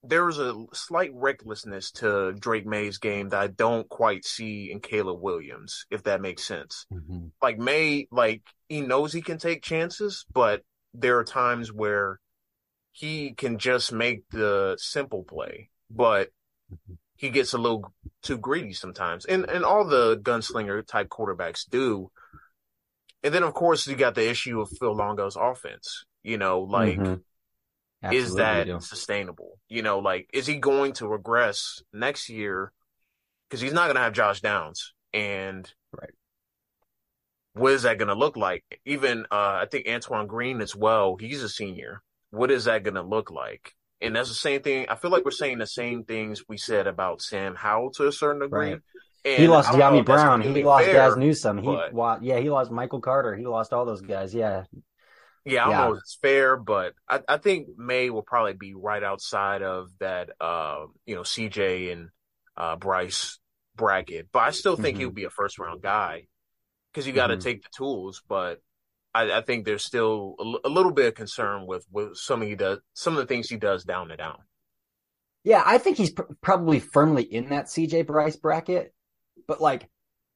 there's 0.04 0.38
a 0.38 0.54
slight 0.72 1.10
recklessness 1.12 1.90
to 1.90 2.32
Drake 2.32 2.66
Maye's 2.66 2.98
game 2.98 3.30
that 3.30 3.40
I 3.40 3.46
don't 3.48 3.88
quite 3.88 4.24
see 4.24 4.70
in 4.70 4.78
Caleb 4.78 5.20
Williams, 5.20 5.86
if 5.90 6.04
that 6.04 6.20
makes 6.20 6.46
sense. 6.46 6.86
Mm-hmm. 6.92 7.28
Like 7.42 7.58
Maye, 7.58 8.06
like 8.12 8.42
he 8.68 8.80
knows 8.80 9.12
he 9.12 9.22
can 9.22 9.38
take 9.38 9.62
chances, 9.62 10.24
but 10.32 10.62
there 10.94 11.18
are 11.18 11.24
times 11.24 11.72
where 11.72 12.20
he 12.92 13.32
can 13.32 13.58
just 13.58 13.92
make 13.92 14.28
the 14.30 14.76
simple 14.80 15.24
play, 15.24 15.70
but 15.90 16.28
mm-hmm. 16.72 16.94
he 17.16 17.30
gets 17.30 17.52
a 17.52 17.58
little 17.58 17.92
too 18.22 18.38
greedy 18.38 18.72
sometimes. 18.74 19.24
And 19.24 19.48
and 19.50 19.64
all 19.64 19.84
the 19.84 20.18
gunslinger 20.18 20.86
type 20.86 21.08
quarterbacks 21.08 21.68
do. 21.68 22.10
And 23.22 23.34
then 23.34 23.42
of 23.42 23.54
course 23.54 23.86
you 23.86 23.96
got 23.96 24.14
the 24.14 24.28
issue 24.28 24.60
of 24.60 24.70
Phil 24.78 24.94
Longo's 24.94 25.36
offense. 25.36 26.04
You 26.22 26.38
know, 26.38 26.60
like 26.60 26.98
mm-hmm 26.98 27.14
is 28.02 28.34
that 28.34 28.82
sustainable? 28.82 29.58
You 29.68 29.82
know, 29.82 29.98
like 29.98 30.28
is 30.32 30.46
he 30.46 30.56
going 30.56 30.92
to 30.94 31.08
regress 31.08 31.82
next 31.92 32.28
year? 32.28 32.72
Because 33.48 33.60
he's 33.60 33.72
not 33.72 33.84
going 33.84 33.96
to 33.96 34.02
have 34.02 34.12
Josh 34.12 34.40
Downs, 34.40 34.92
and 35.12 35.70
right. 35.92 36.10
What 37.54 37.72
is 37.72 37.82
that 37.82 37.98
going 37.98 38.08
to 38.08 38.14
look 38.14 38.36
like? 38.36 38.62
Even 38.84 39.24
uh, 39.32 39.58
I 39.62 39.66
think 39.70 39.88
Antoine 39.88 40.26
Green 40.26 40.60
as 40.60 40.76
well. 40.76 41.16
He's 41.18 41.42
a 41.42 41.48
senior. 41.48 42.02
What 42.30 42.50
is 42.50 42.66
that 42.66 42.84
going 42.84 42.94
to 42.94 43.02
look 43.02 43.30
like? 43.30 43.74
And 44.00 44.14
that's 44.14 44.28
the 44.28 44.34
same 44.34 44.62
thing. 44.62 44.86
I 44.88 44.94
feel 44.94 45.10
like 45.10 45.24
we're 45.24 45.32
saying 45.32 45.58
the 45.58 45.66
same 45.66 46.04
things 46.04 46.44
we 46.48 46.56
said 46.56 46.86
about 46.86 47.20
Sam 47.20 47.56
Howell 47.56 47.90
to 47.92 48.06
a 48.06 48.12
certain 48.12 48.42
degree. 48.42 48.72
Right. 48.74 48.80
He 49.36 49.48
lost 49.48 49.70
Dyami 49.70 50.04
Brown. 50.04 50.42
He 50.42 50.62
lost 50.62 50.86
fair, 50.86 50.94
Dazz 50.94 51.16
Newsome. 51.16 51.58
He, 51.58 51.78
but... 51.92 52.22
yeah, 52.22 52.38
he 52.38 52.50
lost 52.50 52.70
Michael 52.70 53.00
Carter. 53.00 53.34
He 53.34 53.46
lost 53.46 53.72
all 53.72 53.84
those 53.84 54.00
guys. 54.00 54.34
Yeah, 54.34 54.64
yeah, 55.48 55.62
I 55.62 55.64
don't 55.64 55.72
yeah. 55.72 55.84
know 55.84 55.92
if 55.94 55.98
it's 56.00 56.18
fair, 56.20 56.56
but 56.56 56.94
I, 57.08 57.20
I 57.26 57.36
think 57.38 57.68
Maye 57.76 58.10
will 58.10 58.22
probably 58.22 58.52
be 58.52 58.74
right 58.74 59.02
outside 59.02 59.62
of 59.62 59.88
that, 59.98 60.30
uh, 60.40 60.86
you 61.06 61.14
know, 61.14 61.22
CJ 61.22 61.92
and 61.92 62.08
uh, 62.56 62.76
Bryce 62.76 63.38
bracket. 63.74 64.28
But 64.32 64.40
I 64.40 64.50
still 64.50 64.76
think 64.76 64.96
mm-hmm. 64.96 65.00
he'll 65.00 65.10
be 65.10 65.24
a 65.24 65.30
first 65.30 65.58
round 65.58 65.80
guy 65.80 66.26
because 66.92 67.06
you 67.06 67.12
got 67.12 67.28
to 67.28 67.34
mm-hmm. 67.34 67.42
take 67.42 67.62
the 67.62 67.70
tools. 67.74 68.22
But 68.28 68.60
I, 69.14 69.38
I 69.38 69.40
think 69.40 69.64
there's 69.64 69.84
still 69.84 70.34
a, 70.38 70.68
a, 70.68 70.70
little 70.70 70.92
bit 70.92 71.06
of 71.06 71.14
concern 71.14 71.66
with, 71.66 71.86
with 71.90 72.16
some 72.16 72.42
of 72.42 72.48
he 72.48 72.54
does, 72.54 72.80
some 72.92 73.14
of 73.14 73.20
the 73.20 73.26
things 73.26 73.48
he 73.48 73.56
does 73.56 73.84
down 73.84 74.10
and 74.10 74.18
down. 74.18 74.38
Yeah, 75.44 75.62
I 75.64 75.78
think 75.78 75.96
he's 75.96 76.12
pr- 76.12 76.22
probably 76.42 76.80
firmly 76.80 77.22
in 77.22 77.48
that 77.50 77.66
CJ 77.66 78.06
Bryce 78.06 78.36
bracket. 78.36 78.92
But 79.48 79.60
like, 79.60 79.88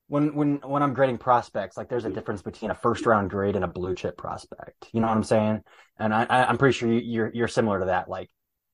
when 0.09 0.35
when 0.35 0.57
when 0.57 0.83
I'm 0.83 0.95
grading 0.95 1.19
prospects, 1.19 1.77
like 1.77 1.89
there's 1.89 2.05
a 2.05 2.11
difference 2.11 2.43
between 2.43 2.73
a 2.73 2.75
first 2.75 3.07
round 3.07 3.31
grade 3.31 3.55
and 3.55 3.65
a 3.65 3.69
blue 3.69 3.95
chip 3.95 4.19
prospect. 4.19 4.89
You 4.93 5.01
know 5.01 5.07
what 5.07 5.17
I'm 5.17 5.23
saying? 5.23 5.61
And 5.99 6.13
I, 6.13 6.27
I 6.29 6.51
am 6.51 6.59
pretty 6.59 6.77
sure 6.77 6.91
you're 6.91 7.31
you're 7.33 7.49
similar 7.49 7.79
to 7.79 7.87
that. 7.87 8.09
Like 8.09 8.29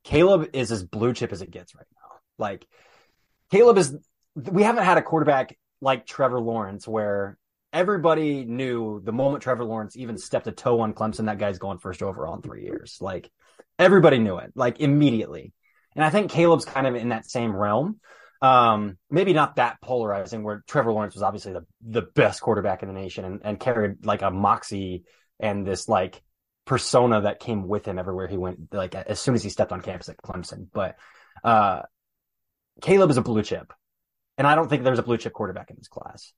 Caleb 0.04 0.50
is 0.54 0.72
as 0.72 0.82
blue 0.82 1.12
chip 1.12 1.32
as 1.32 1.42
it 1.42 1.50
gets 1.50 1.74
right 1.74 1.86
now. 1.92 2.16
Like 2.38 2.66
Caleb 3.50 3.76
is. 3.76 3.96
We 4.34 4.62
haven't 4.62 4.84
had 4.84 4.98
a 4.98 5.02
quarterback 5.02 5.58
like 5.80 6.06
Trevor 6.06 6.40
Lawrence 6.40 6.86
where 6.86 7.36
everybody 7.72 8.44
knew 8.44 9.00
the 9.04 9.12
moment 9.12 9.42
Trevor 9.42 9.64
Lawrence 9.64 9.96
even 9.96 10.16
stepped 10.18 10.46
a 10.46 10.52
toe 10.52 10.80
on 10.80 10.94
Clemson, 10.94 11.26
that 11.26 11.38
guy's 11.38 11.58
going 11.58 11.78
first 11.78 12.02
overall 12.02 12.34
in 12.34 12.42
three 12.42 12.62
years. 12.64 12.98
Like 13.00 13.30
everybody 13.78 14.18
knew 14.18 14.38
it, 14.38 14.52
like 14.54 14.80
immediately. 14.80 15.52
And 15.94 16.04
I 16.04 16.10
think 16.10 16.30
Caleb's 16.30 16.64
kind 16.64 16.86
of 16.86 16.94
in 16.94 17.10
that 17.10 17.28
same 17.28 17.54
realm. 17.54 18.00
Um, 18.40 18.98
maybe 19.10 19.32
not 19.32 19.56
that 19.56 19.80
polarizing 19.82 20.44
where 20.44 20.62
Trevor 20.68 20.92
Lawrence 20.92 21.14
was 21.14 21.22
obviously 21.22 21.52
the, 21.52 21.66
the 21.82 22.02
best 22.02 22.40
quarterback 22.40 22.82
in 22.82 22.88
the 22.88 22.94
nation 22.94 23.24
and, 23.24 23.40
and 23.42 23.58
carried 23.58 24.06
like 24.06 24.22
a 24.22 24.30
moxie 24.30 25.04
and 25.40 25.66
this 25.66 25.88
like 25.88 26.22
persona 26.64 27.22
that 27.22 27.40
came 27.40 27.66
with 27.66 27.84
him 27.84 27.98
everywhere 27.98 28.28
he 28.28 28.36
went, 28.36 28.72
like 28.72 28.94
as 28.94 29.18
soon 29.18 29.34
as 29.34 29.42
he 29.42 29.50
stepped 29.50 29.72
on 29.72 29.80
campus 29.80 30.08
at 30.08 30.18
Clemson. 30.18 30.68
But, 30.72 30.96
uh, 31.42 31.82
Caleb 32.80 33.10
is 33.10 33.16
a 33.16 33.22
blue 33.22 33.42
chip 33.42 33.72
and 34.36 34.46
I 34.46 34.54
don't 34.54 34.68
think 34.68 34.84
there's 34.84 35.00
a 35.00 35.04
blue 35.04 35.18
chip 35.18 35.32
quarterback 35.32 35.70
in 35.70 35.76
this 35.76 35.88
class. 35.88 36.32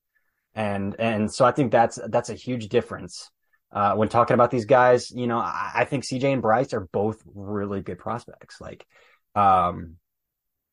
And, 0.54 0.96
and 0.98 1.32
so 1.32 1.44
I 1.44 1.52
think 1.52 1.70
that's, 1.70 1.98
that's 2.08 2.30
a 2.30 2.34
huge 2.34 2.68
difference. 2.68 3.30
Uh, 3.72 3.94
when 3.94 4.08
talking 4.08 4.34
about 4.34 4.50
these 4.50 4.64
guys, 4.64 5.10
you 5.10 5.26
know, 5.26 5.38
I, 5.38 5.70
I 5.74 5.84
think 5.84 6.04
CJ 6.04 6.32
and 6.32 6.42
Bryce 6.42 6.72
are 6.72 6.88
both 6.92 7.22
really 7.34 7.82
good 7.82 7.98
prospects. 7.98 8.60
Like, 8.60 8.84
um, 9.36 9.96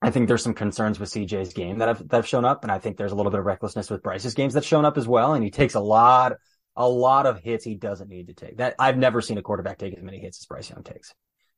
I 0.01 0.11
think 0.11 0.27
there's 0.27 0.43
some 0.43 0.53
concerns 0.53 0.99
with 0.99 1.09
CJ's 1.09 1.53
game 1.53 1.79
that 1.79 1.87
have 1.87 2.07
that 2.09 2.17
have 2.17 2.27
shown 2.27 2.45
up, 2.45 2.63
and 2.63 2.71
I 2.71 2.77
think 2.77 2.97
there's 2.97 3.11
a 3.11 3.15
little 3.15 3.31
bit 3.31 3.39
of 3.39 3.45
recklessness 3.45 3.89
with 3.89 4.03
Bryce's 4.03 4.35
games 4.35 4.53
that's 4.53 4.67
shown 4.67 4.85
up 4.85 4.97
as 4.97 5.07
well. 5.07 5.33
And 5.33 5.43
he 5.43 5.49
takes 5.49 5.73
a 5.73 5.79
lot, 5.79 6.33
a 6.75 6.87
lot 6.87 7.25
of 7.25 7.39
hits 7.39 7.65
he 7.65 7.75
doesn't 7.75 8.09
need 8.09 8.27
to 8.27 8.33
take. 8.33 8.57
That 8.57 8.75
I've 8.77 8.97
never 8.97 9.21
seen 9.21 9.39
a 9.39 9.41
quarterback 9.41 9.79
take 9.79 9.97
as 9.97 10.03
many 10.03 10.19
hits 10.19 10.39
as 10.39 10.45
Bryce 10.45 10.69
Young 10.69 10.83
takes, 10.83 11.15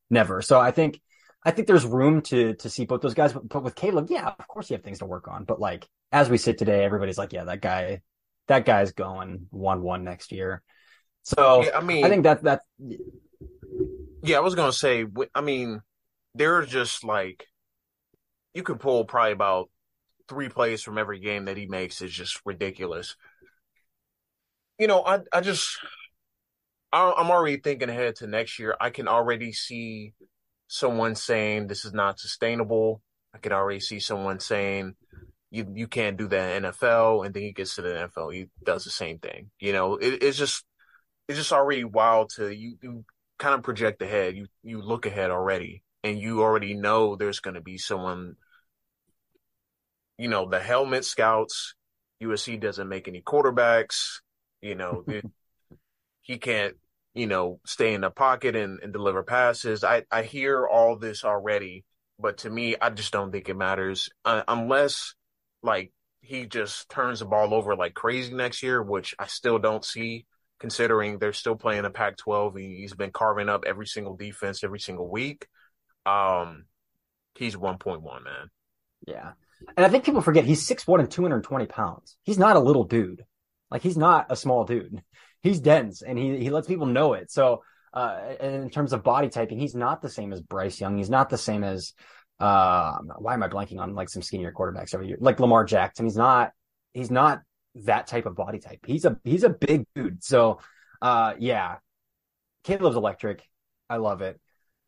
never. 0.09 0.41
So 0.41 0.57
I 0.57 0.71
think, 0.71 1.01
I 1.43 1.51
think 1.51 1.67
there's 1.67 1.85
room 1.85 2.21
to 2.23 2.53
to 2.55 2.69
see 2.69 2.85
both 2.85 3.01
those 3.01 3.13
guys. 3.13 3.33
But, 3.33 3.49
but 3.49 3.63
with 3.63 3.75
Caleb, 3.75 4.07
yeah, 4.09 4.27
of 4.27 4.47
course 4.47 4.69
you 4.69 4.75
have 4.77 4.83
things 4.83 4.99
to 4.99 5.05
work 5.05 5.27
on. 5.27 5.43
But 5.43 5.59
like 5.59 5.85
as 6.13 6.29
we 6.29 6.37
sit 6.37 6.57
today, 6.57 6.85
everybody's 6.85 7.17
like, 7.17 7.33
yeah, 7.33 7.43
that 7.43 7.59
guy, 7.59 8.01
that 8.47 8.65
guy's 8.65 8.93
going 8.93 9.47
one 9.49 9.81
one 9.81 10.05
next 10.05 10.31
year. 10.31 10.63
So 11.23 11.63
yeah, 11.65 11.77
I 11.77 11.81
mean, 11.81 12.05
I 12.05 12.09
think 12.09 12.23
that 12.23 12.43
that. 12.43 12.61
Yeah, 14.23 14.37
I 14.37 14.39
was 14.39 14.55
gonna 14.55 14.71
say. 14.71 15.05
I 15.35 15.41
mean, 15.41 15.81
they're 16.35 16.63
just 16.63 17.03
like 17.03 17.45
you 18.59 18.63
can 18.63 18.77
pull 18.77 19.05
probably 19.05 19.31
about 19.31 19.69
three 20.27 20.49
plays 20.49 20.83
from 20.83 20.97
every 20.97 21.19
game 21.19 21.45
that 21.45 21.55
he 21.55 21.65
makes 21.65 22.01
is 22.01 22.11
just 22.11 22.41
ridiculous. 22.45 23.15
You 24.77 24.87
know, 24.87 25.01
I 25.05 25.19
I 25.31 25.39
just 25.39 25.77
I'm 26.91 27.31
already 27.31 27.57
thinking 27.57 27.89
ahead 27.89 28.17
to 28.17 28.27
next 28.27 28.59
year. 28.59 28.75
I 28.81 28.89
can 28.89 29.07
already 29.07 29.53
see 29.53 30.13
someone 30.67 31.15
saying 31.15 31.67
this 31.67 31.85
is 31.85 31.93
not 31.93 32.19
sustainable. 32.19 33.01
I 33.33 33.37
can 33.37 33.53
already 33.53 33.79
see 33.79 34.01
someone 34.01 34.41
saying 34.41 34.95
you 35.51 35.71
you 35.73 35.87
can't 35.87 36.17
do 36.17 36.27
that 36.27 36.57
in 36.57 36.63
NFL, 36.63 37.25
and 37.25 37.33
then 37.33 37.43
he 37.43 37.53
gets 37.53 37.75
to 37.75 37.81
the 37.81 37.89
NFL, 37.89 38.33
he 38.33 38.47
does 38.63 38.83
the 38.83 38.91
same 38.91 39.19
thing. 39.19 39.51
You 39.59 39.71
know, 39.71 39.95
it, 39.95 40.21
it's 40.21 40.37
just 40.37 40.65
it's 41.29 41.37
just 41.37 41.53
already 41.53 41.85
wild 41.85 42.31
to 42.35 42.53
you, 42.53 42.75
you 42.81 43.05
kind 43.37 43.55
of 43.55 43.63
project 43.63 44.01
ahead. 44.01 44.35
You 44.35 44.47
you 44.63 44.81
look 44.81 45.05
ahead 45.05 45.31
already, 45.31 45.83
and 46.03 46.19
you 46.19 46.41
already 46.41 46.73
know 46.73 47.15
there's 47.15 47.39
going 47.39 47.55
to 47.55 47.61
be 47.61 47.77
someone. 47.77 48.35
You 50.19 50.27
know, 50.27 50.47
the 50.49 50.59
helmet 50.59 51.05
scouts. 51.05 51.73
USC 52.21 52.59
doesn't 52.59 52.89
make 52.89 53.07
any 53.07 53.21
quarterbacks. 53.21 54.19
You 54.61 54.75
know, 54.75 55.03
it, 55.07 55.25
he 56.21 56.37
can't. 56.37 56.75
You 57.15 57.25
know, 57.25 57.59
stay 57.65 57.95
in 57.95 58.01
the 58.01 58.11
pocket 58.11 58.55
and, 58.55 58.79
and 58.83 58.93
deliver 58.93 59.23
passes. 59.23 59.83
I 59.83 60.03
I 60.11 60.21
hear 60.21 60.67
all 60.67 60.95
this 60.95 61.23
already, 61.23 61.85
but 62.19 62.39
to 62.39 62.49
me, 62.49 62.75
I 62.79 62.91
just 62.91 63.11
don't 63.11 63.31
think 63.31 63.49
it 63.49 63.57
matters 63.57 64.09
uh, 64.25 64.43
unless 64.47 65.15
like 65.63 65.91
he 66.21 66.45
just 66.45 66.89
turns 66.89 67.19
the 67.19 67.25
ball 67.25 67.53
over 67.53 67.75
like 67.75 67.93
crazy 67.93 68.33
next 68.33 68.61
year, 68.61 68.83
which 68.83 69.15
I 69.17 69.25
still 69.27 69.57
don't 69.57 69.83
see 69.83 70.25
considering 70.59 71.17
they're 71.17 71.33
still 71.33 71.55
playing 71.55 71.85
a 71.85 71.89
Pac 71.89 72.17
12. 72.17 72.55
He's 72.57 72.93
been 72.93 73.11
carving 73.11 73.49
up 73.49 73.63
every 73.65 73.87
single 73.87 74.15
defense 74.15 74.63
every 74.63 74.79
single 74.79 75.09
week. 75.09 75.47
Um, 76.05 76.65
he's 77.35 77.55
1.1, 77.55 78.03
man. 78.23 78.49
Yeah. 79.07 79.31
And 79.75 79.85
I 79.85 79.89
think 79.89 80.03
people 80.03 80.21
forget 80.21 80.45
he's 80.45 80.67
6'1 80.67 80.99
and 80.99 81.11
220 81.11 81.65
pounds. 81.65 82.17
He's 82.23 82.37
not 82.37 82.55
a 82.55 82.59
little 82.59 82.83
dude. 82.83 83.23
Like 83.69 83.81
he's 83.81 83.97
not 83.97 84.27
a 84.29 84.35
small 84.35 84.65
dude. 84.65 85.03
He's 85.41 85.61
dense 85.61 86.01
and 86.01 86.19
he, 86.19 86.37
he 86.37 86.49
lets 86.49 86.67
people 86.67 86.85
know 86.85 87.13
it. 87.13 87.31
So, 87.31 87.63
uh, 87.93 88.33
in 88.41 88.69
terms 88.69 88.91
of 88.91 89.03
body 89.03 89.29
typing, 89.29 89.57
he's 89.57 89.73
not 89.73 90.01
the 90.01 90.09
same 90.09 90.33
as 90.33 90.41
Bryce 90.41 90.81
Young. 90.81 90.97
He's 90.97 91.09
not 91.09 91.29
the 91.29 91.37
same 91.37 91.63
as, 91.63 91.93
uh, 92.41 92.97
why 93.19 93.35
am 93.35 93.43
I 93.43 93.47
blanking 93.47 93.79
on 93.79 93.95
like 93.95 94.09
some 94.09 94.21
skinnier 94.21 94.51
quarterbacks 94.51 94.93
every 94.93 95.07
year? 95.07 95.17
Like 95.21 95.39
Lamar 95.39 95.63
Jackson. 95.63 96.05
He's 96.05 96.17
not, 96.17 96.51
he's 96.91 97.09
not 97.09 97.41
that 97.75 98.07
type 98.07 98.25
of 98.25 98.35
body 98.35 98.59
type. 98.59 98.79
He's 98.85 99.05
a 99.05 99.17
he's 99.23 99.43
a 99.43 99.49
big 99.49 99.85
dude. 99.95 100.23
So 100.23 100.59
uh 101.01 101.33
yeah. 101.39 101.75
Caleb's 102.63 102.95
electric. 102.95 103.43
I 103.89 103.97
love 103.97 104.21
it. 104.21 104.39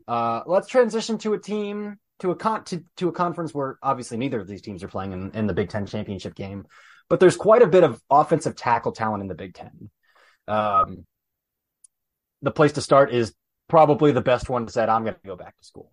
Uh 0.07 0.41
let's 0.45 0.67
transition 0.67 1.17
to 1.19 1.33
a 1.33 1.39
team 1.39 1.97
to 2.21 2.31
a 2.31 2.35
con 2.35 2.63
to, 2.65 2.83
to 2.97 3.09
a 3.09 3.11
conference 3.11 3.53
where 3.53 3.77
obviously 3.83 4.17
neither 4.17 4.39
of 4.39 4.47
these 4.47 4.61
teams 4.61 4.83
are 4.83 4.87
playing 4.87 5.11
in, 5.11 5.31
in 5.31 5.47
the 5.47 5.53
Big 5.53 5.69
Ten 5.69 5.85
championship 5.85 6.35
game, 6.35 6.65
but 7.09 7.19
there's 7.19 7.35
quite 7.35 7.61
a 7.61 7.67
bit 7.67 7.83
of 7.83 8.01
offensive 8.09 8.55
tackle 8.55 8.93
talent 8.93 9.21
in 9.21 9.27
the 9.27 9.35
Big 9.35 9.53
Ten. 9.53 9.89
Um 10.47 11.05
the 12.41 12.51
place 12.51 12.73
to 12.73 12.81
start 12.81 13.13
is 13.13 13.33
probably 13.67 14.11
the 14.11 14.21
best 14.21 14.49
one 14.49 14.67
said, 14.67 14.89
I'm 14.89 15.03
gonna 15.03 15.17
go 15.25 15.35
back 15.35 15.57
to 15.57 15.65
school. 15.65 15.91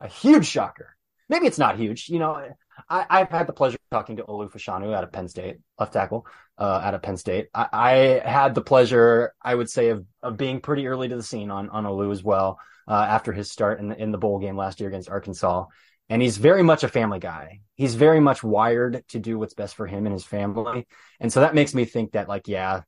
A 0.00 0.08
huge 0.08 0.46
shocker. 0.46 0.96
Maybe 1.28 1.46
it's 1.46 1.58
not 1.58 1.78
huge. 1.78 2.08
You 2.08 2.18
know, 2.18 2.48
I, 2.88 3.18
have 3.18 3.30
had 3.30 3.46
the 3.46 3.52
pleasure 3.52 3.76
of 3.76 3.98
talking 3.98 4.16
to 4.16 4.24
Olu 4.24 4.50
Fashanu 4.50 4.94
out 4.94 5.02
of 5.02 5.12
Penn 5.12 5.28
State, 5.28 5.58
left 5.78 5.92
tackle, 5.92 6.26
uh, 6.58 6.80
out 6.84 6.94
of 6.94 7.02
Penn 7.02 7.16
State. 7.16 7.48
I, 7.54 7.68
I, 7.72 8.28
had 8.28 8.54
the 8.54 8.60
pleasure, 8.60 9.32
I 9.42 9.54
would 9.54 9.70
say, 9.70 9.88
of, 9.88 10.04
of 10.22 10.36
being 10.36 10.60
pretty 10.60 10.86
early 10.86 11.08
to 11.08 11.16
the 11.16 11.22
scene 11.22 11.50
on, 11.50 11.70
on 11.70 11.84
Olu 11.84 12.12
as 12.12 12.22
well, 12.22 12.58
uh, 12.88 13.06
after 13.08 13.32
his 13.32 13.50
start 13.50 13.80
in 13.80 13.88
the, 13.88 14.00
in 14.00 14.12
the 14.12 14.18
bowl 14.18 14.38
game 14.38 14.56
last 14.56 14.80
year 14.80 14.88
against 14.88 15.10
Arkansas. 15.10 15.66
And 16.08 16.22
he's 16.22 16.36
very 16.36 16.62
much 16.62 16.84
a 16.84 16.88
family 16.88 17.18
guy. 17.18 17.60
He's 17.74 17.96
very 17.96 18.20
much 18.20 18.44
wired 18.44 19.02
to 19.08 19.18
do 19.18 19.38
what's 19.38 19.54
best 19.54 19.74
for 19.74 19.86
him 19.86 20.06
and 20.06 20.12
his 20.12 20.24
family. 20.24 20.86
And 21.18 21.32
so 21.32 21.40
that 21.40 21.54
makes 21.54 21.74
me 21.74 21.84
think 21.84 22.12
that, 22.12 22.28
like, 22.28 22.46
yeah, 22.46 22.82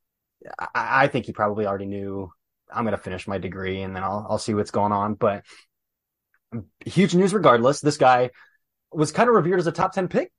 I, 0.58 0.68
I 0.74 1.06
think 1.08 1.26
he 1.26 1.32
probably 1.32 1.66
already 1.66 1.86
knew 1.86 2.30
I'm 2.72 2.84
going 2.84 2.96
to 2.96 3.02
finish 3.02 3.26
my 3.26 3.38
degree 3.38 3.82
and 3.82 3.96
then 3.96 4.04
I'll, 4.04 4.26
I'll 4.30 4.38
see 4.38 4.54
what's 4.54 4.70
going 4.70 4.92
on. 4.92 5.14
But 5.14 5.44
huge 6.84 7.14
news 7.14 7.34
regardless. 7.34 7.80
This 7.80 7.96
guy 7.96 8.30
was 8.92 9.12
kind 9.12 9.28
of 9.28 9.34
revered 9.34 9.58
as 9.58 9.66
a 9.66 9.72
top 9.72 9.92
10 9.92 10.08
pick 10.08 10.32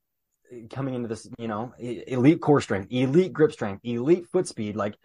coming 0.70 0.96
into 0.96 1.08
this, 1.08 1.28
you 1.38 1.48
know, 1.48 1.74
elite 1.78 2.42
core 2.42 2.62
strength, 2.62 2.92
elite 2.92 3.34
grip 3.34 3.52
strength, 3.52 3.82
elite 3.84 4.28
foot 4.32 4.48
speed. 4.48 4.76
Like 4.76 4.96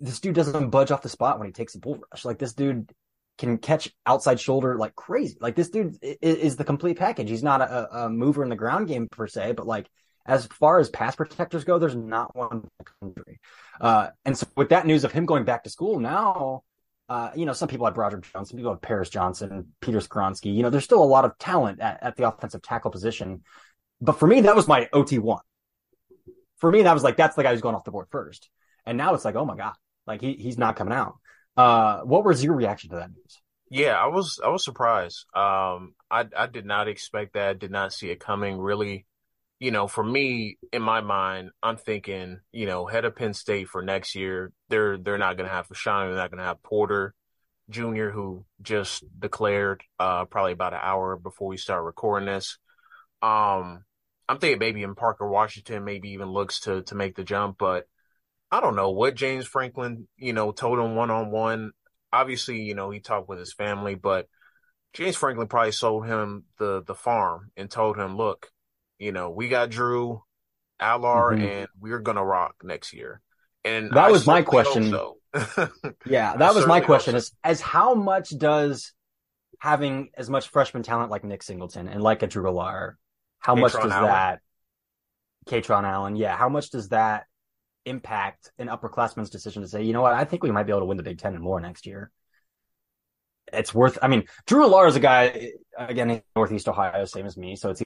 this 0.00 0.20
dude 0.20 0.34
doesn't 0.34 0.70
budge 0.70 0.90
off 0.90 1.02
the 1.02 1.08
spot 1.08 1.38
when 1.38 1.46
he 1.46 1.52
takes 1.52 1.74
a 1.74 1.78
bull 1.78 2.00
rush. 2.10 2.24
Like 2.24 2.38
this 2.38 2.52
dude 2.52 2.92
can 3.38 3.58
catch 3.58 3.90
outside 4.04 4.40
shoulder 4.40 4.76
like 4.76 4.94
crazy. 4.94 5.36
Like 5.40 5.54
this 5.54 5.70
dude 5.70 5.96
is, 6.02 6.36
is 6.36 6.56
the 6.56 6.64
complete 6.64 6.98
package. 6.98 7.30
He's 7.30 7.42
not 7.42 7.60
a, 7.60 8.04
a, 8.04 8.10
mover 8.10 8.42
in 8.42 8.48
the 8.48 8.56
ground 8.56 8.88
game 8.88 9.08
per 9.08 9.26
se, 9.26 9.52
but 9.52 9.66
like 9.66 9.88
as 10.26 10.46
far 10.46 10.78
as 10.78 10.90
pass 10.90 11.16
protectors 11.16 11.64
go, 11.64 11.78
there's 11.78 11.96
not 11.96 12.36
one 12.36 12.68
country. 13.00 13.40
Uh, 13.80 14.08
and 14.24 14.36
so 14.36 14.46
with 14.56 14.70
that 14.70 14.86
news 14.86 15.04
of 15.04 15.12
him 15.12 15.24
going 15.24 15.44
back 15.44 15.64
to 15.64 15.70
school 15.70 16.00
now, 16.00 16.62
uh, 17.08 17.30
you 17.34 17.46
know, 17.46 17.54
some 17.54 17.68
people 17.68 17.86
have 17.86 17.96
Roger 17.96 18.20
some 18.34 18.44
people 18.44 18.72
have 18.72 18.82
Paris 18.82 19.08
Johnson, 19.08 19.72
Peter 19.80 19.98
Skoronski. 19.98 20.54
You 20.54 20.62
know, 20.62 20.70
there's 20.70 20.84
still 20.84 21.02
a 21.02 21.04
lot 21.04 21.24
of 21.24 21.38
talent 21.38 21.80
at, 21.80 22.02
at 22.02 22.16
the 22.16 22.28
offensive 22.28 22.60
tackle 22.60 22.90
position. 22.90 23.42
But 24.00 24.18
for 24.18 24.26
me, 24.26 24.42
that 24.42 24.54
was 24.54 24.68
my 24.68 24.88
OT 24.92 25.18
one. 25.18 25.40
For 26.58 26.70
me, 26.70 26.82
that 26.82 26.92
was 26.92 27.02
like, 27.02 27.16
that's 27.16 27.36
the 27.36 27.42
guy 27.42 27.52
who's 27.52 27.62
going 27.62 27.74
off 27.74 27.84
the 27.84 27.90
board 27.90 28.08
first. 28.10 28.50
And 28.84 28.98
now 28.98 29.14
it's 29.14 29.24
like, 29.24 29.36
oh 29.36 29.44
my 29.44 29.56
God, 29.56 29.74
like 30.08 30.20
he, 30.20 30.32
he's 30.32 30.58
not 30.58 30.74
coming 30.74 30.94
out. 30.94 31.16
Uh, 31.56 32.00
what 32.00 32.24
was 32.24 32.42
your 32.42 32.54
reaction 32.54 32.90
to 32.90 32.96
that 32.96 33.10
news? 33.10 33.40
Yeah, 33.70 33.92
I 33.92 34.06
was, 34.06 34.40
I 34.42 34.48
was 34.48 34.64
surprised. 34.64 35.26
Um, 35.34 35.94
I, 36.10 36.24
I 36.36 36.46
did 36.46 36.64
not 36.64 36.88
expect 36.88 37.34
that, 37.34 37.58
did 37.58 37.70
not 37.70 37.92
see 37.92 38.10
it 38.10 38.18
coming 38.18 38.58
really. 38.58 39.06
You 39.60 39.72
know, 39.72 39.88
for 39.88 40.04
me, 40.04 40.56
in 40.72 40.82
my 40.82 41.00
mind, 41.00 41.50
I'm 41.62 41.76
thinking, 41.76 42.38
you 42.52 42.66
know, 42.66 42.86
head 42.86 43.04
of 43.04 43.16
Penn 43.16 43.34
State 43.34 43.68
for 43.68 43.82
next 43.82 44.14
year. 44.14 44.52
They're 44.68 44.96
they're 44.96 45.18
not 45.18 45.36
going 45.36 45.48
to 45.48 45.54
have 45.54 45.66
Fashanu. 45.66 46.10
They're 46.10 46.14
not 46.14 46.30
going 46.30 46.38
to 46.38 46.44
have 46.44 46.62
Porter 46.62 47.12
Jr., 47.68 48.10
who 48.10 48.44
just 48.62 49.04
declared 49.18 49.82
uh, 49.98 50.26
probably 50.26 50.52
about 50.52 50.74
an 50.74 50.80
hour 50.80 51.16
before 51.16 51.48
we 51.48 51.56
start 51.56 51.84
recording 51.84 52.28
this. 52.28 52.56
Um, 53.20 53.84
I'm 54.28 54.38
thinking 54.38 54.60
maybe 54.60 54.84
in 54.84 54.94
Parker 54.94 55.28
Washington, 55.28 55.84
maybe 55.84 56.10
even 56.10 56.30
looks 56.30 56.60
to 56.60 56.82
to 56.82 56.94
make 56.94 57.16
the 57.16 57.24
jump, 57.24 57.56
but 57.58 57.86
I 58.50 58.60
don't 58.60 58.76
know 58.76 58.90
what 58.90 59.14
James 59.14 59.46
Franklin, 59.46 60.08
you 60.16 60.32
know, 60.32 60.52
told 60.52 60.78
him 60.78 60.94
one 60.94 61.10
on 61.10 61.30
one. 61.30 61.72
Obviously, 62.12 62.62
you 62.62 62.74
know, 62.74 62.90
he 62.90 63.00
talked 63.00 63.28
with 63.28 63.38
his 63.38 63.52
family, 63.52 63.94
but 63.94 64.26
James 64.94 65.16
Franklin 65.16 65.48
probably 65.48 65.72
sold 65.72 66.06
him 66.06 66.44
the 66.58 66.82
the 66.86 66.94
farm 66.94 67.50
and 67.56 67.70
told 67.70 67.98
him, 67.98 68.16
look, 68.16 68.50
you 68.98 69.12
know, 69.12 69.30
we 69.30 69.48
got 69.48 69.70
Drew, 69.70 70.22
Allar, 70.80 71.34
mm-hmm. 71.34 71.44
and 71.44 71.68
we're 71.78 71.98
gonna 71.98 72.24
rock 72.24 72.54
next 72.62 72.94
year. 72.94 73.20
And 73.64 73.90
that 73.90 73.98
I 73.98 74.10
was 74.10 74.26
my 74.26 74.42
question. 74.42 74.90
So. 74.90 75.16
yeah, 76.06 76.36
that 76.36 76.42
I 76.42 76.52
was 76.52 76.66
my 76.66 76.80
question: 76.80 77.12
so. 77.12 77.18
is 77.18 77.32
as 77.44 77.60
how 77.60 77.94
much 77.94 78.30
does 78.30 78.94
having 79.60 80.08
as 80.16 80.30
much 80.30 80.48
freshman 80.48 80.82
talent 80.82 81.10
like 81.10 81.24
Nick 81.24 81.42
Singleton 81.42 81.86
and 81.88 82.02
like 82.02 82.22
a 82.22 82.26
Drew 82.26 82.44
Allar, 82.44 82.94
how 83.40 83.54
K-Tron 83.54 83.60
much 83.60 83.72
does 83.82 83.92
Allen. 83.92 84.08
that 84.08 84.40
Kaytron 85.48 85.84
Allen, 85.84 86.16
yeah, 86.16 86.36
how 86.36 86.48
much 86.48 86.70
does 86.70 86.90
that 86.90 87.24
impact 87.88 88.50
an 88.58 88.68
upperclassman's 88.68 89.30
decision 89.30 89.62
to 89.62 89.68
say, 89.68 89.82
you 89.82 89.92
know 89.92 90.02
what, 90.02 90.14
I 90.14 90.24
think 90.24 90.42
we 90.42 90.50
might 90.50 90.64
be 90.64 90.72
able 90.72 90.80
to 90.80 90.86
win 90.86 90.96
the 90.96 91.02
Big 91.02 91.18
Ten 91.18 91.34
and 91.34 91.42
more 91.42 91.60
next 91.60 91.86
year? 91.86 92.10
It's 93.52 93.74
worth. 93.74 93.98
I 94.02 94.08
mean, 94.08 94.24
Drew 94.46 94.66
Allar 94.66 94.88
is 94.88 94.96
a 94.96 95.00
guy 95.00 95.52
again 95.76 96.10
in 96.10 96.22
Northeast 96.36 96.68
Ohio, 96.68 97.04
same 97.06 97.26
as 97.26 97.36
me, 97.36 97.56
so 97.56 97.70
it's 97.70 97.82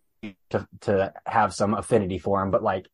to 0.50 0.66
to 0.82 1.12
have 1.26 1.54
some 1.54 1.74
affinity 1.74 2.18
for 2.18 2.42
him. 2.42 2.50
But 2.50 2.62
like 2.62 2.86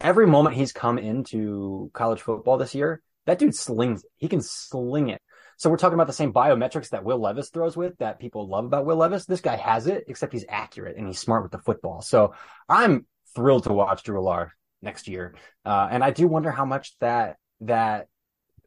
every 0.00 0.26
moment 0.26 0.56
he's 0.56 0.72
come 0.72 0.98
into 0.98 1.90
college 1.92 2.20
football 2.20 2.58
this 2.58 2.74
year, 2.74 3.00
that 3.26 3.38
dude 3.38 3.54
slings. 3.54 4.04
He 4.16 4.28
can 4.28 4.40
sling 4.42 5.08
it. 5.08 5.20
So 5.56 5.70
we're 5.70 5.76
talking 5.76 5.94
about 5.94 6.08
the 6.08 6.12
same 6.12 6.32
biometrics 6.32 6.90
that 6.90 7.04
Will 7.04 7.20
Levis 7.20 7.50
throws 7.50 7.76
with 7.76 7.96
that 7.98 8.18
people 8.18 8.48
love 8.48 8.64
about 8.64 8.86
Will 8.86 8.96
Levis. 8.96 9.24
This 9.24 9.40
guy 9.40 9.56
has 9.56 9.86
it, 9.86 10.04
except 10.08 10.32
he's 10.32 10.44
accurate 10.48 10.96
and 10.96 11.06
he's 11.06 11.20
smart 11.20 11.44
with 11.44 11.52
the 11.52 11.58
football. 11.58 12.02
So 12.02 12.34
I'm 12.68 13.06
thrilled 13.36 13.64
to 13.64 13.72
watch 13.72 14.02
Drew 14.02 14.20
Allar 14.20 14.50
next 14.84 15.08
year. 15.08 15.34
Uh, 15.64 15.88
and 15.90 16.04
I 16.04 16.10
do 16.10 16.28
wonder 16.28 16.50
how 16.50 16.64
much 16.64 16.96
that 17.00 17.36
that 17.62 18.06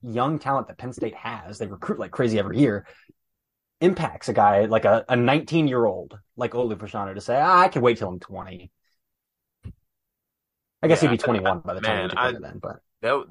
young 0.01 0.39
talent 0.39 0.67
that 0.67 0.77
Penn 0.77 0.93
State 0.93 1.15
has, 1.15 1.57
they 1.57 1.67
recruit 1.67 1.99
like 1.99 2.11
crazy 2.11 2.39
every 2.39 2.59
year, 2.59 2.85
impacts 3.79 4.29
a 4.29 4.33
guy 4.33 4.65
like 4.65 4.85
a, 4.85 5.05
a 5.07 5.15
19 5.15 5.67
year 5.67 5.85
old 5.85 6.17
like 6.35 6.51
Olu 6.51 6.75
Fashanu 6.75 7.13
to 7.13 7.21
say, 7.21 7.39
ah, 7.39 7.61
I 7.61 7.67
can 7.67 7.81
wait 7.81 7.97
till 7.97 8.09
I'm 8.09 8.19
20. 8.19 8.71
I 10.83 10.87
guess 10.87 11.01
yeah, 11.01 11.09
he'd 11.09 11.17
be 11.17 11.23
21 11.23 11.61
by 11.61 11.73
the 11.73 11.81
time 11.81 12.07
man, 12.07 12.11
I, 12.17 12.31
then, 12.33 12.59
but 12.61 12.77
that, 13.01 13.23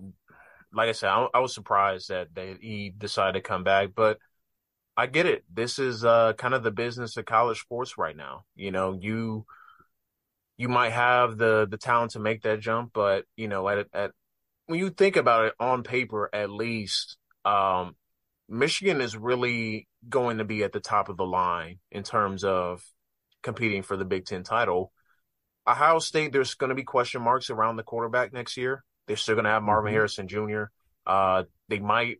like 0.73 0.89
I 0.89 0.93
said, 0.93 1.11
I, 1.11 1.29
I 1.35 1.39
was 1.39 1.55
surprised 1.55 2.09
that 2.09 2.29
they, 2.35 2.57
he 2.61 2.93
decided 2.97 3.35
to 3.35 3.41
come 3.41 3.63
back, 3.63 3.91
but 3.95 4.19
I 4.97 5.07
get 5.07 5.27
it. 5.27 5.45
This 5.53 5.79
is 5.79 6.05
uh, 6.05 6.33
kind 6.35 6.55
of 6.55 6.63
the 6.63 6.71
business 6.71 7.17
of 7.17 7.25
college 7.25 7.61
sports 7.61 7.99
right 7.99 8.17
now. 8.17 8.45
You 8.57 8.73
know, 8.73 8.99
you 9.01 9.47
you 10.57 10.69
might 10.69 10.93
have 10.93 11.37
the 11.37 11.67
the 11.71 11.77
talent 11.77 12.13
to 12.13 12.19
make 12.19 12.43
that 12.43 12.61
jump, 12.61 12.93
but 12.93 13.25
you 13.37 13.49
know, 13.49 13.69
at 13.69 13.87
at 13.93 14.13
when 14.67 14.79
you 14.79 14.91
think 14.91 15.17
about 15.17 15.47
it 15.47 15.55
on 15.61 15.83
paper, 15.83 16.29
at 16.33 16.51
least, 16.51 17.17
um, 17.45 17.95
Michigan 18.49 19.01
is 19.01 19.17
really 19.17 19.87
going 20.09 20.39
to 20.39 20.45
be 20.45 20.65
at 20.65 20.73
the 20.73 20.81
top 20.81 21.09
of 21.09 21.17
the 21.17 21.27
line 21.27 21.79
in 21.91 22.03
terms 22.03 22.45
of 22.45 22.83
competing 23.43 23.83
for 23.83 23.97
the 23.97 24.05
Big 24.05 24.27
Ten 24.27 24.43
title. 24.43 24.93
Ohio 25.67 25.99
State, 25.99 26.33
there's 26.33 26.55
going 26.55 26.69
to 26.69 26.77
be 26.77 26.85
question 26.85 27.23
marks 27.23 27.51
around 27.51 27.77
the 27.77 27.83
quarterback 27.83 28.33
next 28.33 28.57
year. 28.57 28.85
They're 29.07 29.17
still 29.17 29.35
going 29.35 29.45
to 29.45 29.51
have 29.51 29.63
Marvin 29.63 29.89
mm-hmm. 29.89 29.97
Harrison 29.97 30.29
Jr. 30.29 30.65
Uh, 31.07 31.45
they 31.69 31.79
might. 31.79 32.19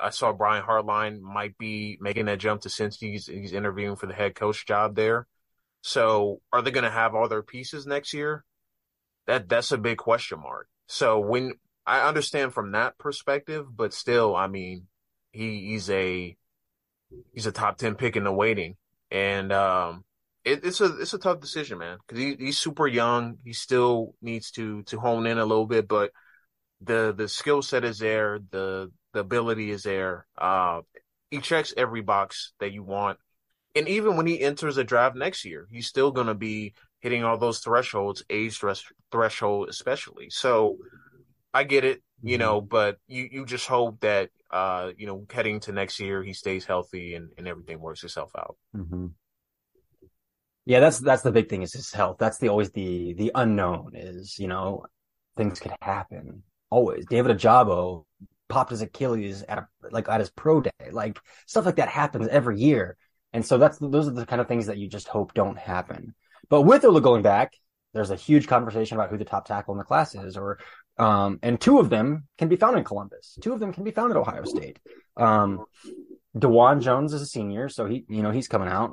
I 0.00 0.10
saw 0.10 0.32
Brian 0.32 0.62
Hartline 0.62 1.20
might 1.20 1.58
be 1.58 1.98
making 2.00 2.26
that 2.26 2.38
jump 2.38 2.62
to 2.62 2.68
Cincy. 2.68 3.12
He's, 3.12 3.26
he's 3.26 3.52
interviewing 3.52 3.96
for 3.96 4.06
the 4.06 4.14
head 4.14 4.34
coach 4.34 4.64
job 4.64 4.94
there. 4.94 5.26
So, 5.82 6.40
are 6.52 6.62
they 6.62 6.70
going 6.70 6.84
to 6.84 6.90
have 6.90 7.14
all 7.14 7.28
their 7.28 7.42
pieces 7.42 7.86
next 7.86 8.14
year? 8.14 8.44
That 9.26 9.48
that's 9.48 9.72
a 9.72 9.78
big 9.78 9.98
question 9.98 10.40
mark. 10.40 10.68
So 10.86 11.20
when 11.20 11.52
I 11.86 12.06
understand 12.06 12.54
from 12.54 12.72
that 12.72 12.98
perspective, 12.98 13.66
but 13.74 13.94
still, 13.94 14.34
I 14.36 14.46
mean, 14.46 14.86
he, 15.32 15.70
he's 15.70 15.88
a 15.90 16.36
he's 17.32 17.46
a 17.46 17.52
top 17.52 17.78
ten 17.78 17.94
pick 17.94 18.16
in 18.16 18.24
the 18.24 18.32
waiting, 18.32 18.76
and 19.10 19.52
um, 19.52 20.04
it, 20.44 20.64
it's 20.64 20.80
a 20.80 21.00
it's 21.00 21.14
a 21.14 21.18
tough 21.18 21.40
decision, 21.40 21.78
man, 21.78 21.98
because 22.06 22.22
he, 22.22 22.36
he's 22.38 22.58
super 22.58 22.86
young. 22.86 23.38
He 23.44 23.52
still 23.52 24.14
needs 24.20 24.50
to 24.52 24.82
to 24.84 24.98
hone 24.98 25.26
in 25.26 25.38
a 25.38 25.46
little 25.46 25.66
bit, 25.66 25.88
but 25.88 26.10
the 26.80 27.14
the 27.16 27.28
skill 27.28 27.62
set 27.62 27.84
is 27.84 27.98
there, 27.98 28.40
the 28.50 28.90
the 29.12 29.20
ability 29.20 29.70
is 29.70 29.82
there. 29.82 30.26
Uh, 30.36 30.80
he 31.30 31.38
checks 31.38 31.72
every 31.76 32.02
box 32.02 32.52
that 32.60 32.72
you 32.72 32.82
want, 32.82 33.18
and 33.74 33.88
even 33.88 34.16
when 34.16 34.26
he 34.26 34.40
enters 34.40 34.76
a 34.76 34.84
draft 34.84 35.16
next 35.16 35.44
year, 35.44 35.66
he's 35.70 35.86
still 35.86 36.10
going 36.10 36.26
to 36.26 36.34
be 36.34 36.74
hitting 37.00 37.24
all 37.24 37.38
those 37.38 37.58
thresholds, 37.58 38.22
age 38.30 38.60
threshold 39.10 39.68
especially. 39.68 40.30
So 40.30 40.78
I 41.52 41.64
get 41.64 41.84
it, 41.84 42.02
you 42.22 42.38
know, 42.38 42.60
mm-hmm. 42.60 42.68
but 42.68 42.98
you 43.08 43.28
you 43.30 43.44
just 43.44 43.66
hope 43.66 44.00
that 44.00 44.30
uh 44.50 44.90
you 44.96 45.06
know 45.06 45.24
heading 45.30 45.60
to 45.60 45.72
next 45.72 45.98
year 45.98 46.22
he 46.22 46.34
stays 46.34 46.64
healthy 46.64 47.14
and 47.14 47.30
and 47.36 47.48
everything 47.48 47.80
works 47.80 48.04
itself 48.04 48.30
out. 48.36 48.56
Mm-hmm. 48.76 49.06
Yeah, 50.64 50.80
that's 50.80 50.98
that's 50.98 51.22
the 51.22 51.32
big 51.32 51.48
thing 51.48 51.62
is 51.62 51.72
his 51.72 51.92
health. 51.92 52.16
That's 52.18 52.38
the 52.38 52.48
always 52.48 52.70
the 52.70 53.14
the 53.14 53.32
unknown 53.34 53.92
is 53.94 54.38
you 54.38 54.48
know 54.48 54.84
things 55.36 55.58
could 55.58 55.72
happen 55.80 56.42
always. 56.70 57.04
David 57.06 57.36
Ojabo 57.36 58.04
popped 58.48 58.70
his 58.70 58.82
Achilles 58.82 59.42
at 59.42 59.58
a, 59.58 59.66
like 59.90 60.08
at 60.08 60.20
his 60.20 60.30
pro 60.30 60.60
day, 60.60 60.70
like 60.90 61.18
stuff 61.46 61.66
like 61.66 61.76
that 61.76 61.88
happens 61.88 62.28
every 62.28 62.58
year, 62.60 62.96
and 63.32 63.44
so 63.44 63.58
that's 63.58 63.78
those 63.78 64.08
are 64.08 64.12
the 64.12 64.26
kind 64.26 64.40
of 64.40 64.48
things 64.48 64.66
that 64.66 64.78
you 64.78 64.88
just 64.88 65.08
hope 65.08 65.34
don't 65.34 65.58
happen. 65.58 66.14
But 66.48 66.62
with 66.62 66.82
Olu 66.82 67.02
going 67.02 67.22
back, 67.22 67.54
there's 67.94 68.10
a 68.10 68.16
huge 68.16 68.46
conversation 68.46 68.96
about 68.96 69.10
who 69.10 69.18
the 69.18 69.24
top 69.24 69.46
tackle 69.46 69.74
in 69.74 69.78
the 69.78 69.84
class 69.84 70.14
is, 70.14 70.36
or 70.36 70.58
um, 70.98 71.38
and 71.42 71.60
two 71.60 71.78
of 71.78 71.90
them 71.90 72.26
can 72.38 72.48
be 72.48 72.56
found 72.56 72.76
in 72.76 72.84
Columbus. 72.84 73.38
Two 73.40 73.52
of 73.52 73.60
them 73.60 73.72
can 73.72 73.84
be 73.84 73.90
found 73.90 74.10
at 74.10 74.16
Ohio 74.16 74.44
State. 74.44 74.78
Um, 75.16 75.64
Dawand 76.36 76.82
Jones 76.82 77.12
is 77.12 77.22
a 77.22 77.26
senior, 77.26 77.68
so 77.68 77.86
he, 77.86 78.04
you 78.08 78.22
know, 78.22 78.30
he's 78.30 78.48
coming 78.48 78.68
out. 78.68 78.92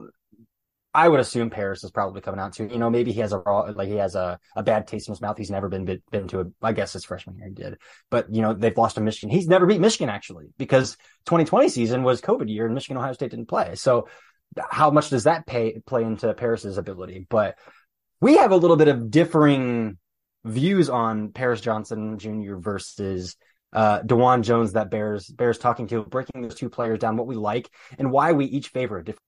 I 0.91 1.07
would 1.07 1.19
assume 1.19 1.51
Paris 1.51 1.83
is 1.83 1.91
probably 1.91 2.19
coming 2.19 2.39
out 2.39 2.53
too. 2.53 2.67
You 2.69 2.79
know, 2.79 2.89
maybe 2.89 3.11
he 3.11 3.19
has 3.19 3.31
a 3.31 3.37
raw, 3.37 3.71
like 3.75 3.87
he 3.87 3.95
has 3.95 4.15
a, 4.15 4.39
a 4.55 4.63
bad 4.63 4.87
taste 4.87 5.07
in 5.07 5.13
his 5.13 5.21
mouth. 5.21 5.37
He's 5.37 5.51
never 5.51 5.69
been 5.69 5.85
been, 5.85 6.01
been 6.11 6.27
to 6.29 6.39
a, 6.41 6.45
I 6.63 6.73
guess 6.73 6.93
his 6.93 7.05
freshman 7.05 7.37
year 7.37 7.47
he 7.47 7.53
did, 7.53 7.77
but 8.09 8.33
you 8.33 8.41
know 8.41 8.53
they've 8.53 8.75
lost 8.75 8.95
to 8.95 9.01
Michigan. 9.01 9.29
He's 9.29 9.47
never 9.47 9.67
beat 9.67 9.79
Michigan 9.79 10.09
actually 10.09 10.47
because 10.57 10.97
2020 11.25 11.69
season 11.69 12.03
was 12.03 12.21
COVID 12.21 12.49
year 12.49 12.65
and 12.65 12.73
Michigan 12.73 12.97
Ohio 12.97 13.13
State 13.13 13.31
didn't 13.31 13.47
play. 13.47 13.75
So 13.75 14.07
how 14.69 14.91
much 14.91 15.09
does 15.09 15.25
that 15.25 15.45
pay 15.45 15.79
play 15.85 16.03
into 16.03 16.33
Paris's 16.33 16.77
ability? 16.77 17.27
But 17.29 17.55
we 18.21 18.37
have 18.37 18.51
a 18.51 18.57
little 18.57 18.77
bit 18.77 18.87
of 18.87 19.11
differing 19.11 19.97
views 20.43 20.89
on 20.89 21.31
Paris 21.31 21.61
Johnson 21.61 22.17
Jr. 22.17 22.55
versus 22.55 23.35
uh, 23.73 24.01
Dawand 24.01 24.43
Jones 24.43 24.73
that 24.73 24.89
Bears 24.89 25.27
Bears 25.27 25.57
talking 25.57 25.87
to, 25.87 26.03
breaking 26.03 26.41
those 26.41 26.55
two 26.55 26.69
players 26.69 26.99
down, 26.99 27.17
what 27.17 27.27
we 27.27 27.35
like 27.35 27.69
and 27.97 28.11
why 28.11 28.31
we 28.31 28.45
each 28.45 28.69
favor 28.69 28.97
a 28.97 29.03
different. 29.03 29.21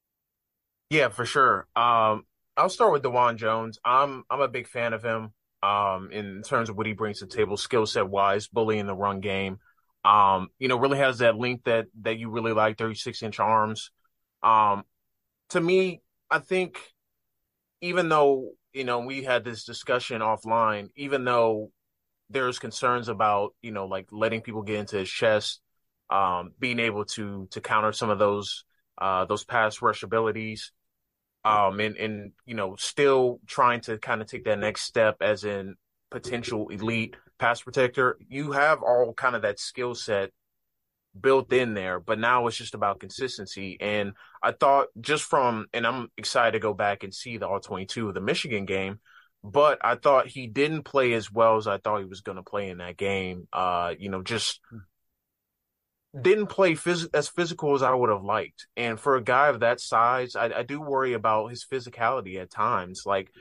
Yeah, 0.90 1.10
for 1.10 1.26
sure. 1.26 1.68
Um, 1.76 2.26
I'll 2.58 2.70
start 2.70 2.92
with 2.92 3.04
Dawand 3.04 3.38
Jones. 3.38 3.80
I'm 3.86 4.24
I'm 4.30 4.42
a 4.42 4.48
big 4.48 4.68
fan 4.68 4.94
of 4.94 5.04
him. 5.04 5.34
Um, 5.64 6.10
in 6.12 6.42
terms 6.42 6.70
of 6.70 6.76
what 6.76 6.88
he 6.88 6.94
brings 6.94 7.20
to 7.20 7.26
the 7.26 7.36
table, 7.36 7.56
skill 7.56 7.86
set 7.86 8.10
wise, 8.10 8.48
bullying 8.48 8.88
the 8.88 8.96
run 8.96 9.20
game. 9.20 9.60
Um, 10.04 10.48
you 10.58 10.68
know, 10.68 10.78
really 10.78 10.98
has 10.98 11.20
that 11.20 11.38
length 11.38 11.66
that 11.66 11.86
that 12.02 12.18
you 12.18 12.30
really 12.30 12.52
like, 12.52 12.78
36 12.80 13.22
inch 13.22 13.40
arms. 13.40 13.92
Um, 14.42 14.84
to 15.52 15.62
me, 15.62 16.02
I 16.30 16.40
think 16.40 16.78
even 17.82 18.10
though 18.10 18.52
you 18.74 18.84
know, 18.84 19.00
we 19.00 19.24
had 19.24 19.44
this 19.44 19.66
discussion 19.66 20.22
offline, 20.22 20.90
even 20.96 21.26
though 21.26 21.72
there's 22.30 22.60
concerns 22.60 23.10
about, 23.10 23.54
you 23.62 23.72
know, 23.72 23.86
like 23.86 24.08
letting 24.12 24.42
people 24.42 24.62
get 24.62 24.80
into 24.80 24.98
his 24.98 25.10
chest, 25.10 25.60
um, 26.10 26.52
being 26.60 26.80
able 26.80 27.06
to 27.06 27.48
to 27.52 27.62
counter 27.62 27.92
some 27.92 28.10
of 28.10 28.20
those 28.20 28.64
uh 28.98 29.26
those 29.26 29.44
pass 29.44 29.82
rush 29.82 30.04
abilities. 30.04 30.72
Um 31.44 31.80
and, 31.80 31.98
and 31.98 32.32
you 32.46 32.56
know, 32.56 32.76
still 32.78 33.40
trying 33.48 33.82
to 33.82 33.98
kind 33.98 34.22
of 34.22 34.28
take 34.28 34.46
that 34.46 34.60
next 34.60 34.84
step 34.84 35.18
as 35.22 35.44
in 35.44 35.76
potential 36.10 36.70
elite 36.70 37.16
pass 37.40 37.62
protector. 37.62 38.18
You 38.30 38.52
have 38.52 38.82
all 38.82 39.14
kind 39.14 39.36
of 39.36 39.42
that 39.42 39.60
skill 39.60 39.96
set 39.96 40.32
built 41.20 41.52
in 41.52 41.74
there, 41.74 42.00
but 42.00 42.20
now 42.20 42.48
it's 42.48 42.58
just 42.58 42.74
about 42.74 43.00
consistency. 43.00 43.78
And 43.80 44.14
I 44.42 44.52
thought 44.52 44.88
just 45.00 45.24
from, 45.24 45.68
and 45.74 45.86
I'm 45.86 46.10
excited 46.18 46.54
to 46.54 46.60
go 46.60 46.74
back 46.74 47.04
and 47.04 47.14
see 47.14 47.38
the 47.38 47.48
all 47.48 47.60
22 47.60 48.10
of 48.10 48.14
the 48.14 48.22
Michigan 48.22 48.66
game, 48.66 49.00
but 49.44 49.80
I 49.82 49.96
thought 49.96 50.28
he 50.28 50.48
didn't 50.48 50.84
play 50.84 51.14
as 51.14 51.32
well 51.32 51.58
as 51.58 51.68
I 51.68 51.78
thought 51.78 52.00
he 52.00 52.06
was 52.06 52.22
going 52.22 52.38
to 52.38 52.44
play 52.44 52.70
in 52.70 52.78
that 52.78 52.98
game. 52.98 53.48
Uh, 53.52 53.94
you 53.98 54.10
know, 54.10 54.22
just 54.22 54.60
didn't 56.20 56.48
play 56.48 56.74
phys- 56.74 57.10
as 57.14 57.30
physical 57.30 57.74
as 57.74 57.82
I 57.82 57.94
would 57.94 58.10
have 58.10 58.24
liked. 58.24 58.68
And 58.76 59.00
for 59.00 59.16
a 59.16 59.24
guy 59.24 59.48
of 59.48 59.62
that 59.62 59.80
size, 59.80 60.36
I, 60.36 60.46
I 60.60 60.64
do 60.64 60.82
worry 60.82 61.14
about 61.14 61.48
his 61.48 61.66
physicality 61.66 62.40
at 62.40 62.52
times. 62.52 63.04
Like 63.06 63.32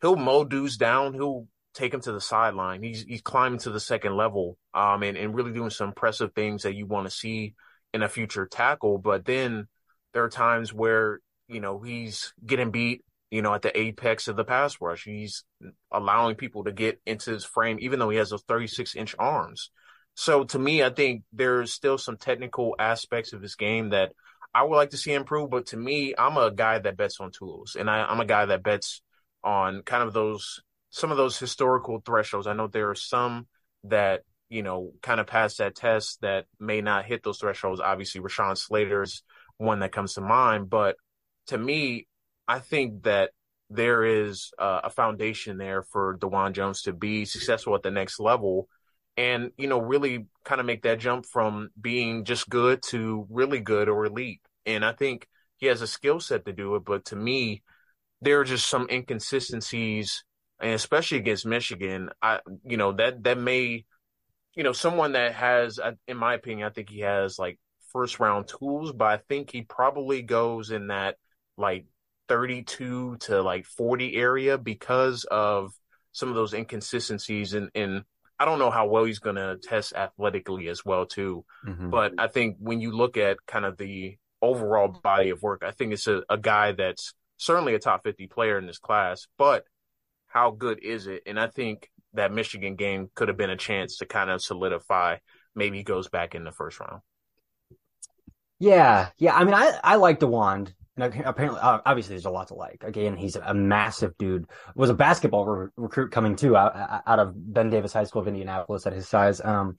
he'll 0.00 0.16
mow 0.16 0.44
dudes 0.44 0.76
down, 0.76 1.14
he'll 1.14 1.46
take 1.74 1.92
him 1.92 2.00
to 2.00 2.12
the 2.12 2.20
sideline. 2.20 2.82
He's 2.82 3.02
he's 3.02 3.22
climbing 3.22 3.58
to 3.60 3.70
the 3.70 3.80
second 3.80 4.16
level, 4.16 4.56
um, 4.72 5.02
and, 5.02 5.16
and 5.16 5.34
really 5.34 5.52
doing 5.52 5.70
some 5.70 5.88
impressive 5.88 6.32
things 6.34 6.62
that 6.62 6.74
you 6.74 6.86
want 6.86 7.06
to 7.06 7.14
see 7.14 7.54
in 7.92 8.02
a 8.02 8.08
future 8.08 8.46
tackle. 8.46 8.98
But 8.98 9.24
then 9.24 9.66
there 10.12 10.24
are 10.24 10.30
times 10.30 10.72
where 10.72 11.20
you 11.48 11.60
know 11.60 11.80
he's 11.80 12.32
getting 12.44 12.70
beat, 12.70 13.04
you 13.30 13.42
know, 13.42 13.52
at 13.52 13.62
the 13.62 13.76
apex 13.78 14.28
of 14.28 14.36
the 14.36 14.44
pass 14.44 14.80
rush. 14.80 15.04
He's 15.04 15.44
allowing 15.92 16.36
people 16.36 16.64
to 16.64 16.72
get 16.72 17.00
into 17.04 17.32
his 17.32 17.44
frame, 17.44 17.78
even 17.80 17.98
though 17.98 18.10
he 18.10 18.18
has 18.18 18.30
those 18.30 18.44
36 18.48 18.94
inch 18.94 19.14
arms. 19.18 19.70
So 20.14 20.44
to 20.44 20.58
me, 20.58 20.82
I 20.82 20.90
think 20.90 21.24
there's 21.32 21.72
still 21.72 21.98
some 21.98 22.16
technical 22.16 22.76
aspects 22.78 23.32
of 23.32 23.42
his 23.42 23.56
game 23.56 23.90
that 23.90 24.12
I 24.54 24.62
would 24.62 24.76
like 24.76 24.90
to 24.90 24.96
see 24.96 25.12
improve. 25.12 25.50
But 25.50 25.66
to 25.66 25.76
me, 25.76 26.14
I'm 26.16 26.36
a 26.36 26.52
guy 26.52 26.78
that 26.78 26.96
bets 26.96 27.18
on 27.20 27.32
tools, 27.32 27.76
and 27.78 27.90
I, 27.90 28.04
I'm 28.04 28.20
a 28.20 28.24
guy 28.24 28.46
that 28.46 28.62
bets 28.62 29.02
on 29.42 29.82
kind 29.82 30.04
of 30.04 30.12
those 30.12 30.62
some 30.94 31.10
of 31.10 31.16
those 31.16 31.36
historical 31.36 32.00
thresholds. 32.06 32.46
I 32.46 32.52
know 32.52 32.68
there 32.68 32.88
are 32.88 32.94
some 32.94 33.48
that, 33.82 34.22
you 34.48 34.62
know, 34.62 34.92
kind 35.02 35.18
of 35.18 35.26
pass 35.26 35.56
that 35.56 35.74
test 35.74 36.20
that 36.20 36.44
may 36.60 36.82
not 36.82 37.04
hit 37.04 37.24
those 37.24 37.38
thresholds. 37.38 37.80
Obviously, 37.80 38.20
Rashawn 38.20 38.56
Slater's 38.56 39.24
one 39.58 39.80
that 39.80 39.90
comes 39.90 40.14
to 40.14 40.20
mind. 40.20 40.70
But 40.70 40.94
to 41.48 41.58
me, 41.58 42.06
I 42.46 42.60
think 42.60 43.02
that 43.02 43.30
there 43.70 44.04
is 44.04 44.52
uh, 44.56 44.82
a 44.84 44.90
foundation 44.90 45.58
there 45.58 45.82
for 45.82 46.16
Dawand 46.16 46.52
Jones 46.52 46.82
to 46.82 46.92
be 46.92 47.24
successful 47.24 47.74
at 47.74 47.82
the 47.82 47.90
next 47.90 48.20
level 48.20 48.68
and, 49.16 49.50
you 49.58 49.66
know, 49.66 49.80
really 49.80 50.26
kind 50.44 50.60
of 50.60 50.66
make 50.66 50.82
that 50.82 51.00
jump 51.00 51.26
from 51.26 51.70
being 51.80 52.22
just 52.22 52.48
good 52.48 52.84
to 52.90 53.26
really 53.30 53.58
good 53.58 53.88
or 53.88 54.04
elite. 54.04 54.42
And 54.64 54.84
I 54.84 54.92
think 54.92 55.26
he 55.56 55.66
has 55.66 55.82
a 55.82 55.88
skill 55.88 56.20
set 56.20 56.44
to 56.44 56.52
do 56.52 56.76
it. 56.76 56.84
But 56.84 57.06
to 57.06 57.16
me, 57.16 57.64
there 58.20 58.38
are 58.38 58.44
just 58.44 58.68
some 58.68 58.86
inconsistencies 58.88 60.22
and 60.60 60.72
especially 60.72 61.18
against 61.18 61.46
Michigan, 61.46 62.10
I 62.22 62.40
you 62.64 62.76
know 62.76 62.92
that 62.92 63.22
that 63.24 63.38
may 63.38 63.84
you 64.54 64.62
know 64.62 64.72
someone 64.72 65.12
that 65.12 65.34
has 65.34 65.80
in 66.06 66.16
my 66.16 66.34
opinion 66.34 66.66
I 66.66 66.70
think 66.70 66.90
he 66.90 67.00
has 67.00 67.38
like 67.38 67.58
first 67.92 68.20
round 68.20 68.48
tools, 68.48 68.92
but 68.92 69.06
I 69.06 69.16
think 69.28 69.50
he 69.50 69.62
probably 69.62 70.22
goes 70.22 70.70
in 70.70 70.88
that 70.88 71.16
like 71.56 71.86
32 72.28 73.16
to 73.20 73.42
like 73.42 73.66
40 73.66 74.16
area 74.16 74.58
because 74.58 75.24
of 75.24 75.72
some 76.12 76.28
of 76.28 76.34
those 76.34 76.54
inconsistencies 76.54 77.54
and 77.54 77.70
and 77.74 78.04
I 78.38 78.46
don't 78.46 78.58
know 78.58 78.70
how 78.70 78.86
well 78.88 79.04
he's 79.04 79.20
going 79.20 79.36
to 79.36 79.58
test 79.62 79.92
athletically 79.94 80.68
as 80.68 80.84
well 80.84 81.06
too. 81.06 81.44
Mm-hmm. 81.66 81.90
But 81.90 82.14
I 82.18 82.26
think 82.26 82.56
when 82.58 82.80
you 82.80 82.90
look 82.90 83.16
at 83.16 83.38
kind 83.46 83.64
of 83.64 83.76
the 83.76 84.16
overall 84.42 84.88
body 84.88 85.30
of 85.30 85.42
work, 85.42 85.62
I 85.64 85.70
think 85.70 85.92
it's 85.92 86.08
a, 86.08 86.22
a 86.28 86.36
guy 86.36 86.72
that's 86.72 87.14
certainly 87.36 87.74
a 87.74 87.78
top 87.78 88.02
50 88.02 88.26
player 88.26 88.58
in 88.58 88.66
this 88.66 88.78
class, 88.78 89.28
but 89.38 89.64
how 90.34 90.50
good 90.50 90.80
is 90.82 91.06
it? 91.06 91.22
And 91.26 91.38
I 91.38 91.46
think 91.46 91.88
that 92.14 92.32
Michigan 92.32 92.74
game 92.74 93.08
could 93.14 93.28
have 93.28 93.36
been 93.36 93.50
a 93.50 93.56
chance 93.56 93.98
to 93.98 94.06
kind 94.06 94.30
of 94.30 94.42
solidify. 94.42 95.18
Maybe 95.54 95.78
he 95.78 95.84
goes 95.84 96.08
back 96.08 96.34
in 96.34 96.42
the 96.42 96.50
first 96.50 96.80
round. 96.80 97.00
Yeah, 98.58 99.08
yeah. 99.16 99.34
I 99.34 99.44
mean, 99.44 99.54
I 99.54 99.78
I 99.82 99.96
like 99.96 100.20
Dawand. 100.20 100.72
And 100.96 101.22
apparently, 101.24 101.60
uh, 101.60 101.80
obviously, 101.84 102.14
there's 102.14 102.24
a 102.24 102.30
lot 102.30 102.48
to 102.48 102.54
like. 102.54 102.84
Again, 102.84 103.16
he's 103.16 103.34
a 103.34 103.54
massive 103.54 104.16
dude. 104.16 104.46
Was 104.76 104.90
a 104.90 104.94
basketball 104.94 105.44
re- 105.44 105.68
recruit 105.76 106.12
coming 106.12 106.36
too 106.36 106.56
out, 106.56 107.02
out 107.04 107.18
of 107.18 107.32
Ben 107.34 107.70
Davis 107.70 107.92
High 107.92 108.04
School 108.04 108.22
of 108.22 108.28
Indianapolis 108.28 108.86
at 108.86 108.92
his 108.92 109.08
size. 109.08 109.40
Um, 109.40 109.76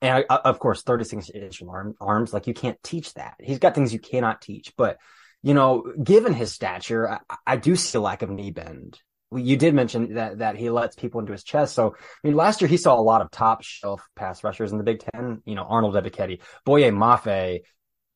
and 0.00 0.24
I, 0.28 0.36
of 0.36 0.58
course, 0.58 0.82
36 0.82 1.30
inch 1.30 1.62
arm, 1.62 1.94
arms. 2.00 2.32
Like 2.32 2.48
you 2.48 2.54
can't 2.54 2.82
teach 2.82 3.14
that. 3.14 3.34
He's 3.40 3.60
got 3.60 3.74
things 3.74 3.92
you 3.92 4.00
cannot 4.00 4.40
teach. 4.40 4.72
But 4.76 4.98
you 5.42 5.54
know, 5.54 5.92
given 6.02 6.32
his 6.32 6.52
stature, 6.52 7.08
I, 7.08 7.36
I 7.46 7.56
do 7.56 7.76
see 7.76 7.98
a 7.98 8.00
lack 8.00 8.22
of 8.22 8.30
knee 8.30 8.50
bend 8.50 9.00
you 9.34 9.56
did 9.56 9.74
mention 9.74 10.14
that 10.14 10.38
that 10.38 10.56
he 10.56 10.70
lets 10.70 10.96
people 10.96 11.20
into 11.20 11.32
his 11.32 11.44
chest. 11.44 11.74
So 11.74 11.94
I 11.96 12.26
mean, 12.26 12.36
last 12.36 12.60
year 12.60 12.68
he 12.68 12.76
saw 12.76 12.98
a 12.98 13.02
lot 13.02 13.22
of 13.22 13.30
top 13.30 13.62
shelf 13.62 14.02
pass 14.16 14.42
rushers 14.42 14.72
in 14.72 14.78
the 14.78 14.84
Big 14.84 15.02
Ten. 15.12 15.42
You 15.44 15.54
know, 15.54 15.62
Arnold 15.62 15.94
Ebiketie, 15.94 16.40
Boye 16.64 16.90
Mafe, 16.90 17.60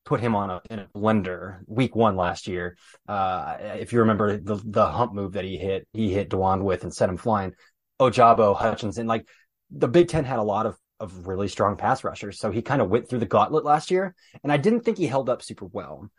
put 0.05 0.21
him 0.21 0.35
on 0.35 0.49
a, 0.49 0.61
in 0.69 0.79
a 0.79 0.87
blender 0.95 1.59
week 1.67 1.95
one 1.95 2.15
last 2.15 2.47
year. 2.47 2.77
Uh, 3.07 3.57
if 3.59 3.91
you 3.91 3.99
remember 3.99 4.37
the 4.37 4.61
the 4.63 4.87
hump 4.87 5.13
move 5.13 5.33
that 5.33 5.43
he 5.43 5.57
hit, 5.57 5.87
he 5.93 6.13
hit 6.13 6.29
Dawand 6.29 6.63
with 6.63 6.83
and 6.83 6.93
set 6.93 7.09
him 7.09 7.17
flying. 7.17 7.53
Ojabo 7.99 8.55
Hutchinson, 8.55 9.07
like 9.07 9.27
the 9.71 9.87
Big 9.87 10.07
Ten 10.07 10.23
had 10.23 10.39
a 10.39 10.43
lot 10.43 10.65
of 10.65 10.77
of 10.99 11.27
really 11.27 11.49
strong 11.49 11.75
pass 11.75 12.03
rushers, 12.05 12.39
so 12.39 12.51
he 12.51 12.61
kind 12.61 12.81
of 12.81 12.89
went 12.89 13.09
through 13.09 13.19
the 13.19 13.25
gauntlet 13.25 13.65
last 13.65 13.91
year, 13.91 14.15
and 14.43 14.51
I 14.51 14.57
didn't 14.57 14.81
think 14.81 14.97
he 14.97 15.07
held 15.07 15.29
up 15.29 15.41
super 15.41 15.65
well. 15.65 16.09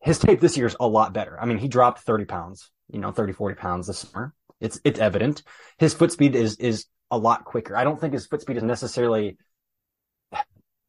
His 0.00 0.18
tape 0.18 0.40
this 0.40 0.56
year 0.56 0.66
is 0.66 0.76
a 0.80 0.86
lot 0.86 1.12
better. 1.12 1.38
I 1.38 1.44
mean, 1.44 1.58
he 1.58 1.68
dropped 1.68 2.00
30 2.00 2.24
pounds, 2.24 2.70
you 2.90 2.98
know, 2.98 3.12
30, 3.12 3.34
40 3.34 3.56
pounds 3.56 3.86
this 3.86 3.98
summer. 3.98 4.34
It's 4.62 4.80
it's 4.84 5.00
evident. 5.00 5.42
His 5.78 5.92
foot 5.92 6.12
speed 6.12 6.34
is 6.34 6.56
is 6.56 6.86
a 7.10 7.18
lot 7.18 7.44
quicker. 7.44 7.76
I 7.76 7.84
don't 7.84 8.00
think 8.00 8.14
his 8.14 8.26
foot 8.26 8.40
speed 8.40 8.56
is 8.56 8.62
necessarily 8.62 9.36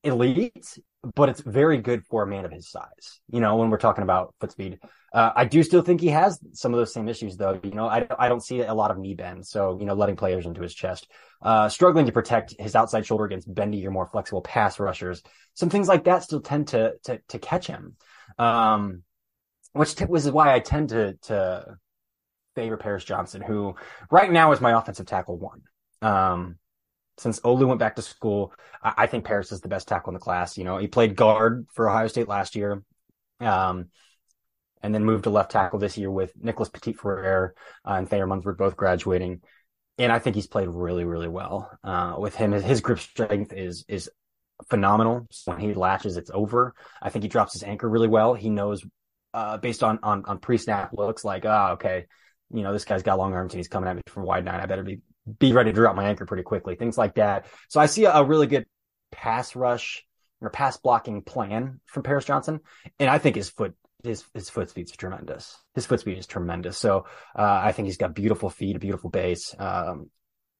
elite, 0.03 0.77
but 1.15 1.29
it's 1.29 1.41
very 1.41 1.77
good 1.77 2.05
for 2.05 2.23
a 2.23 2.27
man 2.27 2.45
of 2.45 2.51
his 2.51 2.69
size. 2.69 3.21
You 3.29 3.39
know, 3.39 3.55
when 3.55 3.69
we're 3.69 3.77
talking 3.77 4.03
about 4.03 4.35
foot 4.39 4.51
speed, 4.51 4.79
uh, 5.13 5.31
I 5.35 5.45
do 5.45 5.63
still 5.63 5.81
think 5.81 6.01
he 6.01 6.09
has 6.09 6.39
some 6.53 6.73
of 6.73 6.77
those 6.77 6.93
same 6.93 7.07
issues, 7.07 7.37
though. 7.37 7.59
You 7.63 7.71
know, 7.71 7.87
I 7.87 8.07
I 8.17 8.29
don't 8.29 8.43
see 8.43 8.61
a 8.61 8.73
lot 8.73 8.91
of 8.91 8.97
knee 8.97 9.15
bend, 9.15 9.45
so 9.45 9.77
you 9.79 9.85
know, 9.85 9.93
letting 9.93 10.15
players 10.15 10.45
into 10.45 10.61
his 10.61 10.73
chest, 10.73 11.07
uh, 11.41 11.69
struggling 11.69 12.05
to 12.05 12.11
protect 12.11 12.55
his 12.59 12.75
outside 12.75 13.05
shoulder 13.05 13.25
against 13.25 13.53
bendy 13.53 13.85
or 13.87 13.91
more 13.91 14.07
flexible 14.07 14.41
pass 14.41 14.79
rushers. 14.79 15.23
Some 15.55 15.69
things 15.69 15.87
like 15.87 16.03
that 16.05 16.23
still 16.23 16.41
tend 16.41 16.69
to 16.69 16.93
to 17.05 17.19
to 17.29 17.39
catch 17.39 17.67
him, 17.67 17.95
um, 18.37 19.03
which 19.71 19.95
t- 19.95 20.05
was 20.05 20.29
why 20.29 20.53
I 20.53 20.59
tend 20.59 20.89
to 20.89 21.13
to 21.23 21.77
favor 22.55 22.77
Paris 22.77 23.03
Johnson, 23.03 23.41
who 23.41 23.75
right 24.11 24.31
now 24.31 24.51
is 24.51 24.61
my 24.61 24.77
offensive 24.77 25.05
tackle 25.05 25.37
one. 25.37 25.61
Um, 26.01 26.57
since 27.17 27.39
Olu 27.41 27.67
went 27.67 27.79
back 27.79 27.95
to 27.95 28.01
school, 28.01 28.53
I, 28.81 28.93
I, 28.97 29.07
think 29.07 29.25
Paris 29.25 29.51
is 29.51 29.61
the 29.61 29.67
best 29.67 29.87
tackle 29.87 30.11
in 30.11 30.15
the 30.15 30.19
class. 30.19 30.57
You 30.57 30.63
know, 30.63 30.77
he 30.77 30.87
played 30.87 31.15
guard 31.15 31.67
for 31.71 31.89
Ohio 31.89 32.07
State 32.07 32.27
last 32.27 32.55
year, 32.55 32.83
um, 33.39 33.89
and 34.81 34.93
then 34.93 35.05
moved 35.05 35.23
to 35.25 35.29
left 35.29 35.51
tackle 35.51 35.79
this 35.79 35.97
year 35.97 36.11
with 36.11 36.33
Nicholas 36.39 36.69
Petit 36.69 36.93
Frere 36.93 37.53
uh, 37.87 37.93
and 37.93 38.09
Thayer 38.09 38.27
Munford 38.27 38.57
both 38.57 38.75
graduating. 38.75 39.41
And 39.97 40.11
I 40.11 40.19
think 40.19 40.35
he's 40.35 40.47
played 40.47 40.67
really, 40.67 41.05
really 41.05 41.27
well. 41.27 41.69
Uh, 41.83 42.15
with 42.17 42.35
him, 42.35 42.51
his 42.51 42.81
grip 42.81 42.99
strength 42.99 43.53
is 43.53 43.85
is 43.87 44.09
phenomenal. 44.69 45.27
So 45.31 45.51
when 45.51 45.61
he 45.61 45.73
latches, 45.73 46.17
it's 46.17 46.31
over. 46.33 46.73
I 47.01 47.09
think 47.09 47.23
he 47.23 47.29
drops 47.29 47.53
his 47.53 47.63
anchor 47.63 47.87
really 47.87 48.07
well. 48.07 48.33
He 48.33 48.49
knows, 48.49 48.83
uh, 49.33 49.57
based 49.57 49.83
on 49.83 49.99
on, 50.03 50.25
on 50.25 50.39
pre 50.39 50.57
snap 50.57 50.91
looks, 50.93 51.23
like, 51.23 51.45
ah, 51.45 51.69
oh, 51.69 51.73
okay, 51.73 52.05
you 52.53 52.63
know, 52.63 52.71
this 52.71 52.85
guy's 52.85 53.03
got 53.03 53.17
long 53.17 53.33
arms 53.33 53.53
and 53.53 53.59
he's 53.59 53.67
coming 53.67 53.89
at 53.89 53.95
me 53.95 54.03
from 54.07 54.23
wide 54.23 54.45
nine. 54.45 54.59
I 54.59 54.65
better 54.65 54.83
be 54.83 55.01
be 55.39 55.53
ready 55.53 55.71
to 55.71 55.75
drop 55.75 55.95
my 55.95 56.05
anchor 56.05 56.25
pretty 56.25 56.43
quickly. 56.43 56.75
Things 56.75 56.97
like 56.97 57.15
that. 57.15 57.45
So 57.69 57.79
I 57.79 57.87
see 57.87 58.05
a, 58.05 58.23
really 58.23 58.47
good 58.47 58.65
pass 59.11 59.55
rush 59.55 60.05
or 60.41 60.49
pass 60.49 60.77
blocking 60.77 61.21
plan 61.21 61.79
from 61.85 62.03
Paris 62.03 62.25
Johnson, 62.25 62.59
and 62.99 63.09
I 63.09 63.17
think 63.17 63.35
his 63.35 63.49
foot 63.49 63.73
his 64.03 64.23
his 64.33 64.49
foot 64.49 64.69
speed 64.69 64.85
is 64.89 64.91
tremendous. 64.91 65.57
His 65.75 65.85
foot 65.85 66.01
speed 66.01 66.17
is 66.17 66.27
tremendous. 66.27 66.77
So 66.77 67.05
uh, 67.37 67.59
I 67.63 67.71
think 67.71 67.87
he's 67.87 67.97
got 67.97 68.13
beautiful 68.13 68.49
feet, 68.49 68.75
a 68.75 68.79
beautiful 68.79 69.09
base, 69.09 69.55
um, 69.57 70.09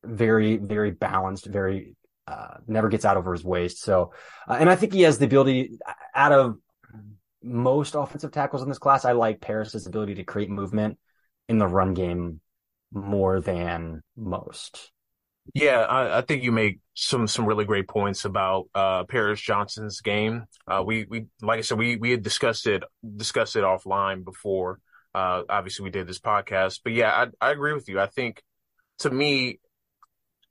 very 0.03 0.57
very 0.57 0.91
balanced, 0.91 1.45
very 1.45 1.95
uh, 2.25 2.55
never 2.67 2.89
gets 2.89 3.05
out 3.05 3.17
over 3.17 3.33
his 3.33 3.43
waist. 3.43 3.81
So, 3.81 4.13
uh, 4.47 4.57
and 4.59 4.69
I 4.69 4.75
think 4.75 4.93
he 4.93 5.01
has 5.01 5.19
the 5.19 5.25
ability 5.25 5.77
out 6.15 6.31
of 6.31 6.57
most 7.43 7.95
offensive 7.95 8.31
tackles 8.31 8.63
in 8.63 8.69
this 8.69 8.79
class. 8.79 9.03
I 9.03 9.11
like 9.11 9.41
Paris's 9.41 9.85
ability 9.85 10.15
to 10.15 10.23
create 10.23 10.49
movement 10.49 10.97
in 11.47 11.57
the 11.57 11.67
run 11.67 11.93
game 11.93 12.41
more 12.91 13.41
than 13.41 14.01
most. 14.15 14.91
Yeah, 15.53 15.79
I, 15.81 16.19
I, 16.19 16.21
think 16.21 16.43
you 16.43 16.53
make 16.53 16.79
some 16.93 17.27
some 17.27 17.45
really 17.45 17.65
great 17.65 17.87
points 17.87 18.23
about 18.23 18.69
uh, 18.73 19.03
Paris 19.03 19.41
Johnson's 19.41 19.99
game. 19.99 20.45
Uh, 20.67 20.83
we 20.85 21.05
we 21.09 21.25
like 21.41 21.59
I 21.59 21.61
said 21.61 21.77
we 21.77 21.97
we 21.97 22.11
had 22.11 22.23
discussed 22.23 22.65
it 22.65 22.83
discussed 23.17 23.57
it 23.57 23.63
offline 23.63 24.23
before. 24.23 24.79
Uh, 25.13 25.43
obviously, 25.49 25.83
we 25.83 25.89
did 25.89 26.07
this 26.07 26.19
podcast, 26.19 26.79
but 26.83 26.93
yeah, 26.93 27.11
I 27.11 27.47
I 27.47 27.51
agree 27.51 27.73
with 27.73 27.89
you. 27.89 27.99
I 27.99 28.07
think 28.07 28.41
to 28.99 29.09
me, 29.09 29.59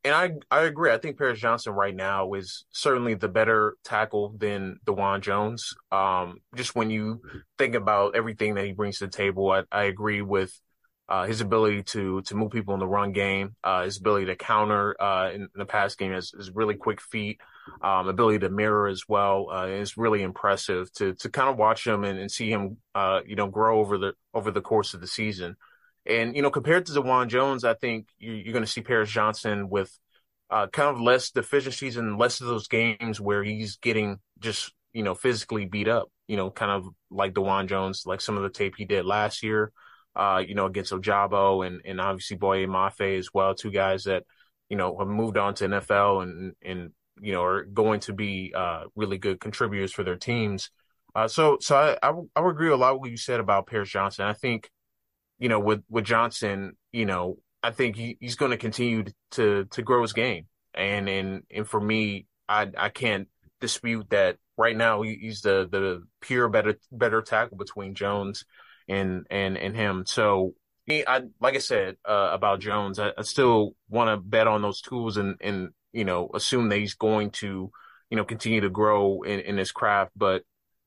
and 0.04 0.14
I 0.14 0.32
I 0.50 0.64
agree. 0.64 0.90
I 0.90 0.98
think 0.98 1.16
Paris 1.16 1.40
Johnson 1.40 1.72
right 1.72 1.96
now 1.96 2.34
is 2.34 2.66
certainly 2.70 3.14
the 3.14 3.28
better 3.28 3.76
tackle 3.84 4.34
than 4.36 4.78
Dawand 4.84 5.22
Jones. 5.22 5.72
Um, 5.90 6.36
just 6.54 6.76
when 6.76 6.90
you 6.90 7.22
think 7.56 7.74
about 7.74 8.14
everything 8.14 8.54
that 8.54 8.66
he 8.66 8.72
brings 8.72 8.98
to 8.98 9.06
the 9.06 9.10
table, 9.12 9.50
I, 9.50 9.62
I 9.72 9.84
agree 9.84 10.20
with 10.20 10.52
uh, 11.08 11.26
his 11.26 11.40
ability 11.40 11.82
to 11.82 12.22
to 12.22 12.34
move 12.34 12.50
people 12.50 12.74
in 12.74 12.80
the 12.80 12.86
run 12.86 13.12
game, 13.12 13.54
uh, 13.64 13.84
his 13.84 13.98
ability 13.98 14.26
to 14.26 14.36
counter 14.36 14.96
uh, 15.00 15.30
in, 15.30 15.42
in, 15.42 15.48
the 15.56 15.66
pass 15.66 15.94
game 15.94 16.12
is, 16.12 16.32
is 16.38 16.50
really 16.54 16.74
quick 16.74 17.00
feet, 17.00 17.40
um, 17.82 18.08
ability 18.08 18.38
to 18.38 18.48
mirror 18.48 18.86
as 18.86 19.02
well 19.08 19.48
uh, 19.52 19.66
is 19.66 19.96
really 19.96 20.22
impressive 20.22 20.92
to 20.94 21.14
to 21.14 21.28
kind 21.28 21.48
of 21.48 21.56
watch 21.56 21.86
him 21.86 22.04
and, 22.04 22.18
and 22.18 22.30
see 22.30 22.50
him 22.50 22.76
uh, 22.94 23.20
you 23.26 23.36
know 23.36 23.48
grow 23.48 23.80
over 23.80 23.98
the 23.98 24.12
over 24.32 24.50
the 24.50 24.60
course 24.60 24.94
of 24.94 25.00
the 25.00 25.06
season. 25.06 25.56
And 26.06 26.36
you 26.36 26.42
know 26.42 26.50
compared 26.50 26.86
to 26.86 26.92
Dawand 26.92 27.28
Jones, 27.28 27.64
I 27.64 27.74
think 27.74 28.08
you, 28.18 28.48
are 28.48 28.52
going 28.52 28.64
to 28.64 28.70
see 28.70 28.80
Paris 28.80 29.10
Johnson 29.10 29.68
with 29.68 29.96
uh, 30.50 30.68
kind 30.68 30.88
of 30.88 31.00
less 31.00 31.30
deficiencies 31.30 31.96
and 31.96 32.18
less 32.18 32.40
of 32.40 32.46
those 32.46 32.68
games 32.68 33.20
where 33.20 33.42
he's 33.42 33.76
getting 33.76 34.18
just 34.38 34.72
you 34.92 35.02
know 35.02 35.14
physically 35.14 35.66
beat 35.66 35.88
up. 35.88 36.10
You 36.28 36.36
know, 36.36 36.50
kind 36.50 36.70
of 36.70 36.86
like 37.10 37.34
Dawand 37.34 37.68
Jones, 37.68 38.04
like 38.06 38.20
some 38.20 38.36
of 38.36 38.44
the 38.44 38.50
tape 38.50 38.74
he 38.76 38.84
did 38.84 39.04
last 39.04 39.42
year 39.42 39.72
uh, 40.14 40.42
you 40.46 40.54
know, 40.54 40.66
against 40.66 40.92
Ojabo 40.92 41.66
and, 41.66 41.80
and 41.84 42.00
obviously 42.00 42.36
Boye 42.36 42.66
Mafe 42.66 43.18
as 43.18 43.28
well, 43.32 43.54
two 43.54 43.70
guys 43.70 44.04
that, 44.04 44.24
you 44.68 44.76
know, 44.76 44.96
have 44.98 45.08
moved 45.08 45.36
on 45.36 45.54
to 45.54 45.68
NFL 45.68 46.22
and, 46.22 46.52
and, 46.62 46.90
you 47.20 47.32
know, 47.32 47.42
are 47.42 47.64
going 47.64 48.00
to 48.00 48.12
be, 48.12 48.52
uh, 48.54 48.84
really 48.94 49.18
good 49.18 49.40
contributors 49.40 49.92
for 49.92 50.04
their 50.04 50.16
teams. 50.16 50.70
Uh, 51.14 51.28
so, 51.28 51.58
so 51.60 51.96
I, 52.02 52.10
would 52.10 52.50
agree 52.50 52.70
a 52.70 52.76
lot 52.76 52.94
with 52.94 53.00
what 53.00 53.10
you 53.10 53.16
said 53.16 53.40
about 53.40 53.66
Paris 53.66 53.90
Johnson. 53.90 54.24
I 54.24 54.32
think, 54.32 54.70
you 55.38 55.48
know, 55.48 55.60
with, 55.60 55.82
with 55.88 56.04
Johnson, 56.04 56.72
you 56.90 57.06
know, 57.06 57.38
I 57.62 57.70
think 57.70 57.96
he, 57.96 58.16
he's 58.20 58.36
going 58.36 58.50
to 58.50 58.56
continue 58.56 59.04
to, 59.32 59.66
to 59.66 59.82
grow 59.82 60.02
his 60.02 60.12
game. 60.12 60.46
And, 60.74 61.08
and, 61.08 61.42
and 61.50 61.68
for 61.68 61.80
me, 61.80 62.26
I, 62.48 62.70
I 62.76 62.88
can't 62.88 63.28
dispute 63.60 64.10
that 64.10 64.36
right 64.56 64.76
now 64.76 65.02
he's 65.02 65.42
the, 65.42 65.68
the 65.70 66.02
pure 66.20 66.48
better, 66.48 66.78
better 66.90 67.22
tackle 67.22 67.56
between 67.56 67.94
Jones 67.94 68.44
and 68.88 69.26
and 69.30 69.56
and 69.56 69.76
him. 69.76 70.04
So 70.06 70.54
I 70.90 71.22
like 71.40 71.54
I 71.54 71.58
said 71.58 71.96
uh, 72.04 72.30
about 72.32 72.60
Jones, 72.60 72.98
I, 72.98 73.12
I 73.16 73.22
still 73.22 73.74
want 73.88 74.10
to 74.10 74.16
bet 74.16 74.46
on 74.46 74.62
those 74.62 74.80
tools 74.80 75.16
and 75.16 75.36
and 75.40 75.70
you 75.92 76.04
know 76.04 76.30
assume 76.34 76.68
that 76.68 76.78
he's 76.78 76.94
going 76.94 77.30
to 77.30 77.70
you 78.10 78.16
know 78.16 78.24
continue 78.24 78.60
to 78.62 78.70
grow 78.70 79.22
in, 79.22 79.40
in 79.40 79.56
his 79.56 79.72
craft. 79.72 80.12
But 80.16 80.42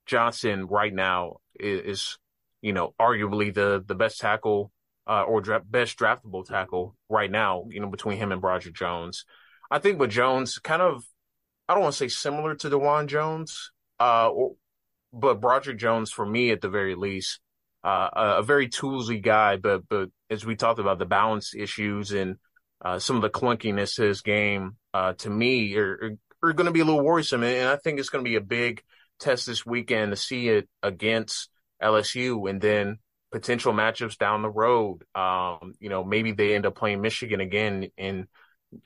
Johnson 0.05 0.67
right 0.67 0.93
now 0.93 1.38
is, 1.60 1.81
is 1.81 2.17
you 2.62 2.73
know 2.73 2.93
arguably 2.99 3.53
the 3.53 3.84
the 3.86 3.95
best 3.95 4.19
tackle 4.19 4.71
uh, 5.08 5.23
or 5.23 5.41
dra- 5.41 5.63
best 5.63 5.97
draftable 5.97 6.45
tackle 6.45 6.95
right 7.10 7.31
now. 7.31 7.65
You 7.69 7.79
know 7.79 7.89
between 7.89 8.17
him 8.17 8.31
and 8.31 8.41
Broderick 8.41 8.75
Jones. 8.75 9.25
I 9.71 9.79
think 9.79 9.99
with 9.99 10.12
Jones, 10.12 10.60
kind 10.60 10.81
of 10.81 11.03
I 11.67 11.73
don't 11.73 11.84
want 11.84 11.93
to 11.93 11.97
say 11.97 12.08
similar 12.10 12.53
to 12.55 12.69
Dawand 12.69 13.08
Jones, 13.08 13.71
uh, 13.99 14.29
or, 14.29 14.55
but 15.12 15.41
Broderick 15.41 15.79
Jones 15.79 16.12
for 16.12 16.25
me 16.25 16.51
at 16.51 16.62
the 16.62 16.69
very 16.69 16.95
least 16.95 17.39
uh, 17.86 18.38
a 18.39 18.43
very 18.43 18.67
toolsy 18.67 19.21
guy, 19.21 19.58
but 19.58 19.88
but 19.88 20.10
as 20.30 20.45
we 20.45 20.56
talked 20.56 20.80
about 20.80 20.98
the 20.98 21.06
balance 21.06 21.54
issues 21.56 22.12
and 22.12 22.38
uh, 22.84 23.00
some 23.00 23.15
of 23.15 23.21
the 23.21 23.30
clunkiness 23.30 23.95
to 23.95 24.04
his 24.04 24.21
game, 24.21 24.78
uh, 24.93 25.13
to 25.13 25.30
me, 25.30 25.76
are, 25.78 26.17
are, 26.41 26.50
are 26.50 26.54
going 26.54 26.65
to 26.65 26.71
be 26.71 26.80
a 26.80 26.86
little 26.86 27.04
worrisome. 27.04 27.43
And 27.43 27.69
I 27.69 27.76
think 27.78 28.00
it's 28.00 28.10
going 28.10 28.24
to 28.24 28.30
be 28.30 28.36
a 28.36 28.41
big 28.41 28.82
test 29.19 29.45
this 29.45 29.65
weekend 29.65 30.12
to 30.12 30.15
see 30.15 30.50
it 30.50 30.67
against 30.82 31.50
LSU 31.82 32.50
and 32.50 32.60
then 32.60 32.98
potential 33.32 33.74
matchups 33.74 34.17
down 34.17 34.41
the 34.41 34.50
road. 34.50 35.04
Um, 35.13 35.74
you 35.80 35.89
know, 35.89 36.04
maybe 36.04 36.32
they 36.32 36.56
end 36.56 36.65
up 36.65 36.76
playing 36.76 37.02
Michigan 37.02 37.39
again 37.39 37.89
and 37.97 38.28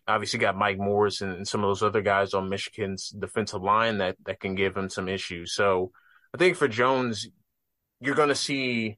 obviously 0.07 0.39
got 0.39 0.57
Mike 0.57 0.77
Morris 0.77 1.21
and, 1.21 1.33
and, 1.33 1.47
some 1.47 1.63
of 1.63 1.69
those 1.69 1.83
other 1.83 2.01
guys 2.01 2.33
on 2.33 2.49
Michigan's 2.49 3.09
defensive 3.09 3.63
line 3.63 3.99
that, 3.99 4.17
that 4.25 4.39
can 4.39 4.55
give 4.55 4.75
him 4.77 4.89
some 4.89 5.07
issues. 5.07 5.53
So 5.53 5.91
I 6.33 6.37
think 6.37 6.57
for 6.57 6.67
Jones, 6.67 7.27
you're 7.99 8.15
going 8.15 8.29
to 8.29 8.35
see 8.35 8.97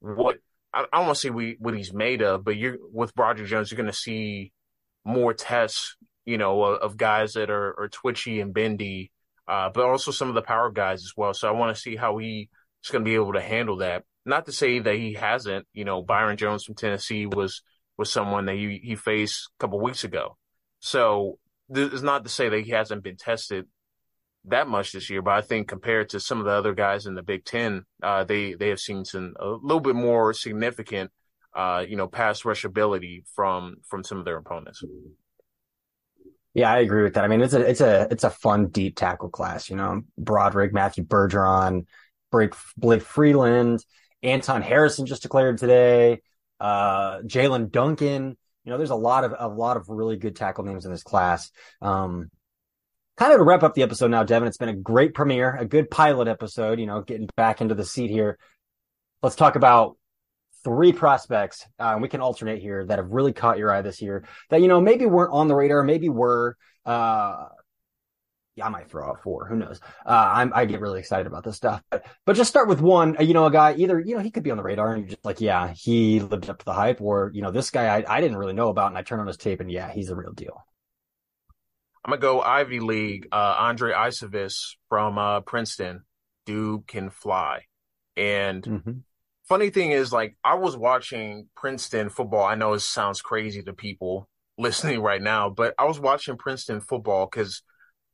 what 0.00 0.38
I, 0.72 0.84
I 0.92 0.98
don't 0.98 1.06
want 1.06 1.16
to 1.16 1.20
say 1.20 1.30
we, 1.30 1.56
what 1.58 1.74
he's 1.74 1.92
made 1.92 2.22
of, 2.22 2.44
but 2.44 2.56
you're 2.56 2.76
with 2.92 3.14
Broderick 3.14 3.48
Jones, 3.48 3.70
you're 3.70 3.76
going 3.76 3.90
to 3.90 3.96
see 3.96 4.52
more 5.04 5.32
tests, 5.32 5.96
you 6.24 6.38
know, 6.38 6.62
of, 6.62 6.78
of 6.80 6.96
guys 6.96 7.32
that 7.34 7.50
are, 7.50 7.78
are, 7.80 7.88
twitchy 7.88 8.40
and 8.40 8.52
bendy, 8.52 9.12
uh, 9.48 9.70
but 9.72 9.84
also 9.84 10.10
some 10.10 10.28
of 10.28 10.34
the 10.34 10.42
power 10.42 10.70
guys 10.70 11.02
as 11.02 11.12
well. 11.16 11.32
So 11.32 11.48
I 11.48 11.52
want 11.52 11.74
to 11.74 11.80
see 11.80 11.96
how 11.96 12.18
he 12.18 12.48
is 12.84 12.90
going 12.90 13.04
to 13.04 13.08
be 13.08 13.14
able 13.14 13.32
to 13.32 13.40
handle 13.40 13.78
that. 13.78 14.04
Not 14.24 14.46
to 14.46 14.52
say 14.52 14.80
that 14.80 14.96
he 14.96 15.14
hasn't, 15.14 15.66
you 15.72 15.84
know, 15.84 16.02
Byron 16.02 16.36
Jones 16.36 16.64
from 16.64 16.74
Tennessee 16.74 17.26
was 17.26 17.62
was 17.96 18.10
someone 18.10 18.44
that 18.46 18.56
he, 18.56 18.80
he 18.82 18.94
faced 18.94 19.48
a 19.58 19.60
couple 19.60 19.80
weeks 19.80 20.04
ago. 20.04 20.36
So 20.80 21.38
this 21.68 21.92
is 21.92 22.02
not 22.02 22.24
to 22.24 22.30
say 22.30 22.48
that 22.48 22.60
he 22.60 22.72
hasn't 22.72 23.02
been 23.02 23.16
tested 23.16 23.66
that 24.46 24.68
much 24.68 24.92
this 24.92 25.10
year, 25.10 25.22
but 25.22 25.32
I 25.32 25.40
think 25.40 25.68
compared 25.68 26.10
to 26.10 26.20
some 26.20 26.38
of 26.38 26.44
the 26.44 26.52
other 26.52 26.74
guys 26.74 27.06
in 27.06 27.14
the 27.14 27.22
Big 27.22 27.44
Ten, 27.44 27.84
uh, 28.02 28.24
they 28.24 28.54
they 28.54 28.68
have 28.68 28.80
seen 28.80 29.04
some 29.04 29.34
a 29.38 29.48
little 29.48 29.80
bit 29.80 29.94
more 29.94 30.32
significant 30.32 31.10
uh, 31.56 31.84
you 31.88 31.96
know, 31.96 32.06
pass 32.06 32.44
rush 32.44 32.64
ability 32.64 33.24
from 33.34 33.76
from 33.88 34.04
some 34.04 34.18
of 34.18 34.26
their 34.26 34.36
opponents. 34.36 34.84
Yeah, 36.52 36.70
I 36.70 36.78
agree 36.78 37.02
with 37.02 37.14
that. 37.14 37.24
I 37.24 37.28
mean, 37.28 37.40
it's 37.40 37.54
a 37.54 37.60
it's 37.60 37.80
a 37.80 38.06
it's 38.10 38.24
a 38.24 38.30
fun 38.30 38.66
deep 38.66 38.94
tackle 38.94 39.30
class. 39.30 39.70
You 39.70 39.76
know, 39.76 40.02
Broderick, 40.18 40.74
Matthew 40.74 41.04
Bergeron, 41.04 41.86
Blake, 42.30 43.02
Freeland, 43.02 43.82
Anton 44.22 44.60
Harrison 44.60 45.06
just 45.06 45.22
declared 45.22 45.56
today. 45.56 46.20
Uh, 46.60 47.20
Jaelyn 47.22 47.70
Duncan. 47.70 48.36
You 48.64 48.72
know, 48.72 48.76
there's 48.76 48.90
a 48.90 48.96
lot 48.96 49.24
of 49.24 49.34
a 49.38 49.48
lot 49.48 49.78
of 49.78 49.88
really 49.88 50.16
good 50.16 50.36
tackle 50.36 50.64
names 50.64 50.84
in 50.84 50.92
this 50.92 51.04
class. 51.04 51.50
Um, 51.80 52.30
kind 53.16 53.32
of 53.32 53.38
to 53.38 53.44
wrap 53.44 53.62
up 53.62 53.74
the 53.74 53.82
episode 53.82 54.10
now, 54.10 54.22
Devin. 54.22 54.48
It's 54.48 54.58
been 54.58 54.68
a 54.68 54.76
great 54.76 55.14
premiere, 55.14 55.56
a 55.56 55.64
good 55.64 55.90
pilot 55.90 56.28
episode. 56.28 56.80
You 56.80 56.86
know, 56.86 57.00
getting 57.00 57.28
back 57.36 57.60
into 57.60 57.74
the 57.74 57.84
seat 57.84 58.10
here. 58.10 58.38
Let's 59.22 59.36
talk 59.36 59.56
about 59.56 59.96
three 60.66 60.92
prospects, 60.92 61.64
uh, 61.78 61.96
we 62.00 62.08
can 62.08 62.20
alternate 62.20 62.60
here 62.60 62.84
that 62.84 62.98
have 62.98 63.08
really 63.08 63.32
caught 63.32 63.56
your 63.56 63.70
eye 63.70 63.82
this 63.82 64.02
year 64.02 64.24
that, 64.50 64.60
you 64.60 64.66
know, 64.66 64.80
maybe 64.80 65.06
weren't 65.06 65.32
on 65.32 65.46
the 65.46 65.54
radar, 65.54 65.84
maybe 65.84 66.08
were, 66.08 66.56
uh, 66.84 67.46
yeah, 68.56 68.66
I 68.66 68.68
might 68.70 68.90
throw 68.90 69.08
out 69.08 69.22
four. 69.22 69.46
Who 69.46 69.54
knows? 69.54 69.80
Uh, 70.04 70.48
I 70.52 70.64
get 70.64 70.80
really 70.80 70.98
excited 70.98 71.28
about 71.28 71.44
this 71.44 71.54
stuff, 71.54 71.84
but, 71.88 72.04
but 72.24 72.34
just 72.34 72.50
start 72.50 72.66
with 72.66 72.80
one, 72.80 73.16
uh, 73.16 73.22
you 73.22 73.32
know, 73.32 73.46
a 73.46 73.50
guy 73.52 73.74
either, 73.74 74.00
you 74.00 74.16
know, 74.16 74.20
he 74.20 74.32
could 74.32 74.42
be 74.42 74.50
on 74.50 74.56
the 74.56 74.64
radar 74.64 74.92
and 74.92 75.02
you're 75.02 75.10
just 75.10 75.24
like, 75.24 75.40
yeah, 75.40 75.72
he 75.72 76.18
lived 76.18 76.50
up 76.50 76.58
to 76.58 76.64
the 76.64 76.72
hype 76.72 77.00
or, 77.00 77.30
you 77.32 77.42
know, 77.42 77.52
this 77.52 77.70
guy 77.70 77.98
I, 77.98 78.16
I 78.16 78.20
didn't 78.20 78.36
really 78.36 78.52
know 78.52 78.68
about 78.68 78.88
and 78.88 78.98
I 78.98 79.02
turn 79.02 79.20
on 79.20 79.28
his 79.28 79.36
tape 79.36 79.60
and 79.60 79.70
yeah, 79.70 79.92
he's 79.92 80.10
a 80.10 80.16
real 80.16 80.32
deal. 80.32 80.66
I'm 82.06 82.12
gonna 82.12 82.20
go 82.20 82.40
Ivy 82.40 82.80
League. 82.80 83.28
Uh, 83.32 83.56
Andre 83.58 83.92
Iosivas 83.92 84.76
from 84.88 85.18
uh, 85.18 85.40
Princeton. 85.40 86.02
Dude 86.46 86.86
can 86.86 87.10
fly, 87.10 87.62
and 88.16 88.62
mm-hmm 88.62 88.98
funny 89.46 89.70
thing 89.70 89.92
is, 89.92 90.12
like, 90.12 90.36
I 90.44 90.54
was 90.54 90.76
watching 90.76 91.48
Princeton 91.56 92.08
football. 92.08 92.44
I 92.44 92.54
know 92.54 92.74
it 92.74 92.80
sounds 92.80 93.22
crazy 93.22 93.62
to 93.62 93.72
people 93.72 94.28
listening 94.58 95.00
right 95.00 95.22
now, 95.22 95.50
but 95.50 95.74
I 95.78 95.84
was 95.84 96.00
watching 96.00 96.36
Princeton 96.36 96.80
football 96.80 97.28
because 97.30 97.62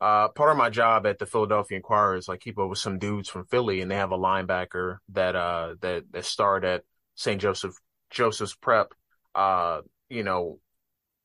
uh, 0.01 0.29
part 0.29 0.51
of 0.51 0.57
my 0.57 0.71
job 0.71 1.07
at 1.07 1.19
the 1.19 1.27
Philadelphia 1.27 1.77
Inquirer 1.77 2.17
is 2.17 2.29
like 2.29 2.41
keep 2.41 2.59
up 2.59 2.69
with 2.69 2.79
some 2.79 2.99
dudes 2.99 3.29
from 3.29 3.47
Philly, 3.47 3.81
and 3.81 3.91
they 3.91 3.97
have 3.97 4.13
a 4.13 4.19
linebacker 4.19 4.97
that 5.11 5.37
uh 5.37 5.77
that 5.81 6.05
that 6.11 6.25
starred 6.25 6.65
at 6.65 6.83
St. 7.15 7.41
Joseph 7.41 7.75
Joseph's 8.11 8.57
Prep, 8.57 8.89
uh, 9.37 9.83
you 10.09 10.25
know, 10.25 10.59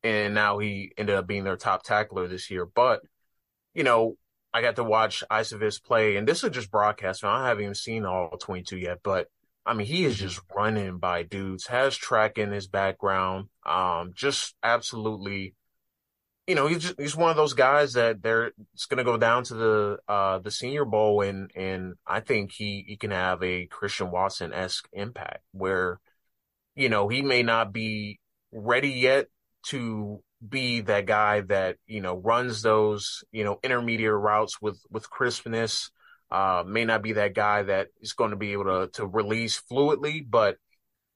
and 0.07 0.33
now 0.33 0.57
he 0.59 0.93
ended 0.97 1.15
up 1.15 1.27
being 1.27 1.43
their 1.43 1.57
top 1.57 1.83
tackler 1.83 2.27
this 2.27 2.49
year. 2.49 2.65
But 2.65 3.01
you 3.73 3.83
know, 3.83 4.15
I 4.53 4.61
got 4.61 4.77
to 4.77 4.83
watch 4.83 5.23
Iosivas 5.29 5.83
play, 5.83 6.15
and 6.15 6.27
this 6.27 6.43
is 6.43 6.51
just 6.51 6.71
broadcast. 6.71 7.23
I 7.23 7.47
haven't 7.47 7.63
even 7.63 7.75
seen 7.75 8.05
all 8.05 8.29
22 8.39 8.77
yet, 8.77 8.99
but 9.03 9.27
I 9.65 9.73
mean, 9.73 9.85
he 9.85 10.05
is 10.05 10.15
mm-hmm. 10.15 10.27
just 10.27 10.41
running 10.55 10.97
by 10.97 11.23
dudes, 11.23 11.67
has 11.67 11.95
track 11.95 12.37
in 12.37 12.51
his 12.51 12.67
background. 12.67 13.49
Um, 13.65 14.13
just 14.15 14.55
absolutely, 14.63 15.55
you 16.47 16.55
know, 16.55 16.67
he's 16.67 16.83
just, 16.83 16.99
he's 16.99 17.15
one 17.15 17.29
of 17.29 17.35
those 17.35 17.53
guys 17.53 17.93
that 17.93 18.23
they're 18.23 18.51
it's 18.73 18.85
going 18.85 18.99
to 18.99 19.03
go 19.03 19.17
down 19.17 19.43
to 19.43 19.53
the 19.53 19.97
uh 20.07 20.39
the 20.39 20.51
Senior 20.51 20.85
Bowl, 20.85 21.21
and 21.21 21.51
and 21.53 21.95
I 22.07 22.21
think 22.21 22.53
he 22.53 22.85
he 22.87 22.95
can 22.95 23.11
have 23.11 23.43
a 23.43 23.65
Christian 23.65 24.09
Watson 24.09 24.53
esque 24.53 24.87
impact 24.93 25.43
where, 25.51 25.99
you 26.75 26.87
know, 26.87 27.09
he 27.09 27.21
may 27.21 27.43
not 27.43 27.73
be 27.73 28.21
ready 28.53 28.89
yet 28.89 29.27
to 29.70 30.22
be 30.47 30.82
that 30.82 31.05
guy 31.05 31.41
that 31.41 31.78
you 31.88 32.01
know 32.01 32.15
runs 32.15 32.61
those 32.61 33.24
you 33.32 33.43
know 33.43 33.59
intermediate 33.63 34.13
routes 34.13 34.61
with 34.61 34.80
with 34.91 35.09
crispness 35.09 35.89
uh, 36.30 36.63
may 36.65 36.86
not 36.86 37.01
be 37.01 37.13
that 37.13 37.34
guy 37.34 37.63
that 37.63 37.88
is 38.01 38.13
going 38.13 38.32
to 38.32 38.38
be 38.38 38.51
able 38.51 38.65
to 38.65 38.89
to 38.93 39.05
release 39.05 39.61
fluidly, 39.72 40.26
but 40.28 40.57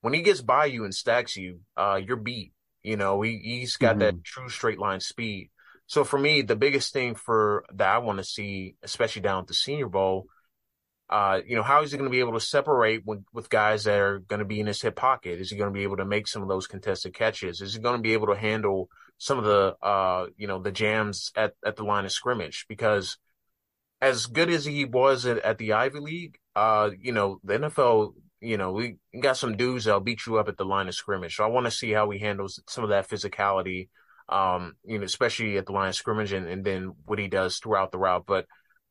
when 0.02 0.14
he 0.14 0.22
gets 0.22 0.42
by 0.42 0.66
you 0.66 0.84
and 0.84 0.96
stacks 0.96 1.36
you, 1.36 1.60
uh, 1.78 2.00
you're 2.04 2.18
beat. 2.18 2.54
You 2.84 2.98
know, 2.98 3.22
he 3.22 3.38
he's 3.38 3.78
got 3.78 3.92
mm-hmm. 3.92 4.00
that 4.00 4.24
true 4.24 4.50
straight 4.50 4.80
line 4.80 5.02
speed. 5.02 5.50
So 5.86 6.04
for 6.04 6.18
me, 6.18 6.42
the 6.42 6.56
biggest 6.56 6.94
thing 6.94 7.16
for 7.16 7.66
that 7.74 7.96
I 7.96 7.98
want 8.00 8.18
to 8.20 8.24
see, 8.24 8.76
especially 8.82 9.22
down 9.22 9.42
at 9.42 9.48
the 9.48 9.54
Senior 9.54 9.90
Bowl, 9.90 10.28
uh, 11.12 11.42
you 11.46 11.58
know, 11.58 11.64
how 11.64 11.82
is 11.82 11.92
he 11.92 11.98
going 11.98 12.10
to 12.10 12.16
be 12.16 12.22
able 12.22 12.34
to 12.34 12.40
separate 12.40 13.06
with, 13.06 13.24
with 13.34 13.50
guys 13.50 13.84
that 13.84 14.00
are 14.00 14.20
going 14.20 14.40
to 14.40 14.46
be 14.46 14.62
in 14.62 14.68
his 14.68 14.82
hip 14.82 14.96
pocket? 14.96 15.42
Is 15.42 15.52
he 15.52 15.58
going 15.58 15.70
to 15.70 15.78
be 15.78 15.84
able 15.84 15.98
to 15.98 16.06
make 16.06 16.26
some 16.26 16.42
of 16.42 16.48
those 16.48 16.68
contested 16.68 17.14
catches? 17.14 17.60
Is 17.60 17.74
he 17.74 17.82
going 17.82 17.98
to 17.98 18.02
be 18.02 18.14
able 18.14 18.28
to 18.28 18.38
handle 18.38 18.90
some 19.18 19.38
of 19.38 19.44
the, 19.44 19.76
uh, 19.86 20.28
you 20.38 20.48
know, 20.48 20.62
the 20.62 20.72
jams 20.72 21.34
at, 21.36 21.54
at 21.66 21.76
the 21.76 21.84
line 21.84 22.06
of 22.06 22.14
scrimmage? 22.14 22.66
Because 22.70 23.18
as 24.00 24.26
good 24.26 24.50
as 24.50 24.64
he 24.64 24.86
was 24.86 25.26
at, 25.26 25.40
at 25.40 25.58
the 25.58 25.74
Ivy 25.74 26.00
League, 26.00 26.38
uh, 26.56 26.92
you 26.98 27.12
know, 27.12 27.42
the 27.44 27.60
NFL, 27.60 28.14
you 28.40 28.56
know, 28.56 28.72
we 28.72 28.96
got 29.20 29.36
some 29.36 29.58
dudes 29.58 29.84
that'll 29.84 30.00
beat 30.00 30.26
you 30.26 30.38
up 30.38 30.48
at 30.48 30.56
the 30.56 30.66
line 30.66 30.88
of 30.88 30.96
scrimmage. 30.96 31.36
So 31.36 31.44
I 31.44 31.48
want 31.48 31.66
to 31.66 31.72
see 31.72 31.92
how 31.92 32.10
he 32.10 32.20
handles 32.20 32.64
some 32.70 32.86
of 32.86 32.92
that 32.92 33.10
physicality, 33.10 33.90
um, 34.30 34.76
you 34.86 34.98
know, 34.98 35.04
especially 35.04 35.58
at 35.58 35.66
the 35.66 35.74
line 35.74 35.90
of 35.90 35.96
scrimmage 35.96 36.32
and, 36.32 36.48
and 36.48 36.64
then 36.64 36.94
what 37.06 37.20
he 37.20 37.28
does 37.28 37.58
throughout 37.58 37.92
the 37.92 38.00
route. 38.00 38.24
But 38.26 38.46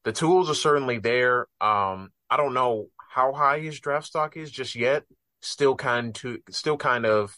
the 0.04 0.12
tools 0.12 0.50
are 0.50 0.54
certainly 0.54 0.98
there. 0.98 1.46
Um, 1.60 2.10
I 2.30 2.36
don't 2.36 2.54
know 2.54 2.86
how 3.10 3.32
high 3.32 3.60
his 3.60 3.80
draft 3.80 4.06
stock 4.06 4.36
is 4.36 4.50
just 4.50 4.74
yet. 4.74 5.04
Still 5.42 5.74
kind 5.74 6.14
to, 6.16 6.38
still 6.50 6.76
kind 6.76 7.06
of 7.06 7.36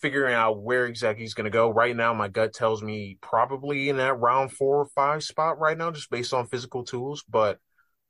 figuring 0.00 0.34
out 0.34 0.60
where 0.60 0.86
exactly 0.86 1.24
he's 1.24 1.34
going 1.34 1.44
to 1.44 1.50
go. 1.50 1.70
Right 1.70 1.96
now, 1.96 2.12
my 2.12 2.28
gut 2.28 2.52
tells 2.52 2.82
me 2.82 3.18
probably 3.20 3.88
in 3.88 3.96
that 3.98 4.18
round 4.18 4.52
four 4.52 4.78
or 4.78 4.86
five 4.86 5.22
spot 5.22 5.58
right 5.58 5.78
now, 5.78 5.90
just 5.92 6.10
based 6.10 6.34
on 6.34 6.46
physical 6.46 6.84
tools. 6.84 7.24
But 7.28 7.58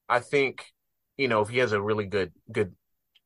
I 0.09 0.21
think, 0.21 0.65
you 1.17 1.29
know, 1.29 1.43
if 1.43 1.51
he 1.51 1.59
has 1.59 1.73
a 1.73 1.83
really 1.83 2.07
good, 2.07 2.33
good 2.51 2.75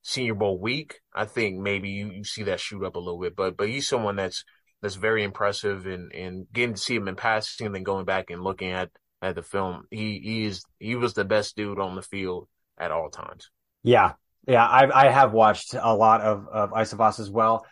senior 0.03 0.34
bowl 0.34 0.59
week, 0.61 1.01
I 1.14 1.24
think 1.24 1.59
maybe 1.59 1.90
you, 1.90 2.11
you 2.11 2.24
see 2.24 2.44
that 2.44 2.61
shoot 2.61 2.84
up 2.84 2.97
a 2.97 3.01
little 3.01 3.20
bit. 3.20 3.36
But, 3.36 3.57
but 3.57 3.68
he's 3.68 3.88
someone 3.88 4.16
that's, 4.16 4.44
that's 4.82 4.97
very 4.97 5.22
impressive 5.22 5.86
and, 5.86 6.12
and 6.12 6.47
getting 6.53 6.74
to 6.74 6.80
see 6.80 6.97
him 6.97 7.09
in 7.09 7.16
passing 7.16 7.66
and 7.66 7.74
then 7.74 7.84
going 7.84 8.05
back 8.05 8.30
and 8.30 8.42
looking 8.42 8.72
at, 8.72 8.90
at 9.23 9.35
the 9.35 9.43
film. 9.43 9.85
He, 9.91 10.21
he 10.23 10.45
is, 10.45 10.64
he 10.79 10.95
was 10.95 11.14
the 11.14 11.25
best 11.25 11.57
dude 11.57 11.81
on 11.81 11.97
the 11.97 12.03
field 12.03 12.49
at 12.79 12.91
all 12.91 13.11
times. 13.11 13.51
Yeah. 13.83 14.12
Yeah. 14.47 14.67
I, 14.67 15.07
I 15.07 15.11
have 15.11 15.33
watched 15.33 15.75
a 15.75 15.95
lot 15.95 16.21
of, 16.21 16.47
of 16.49 16.71
Iosivas 16.71 17.21
as 17.21 17.31
well 17.31 17.64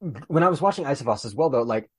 when 0.00 0.42
I 0.42 0.48
was 0.48 0.60
watching 0.60 0.84
Iosivas 0.84 1.24
as 1.24 1.34
well, 1.34 1.50
though, 1.50 1.62
like 1.62 1.90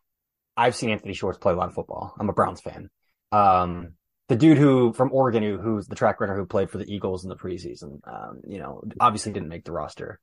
I've 0.58 0.76
seen 0.76 0.89
Anthony 0.89 1.14
Schwartz 1.14 1.38
play 1.38 1.54
a 1.54 1.56
lot 1.56 1.70
of 1.70 1.76
football. 1.76 2.14
I'm 2.20 2.30
a 2.30 2.34
Browns 2.34 2.62
fan. 2.62 2.89
Um, 3.32 3.94
the 4.28 4.36
dude 4.36 4.58
who 4.58 4.94
from 4.94 5.12
Oregon, 5.14 5.44
who 5.44 5.58
who's 5.58 5.88
the 5.88 5.96
track 5.96 6.20
runner 6.20 6.36
who 6.36 6.46
played 6.46 6.70
for 6.70 6.78
the 6.78 6.92
Eagles 6.92 7.24
in 7.24 7.30
the 7.30 7.36
preseason, 7.36 8.00
um, 8.08 8.42
you 8.48 8.60
know, 8.60 8.82
obviously 9.00 9.34
didn't 9.34 9.50
make 9.50 9.66
the 9.66 9.72
roster. 9.72 10.20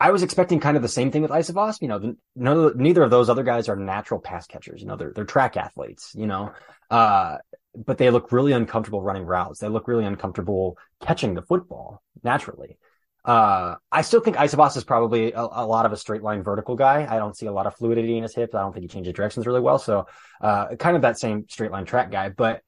I 0.00 0.10
was 0.10 0.22
expecting 0.22 0.60
kind 0.60 0.76
of 0.76 0.82
the 0.82 0.88
same 0.88 1.10
thing 1.10 1.20
with 1.20 1.30
Iosivas. 1.30 1.82
You 1.82 1.88
know, 1.88 2.14
none 2.34 2.72
neither 2.76 3.02
of 3.02 3.10
those 3.10 3.28
other 3.28 3.42
guys 3.42 3.68
are 3.68 3.76
natural 3.76 4.18
pass 4.18 4.46
catchers. 4.46 4.80
You 4.80 4.88
know, 4.88 4.96
they're 4.96 5.12
they're 5.14 5.24
track 5.26 5.56
athletes. 5.58 6.14
You 6.16 6.26
know, 6.26 6.52
uh, 6.90 7.36
but 7.76 7.98
they 7.98 8.10
look 8.10 8.32
really 8.32 8.52
uncomfortable 8.52 9.02
running 9.02 9.24
routes. 9.24 9.60
They 9.60 9.68
look 9.68 9.86
really 9.86 10.06
uncomfortable 10.06 10.78
catching 11.02 11.34
the 11.34 11.42
football 11.42 12.02
naturally. 12.24 12.78
Uh, 13.22 13.74
I 13.92 14.00
still 14.00 14.20
think 14.20 14.36
Iosivas 14.36 14.78
is 14.78 14.84
probably 14.84 15.32
a, 15.32 15.42
a, 15.42 15.66
lot 15.66 15.84
of 15.84 15.92
a 15.92 15.96
straight 15.96 16.22
line 16.22 16.42
vertical 16.42 16.74
guy. 16.74 17.06
I 17.08 17.18
don't 17.18 17.36
see 17.36 17.44
a 17.44 17.52
lot 17.52 17.66
of 17.66 17.76
fluidity 17.76 18.16
in 18.16 18.22
his 18.22 18.34
hips. 18.34 18.54
I 18.54 18.60
don't 18.60 18.72
think 18.72 18.84
he 18.84 18.88
changes 18.88 19.12
directions 19.12 19.46
really 19.46 19.60
well. 19.60 19.78
So, 19.78 20.06
uh, 20.40 20.74
kind 20.76 20.96
of 20.96 21.02
that 21.02 21.18
same 21.18 21.44
straight 21.48 21.70
line 21.70 21.84
track 21.84 22.10
guy, 22.10 22.30
but 22.30 22.62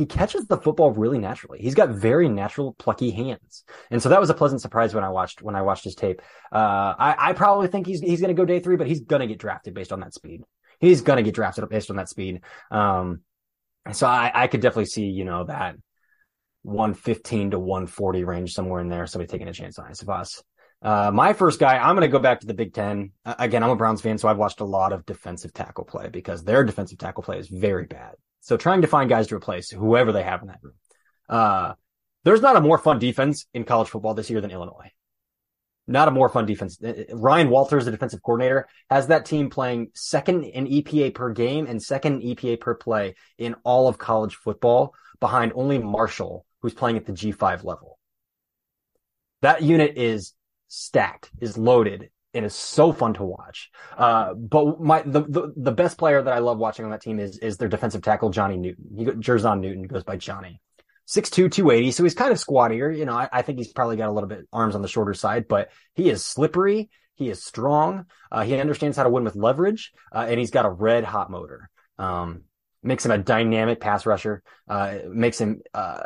he 0.00 0.06
catches 0.06 0.46
the 0.46 0.56
football 0.56 0.92
really 0.92 1.18
naturally. 1.18 1.58
He's 1.60 1.74
got 1.74 1.90
very 1.90 2.26
natural 2.26 2.72
plucky 2.78 3.10
hands. 3.10 3.64
And 3.90 4.02
so 4.02 4.08
that 4.08 4.18
was 4.18 4.30
a 4.30 4.34
pleasant 4.34 4.62
surprise 4.62 4.94
when 4.94 5.04
I 5.04 5.10
watched, 5.10 5.42
when 5.42 5.54
I 5.54 5.60
watched 5.60 5.84
his 5.84 5.94
tape. 5.94 6.22
Uh, 6.50 6.94
I, 6.98 7.16
I 7.18 7.32
probably 7.34 7.68
think 7.68 7.86
he's, 7.86 8.00
he's 8.00 8.22
going 8.22 8.34
to 8.34 8.40
go 8.40 8.46
day 8.46 8.60
three, 8.60 8.76
but 8.76 8.86
he's 8.86 9.00
going 9.02 9.20
to 9.20 9.26
get 9.26 9.38
drafted 9.38 9.74
based 9.74 9.92
on 9.92 10.00
that 10.00 10.14
speed. 10.14 10.40
He's 10.78 11.02
going 11.02 11.18
to 11.18 11.22
get 11.22 11.34
drafted 11.34 11.68
based 11.68 11.90
on 11.90 11.96
that 11.96 12.08
speed. 12.08 12.40
Um, 12.70 13.20
so 13.92 14.06
I, 14.06 14.32
I 14.34 14.46
could 14.46 14.62
definitely 14.62 14.86
see, 14.86 15.04
you 15.04 15.26
know, 15.26 15.44
that 15.44 15.76
115 16.62 17.50
to 17.50 17.58
140 17.58 18.24
range, 18.24 18.54
somewhere 18.54 18.80
in 18.80 18.88
there. 18.88 19.06
Somebody 19.06 19.30
taking 19.30 19.48
a 19.48 19.52
chance 19.52 19.78
on 19.78 19.84
Iosivas. 19.84 20.42
Uh, 20.80 21.10
my 21.12 21.34
first 21.34 21.60
guy, 21.60 21.76
I'm 21.76 21.94
going 21.94 22.08
to 22.08 22.12
go 22.12 22.20
back 22.20 22.40
to 22.40 22.46
the 22.46 22.54
Big 22.54 22.72
Ten. 22.72 23.12
Uh, 23.26 23.34
again, 23.38 23.62
I'm 23.62 23.68
a 23.68 23.76
Browns 23.76 24.00
fan, 24.00 24.16
so 24.16 24.28
I've 24.28 24.38
watched 24.38 24.60
a 24.60 24.64
lot 24.64 24.94
of 24.94 25.04
defensive 25.04 25.52
tackle 25.52 25.84
play 25.84 26.08
because 26.08 26.42
their 26.42 26.64
defensive 26.64 26.96
tackle 26.96 27.22
play 27.22 27.38
is 27.38 27.48
very 27.48 27.84
bad. 27.84 28.14
So 28.40 28.56
trying 28.56 28.82
to 28.82 28.88
find 28.88 29.08
guys 29.08 29.28
to 29.28 29.36
replace 29.36 29.70
whoever 29.70 30.12
they 30.12 30.22
have 30.22 30.42
in 30.42 30.48
that 30.48 30.60
room. 30.62 30.74
Uh, 31.28 31.74
there's 32.24 32.42
not 32.42 32.56
a 32.56 32.60
more 32.60 32.78
fun 32.78 32.98
defense 32.98 33.46
in 33.54 33.64
college 33.64 33.88
football 33.88 34.14
this 34.14 34.30
year 34.30 34.40
than 34.40 34.50
Illinois. 34.50 34.90
Not 35.86 36.08
a 36.08 36.12
more 36.12 36.28
fun 36.28 36.46
defense. 36.46 36.78
Uh, 36.82 36.88
uh, 37.10 37.16
Ryan 37.16 37.50
Walters, 37.50 37.84
the 37.84 37.90
defensive 37.90 38.22
coordinator, 38.22 38.68
has 38.88 39.08
that 39.08 39.24
team 39.24 39.50
playing 39.50 39.90
second 39.94 40.44
in 40.44 40.66
EPA 40.66 41.14
per 41.14 41.32
game 41.32 41.66
and 41.66 41.82
second 41.82 42.22
in 42.22 42.34
EPA 42.34 42.60
per 42.60 42.74
play 42.74 43.14
in 43.38 43.54
all 43.64 43.88
of 43.88 43.98
college 43.98 44.36
football 44.36 44.94
behind 45.18 45.52
only 45.54 45.78
Marshall, 45.78 46.46
who's 46.60 46.74
playing 46.74 46.96
at 46.96 47.06
the 47.06 47.12
G5 47.12 47.64
level. 47.64 47.98
That 49.42 49.62
unit 49.62 49.96
is 49.96 50.34
stacked, 50.68 51.30
is 51.40 51.58
loaded, 51.58 52.10
and 52.34 52.44
is 52.44 52.54
so 52.54 52.92
fun 52.92 53.14
to 53.14 53.24
watch. 53.24 53.70
Uh, 53.96 54.34
but 54.34 54.80
my 54.80 55.02
the, 55.02 55.22
the, 55.22 55.52
the 55.56 55.72
best 55.72 55.98
player 55.98 56.22
that 56.22 56.32
I 56.32 56.38
love 56.38 56.58
watching 56.58 56.84
on 56.84 56.90
that 56.92 57.02
team 57.02 57.18
is 57.18 57.38
is 57.38 57.56
their 57.56 57.68
defensive 57.68 58.02
tackle 58.02 58.30
Johnny 58.30 58.56
Newton. 58.56 58.84
He 58.96 59.04
Jer'Zhan 59.04 59.60
Newton 59.60 59.84
goes 59.84 60.04
by 60.04 60.16
Johnny. 60.16 60.60
6'2", 61.08 61.50
280, 61.50 61.90
so 61.90 62.04
he's 62.04 62.14
kind 62.14 62.30
of 62.30 62.38
squattier. 62.38 62.96
You 62.96 63.04
know, 63.04 63.14
I, 63.14 63.28
I 63.32 63.42
think 63.42 63.58
he's 63.58 63.72
probably 63.72 63.96
got 63.96 64.08
a 64.08 64.12
little 64.12 64.28
bit 64.28 64.46
arms 64.52 64.76
on 64.76 64.82
the 64.82 64.86
shorter 64.86 65.12
side, 65.12 65.48
but 65.48 65.70
he 65.94 66.08
is 66.08 66.24
slippery. 66.24 66.88
He 67.16 67.28
is 67.28 67.42
strong. 67.42 68.06
Uh, 68.30 68.44
he 68.44 68.56
understands 68.56 68.96
how 68.96 69.02
to 69.02 69.10
win 69.10 69.24
with 69.24 69.34
leverage, 69.34 69.92
uh, 70.14 70.26
and 70.28 70.38
he's 70.38 70.52
got 70.52 70.66
a 70.66 70.70
red 70.70 71.02
hot 71.02 71.28
motor. 71.28 71.68
Um, 71.98 72.44
makes 72.82 73.04
him 73.04 73.10
a 73.10 73.18
dynamic 73.18 73.80
pass 73.80 74.06
rusher. 74.06 74.42
Uh, 74.68 74.98
makes 75.08 75.40
him 75.40 75.62
uh, 75.74 76.04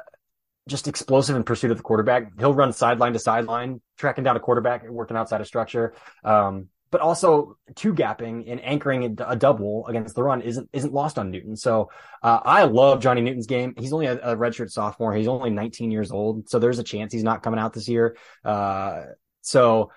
just 0.68 0.88
explosive 0.88 1.36
in 1.36 1.44
pursuit 1.44 1.70
of 1.70 1.76
the 1.76 1.82
quarterback. 1.82 2.38
He'll 2.38 2.54
run 2.54 2.72
sideline 2.72 3.12
to 3.12 3.18
sideline, 3.18 3.80
tracking 3.98 4.24
down 4.24 4.36
a 4.36 4.40
quarterback, 4.40 4.88
working 4.88 5.16
outside 5.16 5.40
of 5.40 5.46
structure. 5.46 5.94
Um, 6.24 6.68
but 6.94 7.00
also 7.00 7.58
two 7.74 7.92
gapping 7.92 8.44
and 8.46 8.60
anchoring 8.60 9.16
a, 9.20 9.34
double 9.34 9.84
against 9.88 10.14
the 10.14 10.22
run 10.22 10.42
isn't 10.42 10.70
isn't 10.72 10.92
lost 10.92 11.18
on 11.18 11.32
Newton. 11.32 11.56
So 11.56 11.90
uh, 12.22 12.38
I 12.44 12.64
love 12.64 13.02
Johnny 13.02 13.20
Newton's 13.20 13.48
game. 13.48 13.74
He's 13.76 13.92
only 13.92 14.06
a, 14.06 14.12
a 14.18 14.36
redshirt 14.36 14.70
sophomore. 14.70 15.12
He's 15.12 15.26
only 15.26 15.50
19 15.50 15.90
years 15.90 16.12
old, 16.12 16.48
so 16.48 16.60
there's 16.60 16.78
a 16.78 16.84
chance 16.84 17.12
he's 17.12 17.24
not 17.24 17.42
coming 17.42 17.58
out 17.58 17.72
this 17.72 17.88
year. 17.88 18.16
Uh, 18.44 19.06
so, 19.40 19.90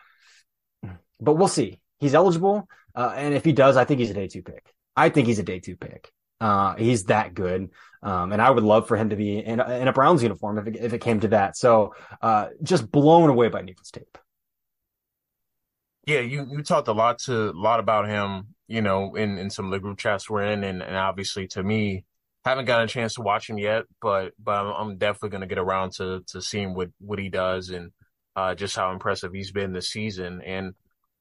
but 1.22 1.34
we'll 1.34 1.47
see. 1.47 1.80
He's 1.99 2.15
eligible, 2.15 2.68
uh, 2.95 3.13
and 3.15 3.36
if 3.36 3.45
he 3.45 3.51
does, 3.51 3.78
I 3.78 3.86
think 3.86 3.99
he's 3.99 4.09
a 4.09 4.15
day 4.15 4.28
two 4.28 4.41
pick. 4.41 4.65
I 4.95 5.09
think 5.09 5.28
he's 5.28 5.38
a 5.38 5.43
day 5.43 5.59
two 5.59 5.76
pick. 5.76 6.11
Uh, 6.41 6.74
he's 6.78 7.03
that 7.05 7.36
good. 7.36 7.70
Um, 8.08 8.32
and 8.32 8.41
I 8.41 8.49
would 8.49 8.64
love 8.64 8.88
for 8.88 8.95
him 8.95 9.10
to 9.10 9.18
be 9.18 9.38
in 9.38 9.60
a, 9.60 9.70
in 9.80 9.89
a 9.89 9.91
Browns 9.91 10.24
uniform 10.24 10.58
if 10.58 10.68
it, 10.68 10.78
if 10.78 10.93
it 10.93 10.99
came 10.99 11.20
to 11.20 11.28
that. 11.30 11.58
So, 11.58 11.93
uh, 12.22 12.47
just 12.64 12.89
blown 12.89 13.30
away 13.30 13.49
by 13.49 13.62
Newton's 13.62 13.91
tape. 13.91 14.18
Yeah, 16.05 16.22
you, 16.22 16.47
you 16.49 16.64
talked 16.64 16.88
a 16.88 16.93
lot 16.93 17.20
to 17.26 17.49
a 17.49 17.51
lot 17.51 17.82
about 17.82 18.08
him, 18.08 18.55
you 18.70 18.82
know, 18.82 19.16
in, 19.16 19.38
in 19.38 19.49
some 19.49 19.66
of 19.66 19.72
the 19.72 19.80
group 19.80 19.97
chats 19.97 20.30
we're 20.30 20.43
in, 20.43 20.64
and, 20.64 20.82
and 20.82 20.95
obviously 20.95 21.47
to 21.47 21.62
me, 21.62 22.05
haven't 22.45 22.64
gotten 22.64 22.86
a 22.86 22.88
chance 22.88 23.16
to 23.16 23.24
watch 23.24 23.49
him 23.49 23.58
yet, 23.58 23.84
but 24.01 24.32
but 24.41 24.53
I'm, 24.53 24.68
I'm 24.68 24.97
definitely 24.97 25.32
going 25.32 25.41
to 25.41 25.47
get 25.47 25.58
around 25.58 25.91
to 25.97 26.24
to 26.28 26.41
seeing 26.41 26.76
what 26.76 26.91
what 26.99 27.20
he 27.20 27.28
does 27.28 27.72
and 27.72 27.91
uh, 28.38 28.55
just 28.55 28.78
how 28.78 28.93
impressive 28.93 29.34
he's 29.34 29.51
been 29.51 29.74
this 29.74 29.89
season. 29.89 30.41
And 30.45 30.76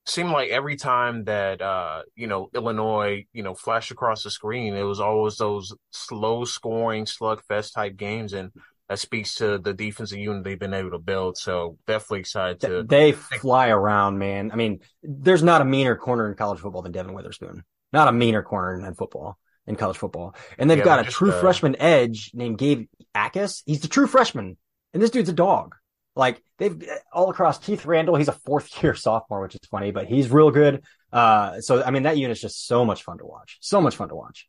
seemed 0.06 0.30
like 0.30 0.50
every 0.50 0.76
time 0.76 1.24
that 1.24 1.60
uh, 1.60 2.02
you 2.14 2.26
know 2.26 2.48
Illinois, 2.54 3.26
you 3.32 3.42
know, 3.42 3.54
flashed 3.54 3.90
across 3.90 4.22
the 4.22 4.30
screen, 4.30 4.74
it 4.74 4.82
was 4.82 5.00
always 5.00 5.36
those 5.36 5.74
slow 5.90 6.44
scoring 6.44 7.04
slugfest 7.04 7.74
type 7.74 7.96
games, 7.96 8.32
and 8.32 8.52
that 8.88 8.98
speaks 8.98 9.36
to 9.36 9.58
the 9.58 9.74
defensive 9.74 10.18
unit 10.18 10.44
they've 10.44 10.58
been 10.58 10.74
able 10.74 10.92
to 10.92 10.98
build. 10.98 11.36
So 11.36 11.78
definitely 11.86 12.20
excited 12.20 12.60
to. 12.60 12.84
They 12.84 13.12
fly 13.12 13.68
around, 13.68 14.18
man. 14.18 14.50
I 14.52 14.56
mean, 14.56 14.80
there's 15.02 15.42
not 15.42 15.60
a 15.60 15.64
meaner 15.64 15.96
corner 15.96 16.28
in 16.28 16.36
college 16.36 16.60
football 16.60 16.82
than 16.82 16.92
Devin 16.92 17.14
Witherspoon. 17.14 17.64
Not 17.92 18.08
a 18.08 18.12
meaner 18.12 18.42
corner 18.42 18.74
in 18.74 18.94
football 18.94 19.38
in 19.66 19.74
college 19.74 19.96
football, 19.96 20.34
and 20.58 20.70
they've 20.70 20.78
yeah, 20.78 20.84
got 20.84 21.00
a 21.00 21.04
just, 21.04 21.16
true 21.16 21.32
uh... 21.32 21.40
freshman 21.40 21.76
edge 21.80 22.30
named 22.34 22.58
Gabe 22.58 22.86
Jacas. 23.14 23.62
He's 23.66 23.80
the 23.80 23.88
true 23.88 24.06
freshman, 24.06 24.56
and 24.92 25.02
this 25.02 25.10
dude's 25.10 25.28
a 25.28 25.32
dog. 25.34 25.74
Like 26.16 26.42
they've 26.56 26.82
all 27.12 27.30
across 27.30 27.58
Keith 27.58 27.84
Randolph, 27.84 28.18
he's 28.18 28.28
a 28.28 28.32
fourth 28.32 28.82
year 28.82 28.94
sophomore, 28.94 29.42
which 29.42 29.54
is 29.54 29.60
funny, 29.70 29.92
but 29.92 30.06
he's 30.06 30.30
real 30.30 30.50
good. 30.50 30.82
Uh, 31.12 31.60
so 31.60 31.84
I 31.84 31.90
mean, 31.90 32.04
that 32.04 32.16
unit's 32.16 32.40
just 32.40 32.66
so 32.66 32.84
much 32.84 33.04
fun 33.04 33.18
to 33.18 33.26
watch. 33.26 33.58
So 33.60 33.80
much 33.80 33.96
fun 33.96 34.08
to 34.08 34.16
watch. 34.16 34.48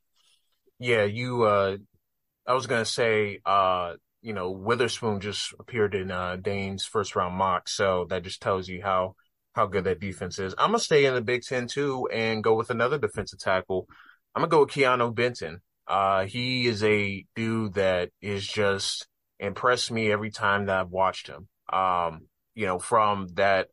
Yeah, 0.80 1.04
you. 1.04 1.44
Uh, 1.44 1.78
I 2.48 2.54
was 2.54 2.68
gonna 2.68 2.86
say, 2.86 3.40
uh, 3.46 3.96
you 4.22 4.34
know, 4.34 4.52
Witherspoon 4.52 5.20
just 5.20 5.54
appeared 5.60 5.94
in 5.94 6.10
uh, 6.10 6.38
Dane's 6.38 6.86
first 6.86 7.16
round 7.16 7.36
mock, 7.36 7.68
so 7.68 8.06
that 8.10 8.24
just 8.24 8.42
tells 8.42 8.70
you 8.70 8.82
how 8.82 9.16
how 9.54 9.66
good 9.66 9.84
that 9.84 10.00
defense 10.00 10.40
is. 10.40 10.56
I'm 10.58 10.70
gonna 10.70 10.80
stay 10.80 11.06
in 11.06 11.16
the 11.16 11.22
Big 11.22 11.44
Ten 11.44 11.68
too 11.68 12.08
and 12.12 12.44
go 12.44 12.56
with 12.56 12.70
another 12.70 12.98
defensive 12.98 13.40
tackle. 13.40 13.88
I'm 14.34 14.42
gonna 14.42 14.50
go 14.50 14.62
with 14.62 14.70
Keanu 14.70 15.14
Benton. 15.14 15.62
Uh, 15.86 16.26
he 16.26 16.68
is 16.68 16.84
a 16.84 17.26
dude 17.36 17.74
that 17.74 18.12
is 18.22 18.48
just 18.48 19.08
impressed 19.40 19.92
me 19.92 20.12
every 20.12 20.32
time 20.32 20.66
that 20.66 20.80
I've 20.80 20.90
watched 20.90 21.28
him 21.28 21.48
um, 21.72 22.28
you 22.56 22.66
know, 22.66 22.80
from 22.80 23.28
that 23.36 23.70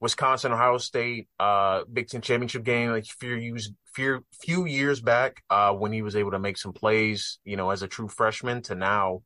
Wisconsin 0.00 0.52
Ohio 0.52 0.78
State 0.78 1.28
uh, 1.40 1.82
Big 1.90 2.08
Ten 2.08 2.20
championship 2.20 2.64
game 2.64 2.90
like 2.90 3.06
few 3.06 3.34
years 3.34 3.70
few 3.94 4.24
few 4.40 4.66
years 4.66 5.00
back 5.00 5.42
uh, 5.48 5.72
when 5.72 5.92
he 5.92 6.02
was 6.02 6.16
able 6.16 6.32
to 6.32 6.38
make 6.38 6.58
some 6.58 6.72
plays, 6.72 7.38
you 7.44 7.56
know, 7.56 7.70
as 7.70 7.82
a 7.82 7.88
true 7.88 8.08
freshman 8.08 8.62
to 8.62 8.74
now. 8.74 9.22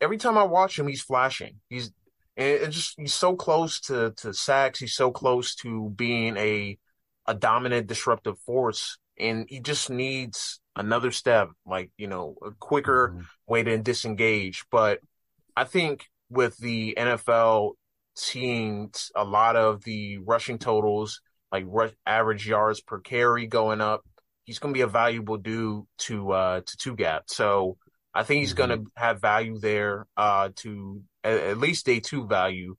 Every 0.00 0.16
time 0.16 0.38
I 0.38 0.44
watch 0.44 0.78
him, 0.78 0.88
he's 0.88 1.02
flashing. 1.02 1.56
He's 1.68 1.92
and 2.36 2.72
just 2.72 2.98
he's 2.98 3.14
so 3.14 3.36
close 3.36 3.80
to 3.82 4.12
to 4.18 4.32
sacks. 4.32 4.78
He's 4.78 4.94
so 4.94 5.10
close 5.10 5.54
to 5.56 5.90
being 5.90 6.36
a 6.36 6.78
a 7.26 7.34
dominant 7.34 7.86
disruptive 7.86 8.38
force, 8.40 8.98
and 9.18 9.46
he 9.48 9.60
just 9.60 9.90
needs 9.90 10.60
another 10.74 11.10
step, 11.10 11.50
like 11.66 11.90
you 11.98 12.06
know, 12.06 12.36
a 12.42 12.52
quicker 12.52 13.10
mm-hmm. 13.10 13.22
way 13.46 13.62
to 13.62 13.76
disengage. 13.78 14.64
But 14.70 15.00
I 15.54 15.64
think 15.64 16.06
with 16.30 16.56
the 16.58 16.94
NFL 16.96 17.72
seeing 18.14 18.92
a 19.14 19.24
lot 19.24 19.56
of 19.56 19.82
the 19.84 20.18
rushing 20.18 20.58
totals, 20.58 21.20
like 21.52 21.64
rush, 21.66 21.92
average 22.06 22.46
yards 22.46 22.80
per 22.80 23.00
carry 23.00 23.46
going 23.46 23.80
up, 23.80 24.02
he's 24.44 24.58
going 24.58 24.72
to 24.72 24.78
be 24.78 24.82
a 24.82 24.86
valuable 24.86 25.36
dude 25.36 25.84
to 25.98 26.32
uh, 26.32 26.60
to 26.60 26.76
two 26.76 26.94
gap. 26.96 27.24
So 27.26 27.76
I 28.14 28.22
think 28.22 28.40
he's 28.40 28.54
mm-hmm. 28.54 28.68
going 28.68 28.84
to 28.84 28.90
have 28.96 29.20
value 29.20 29.58
there 29.58 30.06
uh, 30.16 30.50
to 30.56 31.02
at, 31.24 31.38
at, 31.38 31.58
least 31.58 31.86
day 31.86 32.00
two 32.00 32.26
value. 32.26 32.76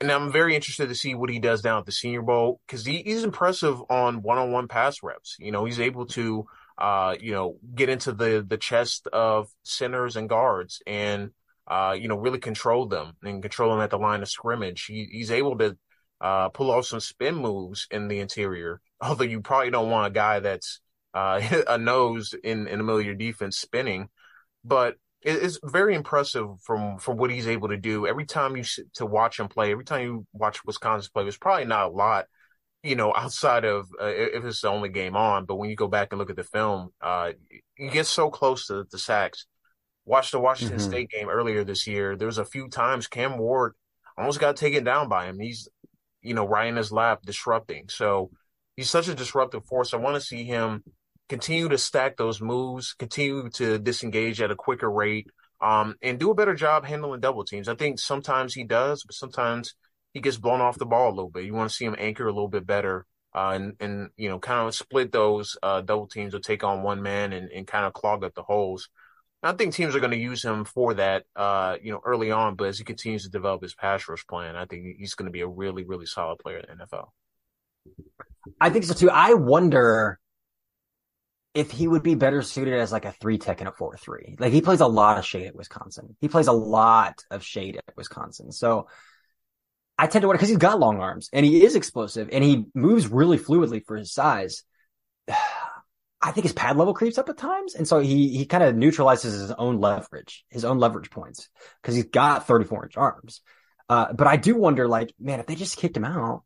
And 0.00 0.10
I'm 0.10 0.30
very 0.30 0.54
interested 0.54 0.88
to 0.88 0.94
see 0.94 1.14
what 1.14 1.30
he 1.30 1.38
does 1.38 1.62
down 1.62 1.78
at 1.78 1.86
the 1.86 1.92
Senior 1.92 2.22
Bowl 2.22 2.60
because 2.66 2.84
he, 2.84 3.02
he's 3.02 3.24
impressive 3.24 3.80
on 3.88 4.20
one-on-one 4.20 4.68
pass 4.68 5.02
reps. 5.02 5.36
You 5.38 5.52
know, 5.52 5.64
he's 5.64 5.80
able 5.80 6.06
to, 6.08 6.44
uh, 6.76 7.16
you 7.18 7.32
know, 7.32 7.56
get 7.74 7.88
into 7.88 8.12
the 8.12 8.44
the 8.46 8.58
chest 8.58 9.06
of 9.06 9.48
centers 9.62 10.16
and 10.16 10.28
guards 10.28 10.82
and 10.86 11.30
uh, 11.68 11.96
you 11.98 12.08
know, 12.08 12.16
really 12.16 12.38
control 12.38 12.86
them 12.86 13.12
and 13.22 13.42
control 13.42 13.70
them 13.70 13.80
at 13.80 13.90
the 13.90 13.98
line 13.98 14.22
of 14.22 14.28
scrimmage. 14.28 14.84
He, 14.84 15.08
he's 15.10 15.30
able 15.30 15.58
to 15.58 15.76
uh, 16.20 16.48
pull 16.50 16.70
off 16.70 16.86
some 16.86 17.00
spin 17.00 17.34
moves 17.34 17.86
in 17.90 18.08
the 18.08 18.20
interior. 18.20 18.80
Although 19.00 19.24
you 19.24 19.40
probably 19.40 19.70
don't 19.70 19.90
want 19.90 20.06
a 20.06 20.14
guy 20.14 20.40
that's 20.40 20.80
uh, 21.14 21.40
a 21.68 21.78
nose 21.78 22.34
in, 22.44 22.66
in 22.68 22.78
the 22.78 22.84
middle 22.84 23.00
of 23.00 23.06
your 23.06 23.14
defense 23.14 23.58
spinning, 23.58 24.08
but 24.64 24.96
it's 25.22 25.58
very 25.64 25.94
impressive 25.94 26.46
from 26.62 26.98
from 26.98 27.16
what 27.16 27.30
he's 27.30 27.48
able 27.48 27.68
to 27.68 27.76
do. 27.76 28.06
Every 28.06 28.26
time 28.26 28.56
you 28.56 28.64
to 28.94 29.06
watch 29.06 29.40
him 29.40 29.48
play, 29.48 29.72
every 29.72 29.84
time 29.84 30.02
you 30.02 30.26
watch 30.32 30.64
Wisconsin 30.64 31.10
play, 31.12 31.24
there's 31.24 31.36
probably 31.36 31.64
not 31.64 31.88
a 31.88 31.90
lot, 31.90 32.26
you 32.84 32.94
know, 32.94 33.12
outside 33.16 33.64
of 33.64 33.88
uh, 34.00 34.06
if 34.06 34.44
it's 34.44 34.60
the 34.60 34.68
only 34.68 34.88
game 34.88 35.16
on. 35.16 35.44
But 35.44 35.56
when 35.56 35.68
you 35.68 35.74
go 35.74 35.88
back 35.88 36.08
and 36.12 36.20
look 36.20 36.30
at 36.30 36.36
the 36.36 36.44
film, 36.44 36.90
uh, 37.00 37.32
you 37.76 37.90
get 37.90 38.06
so 38.06 38.30
close 38.30 38.66
to 38.68 38.84
the 38.90 38.98
sacks 38.98 39.46
Watched 40.06 40.32
the 40.32 40.40
Washington 40.40 40.78
mm-hmm. 40.78 40.88
State 40.88 41.10
game 41.10 41.28
earlier 41.28 41.64
this 41.64 41.86
year. 41.86 42.16
There 42.16 42.28
was 42.28 42.38
a 42.38 42.44
few 42.44 42.68
times 42.68 43.08
Cam 43.08 43.38
Ward 43.38 43.74
almost 44.16 44.40
got 44.40 44.56
taken 44.56 44.84
down 44.84 45.08
by 45.08 45.26
him. 45.26 45.38
He's, 45.38 45.68
you 46.22 46.32
know, 46.32 46.46
right 46.46 46.68
in 46.68 46.76
his 46.76 46.92
lap, 46.92 47.22
disrupting. 47.26 47.88
So 47.88 48.30
he's 48.76 48.88
such 48.88 49.08
a 49.08 49.14
disruptive 49.14 49.66
force. 49.66 49.92
I 49.92 49.96
want 49.98 50.14
to 50.14 50.20
see 50.20 50.44
him 50.44 50.84
continue 51.28 51.68
to 51.68 51.76
stack 51.76 52.16
those 52.16 52.40
moves, 52.40 52.94
continue 52.94 53.50
to 53.50 53.80
disengage 53.80 54.40
at 54.40 54.52
a 54.52 54.56
quicker 54.56 54.88
rate, 54.88 55.26
um, 55.60 55.96
and 56.00 56.20
do 56.20 56.30
a 56.30 56.34
better 56.36 56.54
job 56.54 56.84
handling 56.84 57.20
double 57.20 57.44
teams. 57.44 57.68
I 57.68 57.74
think 57.74 57.98
sometimes 57.98 58.54
he 58.54 58.62
does, 58.62 59.02
but 59.04 59.16
sometimes 59.16 59.74
he 60.12 60.20
gets 60.20 60.36
blown 60.36 60.60
off 60.60 60.78
the 60.78 60.86
ball 60.86 61.08
a 61.08 61.16
little 61.16 61.30
bit. 61.30 61.44
You 61.44 61.54
want 61.54 61.68
to 61.68 61.76
see 61.76 61.84
him 61.84 61.96
anchor 61.98 62.28
a 62.28 62.32
little 62.32 62.48
bit 62.48 62.64
better. 62.64 63.06
Uh, 63.34 63.50
and, 63.54 63.74
and, 63.80 64.10
you 64.16 64.28
know, 64.28 64.38
kind 64.38 64.66
of 64.66 64.74
split 64.74 65.12
those, 65.12 65.58
uh, 65.62 65.82
double 65.82 66.06
teams 66.06 66.34
or 66.34 66.38
take 66.38 66.64
on 66.64 66.82
one 66.82 67.02
man 67.02 67.34
and, 67.34 67.50
and 67.50 67.66
kind 67.66 67.84
of 67.84 67.92
clog 67.92 68.24
up 68.24 68.34
the 68.34 68.42
holes. 68.42 68.88
I 69.42 69.52
think 69.52 69.74
teams 69.74 69.94
are 69.94 70.00
going 70.00 70.12
to 70.12 70.16
use 70.16 70.44
him 70.44 70.64
for 70.64 70.94
that, 70.94 71.24
uh, 71.36 71.76
you 71.82 71.92
know, 71.92 72.00
early 72.04 72.30
on. 72.30 72.56
But 72.56 72.68
as 72.68 72.78
he 72.78 72.84
continues 72.84 73.24
to 73.24 73.30
develop 73.30 73.62
his 73.62 73.74
pass 73.74 74.08
rush 74.08 74.26
plan, 74.26 74.56
I 74.56 74.64
think 74.64 74.96
he's 74.98 75.14
going 75.14 75.26
to 75.26 75.32
be 75.32 75.42
a 75.42 75.48
really, 75.48 75.84
really 75.84 76.06
solid 76.06 76.38
player 76.38 76.58
in 76.58 76.78
the 76.78 76.84
NFL. 76.84 77.08
I 78.60 78.70
think 78.70 78.84
so 78.84 78.94
too. 78.94 79.10
I 79.10 79.34
wonder 79.34 80.18
if 81.54 81.70
he 81.70 81.88
would 81.88 82.02
be 82.02 82.14
better 82.14 82.42
suited 82.42 82.74
as 82.74 82.92
like 82.92 83.06
a 83.06 83.12
three 83.12 83.38
tech 83.38 83.60
and 83.60 83.68
a 83.68 83.72
four 83.72 83.96
three. 83.96 84.36
Like 84.38 84.52
he 84.52 84.60
plays 84.60 84.80
a 84.80 84.86
lot 84.86 85.18
of 85.18 85.24
shade 85.24 85.46
at 85.46 85.56
Wisconsin. 85.56 86.16
He 86.20 86.28
plays 86.28 86.48
a 86.48 86.52
lot 86.52 87.22
of 87.30 87.42
shade 87.42 87.76
at 87.76 87.96
Wisconsin. 87.96 88.52
So 88.52 88.88
I 89.98 90.06
tend 90.06 90.22
to 90.22 90.28
wonder 90.28 90.36
because 90.36 90.50
he's 90.50 90.58
got 90.58 90.78
long 90.78 91.00
arms 91.00 91.30
and 91.32 91.46
he 91.46 91.64
is 91.64 91.74
explosive 91.74 92.28
and 92.30 92.44
he 92.44 92.66
moves 92.74 93.08
really 93.08 93.38
fluidly 93.38 93.82
for 93.86 93.96
his 93.96 94.12
size. 94.12 94.64
I 96.20 96.32
think 96.32 96.44
his 96.44 96.52
pad 96.52 96.76
level 96.76 96.94
creeps 96.94 97.18
up 97.18 97.28
at 97.28 97.36
times. 97.36 97.74
And 97.74 97.86
so 97.86 98.00
he, 98.00 98.36
he 98.36 98.46
kind 98.46 98.64
of 98.64 98.74
neutralizes 98.74 99.38
his 99.38 99.50
own 99.52 99.80
leverage, 99.80 100.44
his 100.48 100.64
own 100.64 100.78
leverage 100.78 101.10
points 101.10 101.48
because 101.82 101.94
he's 101.94 102.06
got 102.06 102.46
34 102.46 102.84
inch 102.84 102.96
arms. 102.96 103.42
Uh, 103.88 104.12
but 104.12 104.26
I 104.26 104.36
do 104.36 104.56
wonder, 104.56 104.88
like, 104.88 105.14
man, 105.20 105.40
if 105.40 105.46
they 105.46 105.54
just 105.54 105.76
kicked 105.76 105.96
him 105.96 106.04
out 106.04 106.42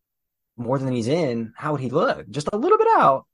more 0.57 0.79
than 0.79 0.93
he's 0.93 1.09
in, 1.09 1.53
how 1.57 1.73
would 1.73 1.81
he 1.81 1.89
look? 1.89 2.29
Just 2.29 2.51
a 2.53 2.59
little 2.59 2.79
bit 2.79 2.89
out. 2.97 3.27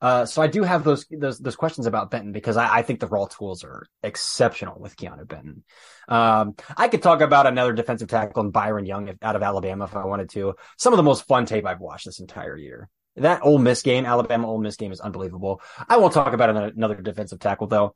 Uh, 0.00 0.26
so 0.26 0.42
I 0.42 0.46
do 0.46 0.62
have 0.62 0.84
those, 0.84 1.06
those, 1.10 1.38
those 1.38 1.56
questions 1.56 1.86
about 1.86 2.10
Benton 2.10 2.32
because 2.32 2.58
I, 2.58 2.76
I 2.78 2.82
think 2.82 3.00
the 3.00 3.06
raw 3.06 3.24
tools 3.24 3.64
are 3.64 3.86
exceptional 4.02 4.78
with 4.78 4.96
Keanu 4.96 5.26
Benton. 5.26 5.64
Um, 6.06 6.54
I 6.76 6.88
could 6.88 7.02
talk 7.02 7.22
about 7.22 7.46
another 7.46 7.72
defensive 7.72 8.08
tackle 8.08 8.42
in 8.42 8.50
Byron 8.50 8.84
Young 8.84 9.10
out 9.22 9.36
of 9.36 9.42
Alabama 9.42 9.84
if 9.84 9.96
I 9.96 10.04
wanted 10.04 10.28
to. 10.30 10.54
Some 10.76 10.92
of 10.92 10.98
the 10.98 11.02
most 11.02 11.26
fun 11.26 11.46
tape 11.46 11.64
I've 11.64 11.80
watched 11.80 12.04
this 12.04 12.20
entire 12.20 12.58
year. 12.58 12.90
That 13.16 13.40
Ole 13.44 13.58
Miss 13.58 13.82
game, 13.82 14.04
Alabama 14.04 14.48
Ole 14.48 14.60
Miss 14.60 14.76
game 14.76 14.92
is 14.92 15.00
unbelievable. 15.00 15.60
I 15.88 15.96
won't 15.96 16.12
talk 16.12 16.32
about 16.32 16.50
another 16.50 16.96
defensive 16.96 17.40
tackle 17.40 17.66
though. 17.66 17.94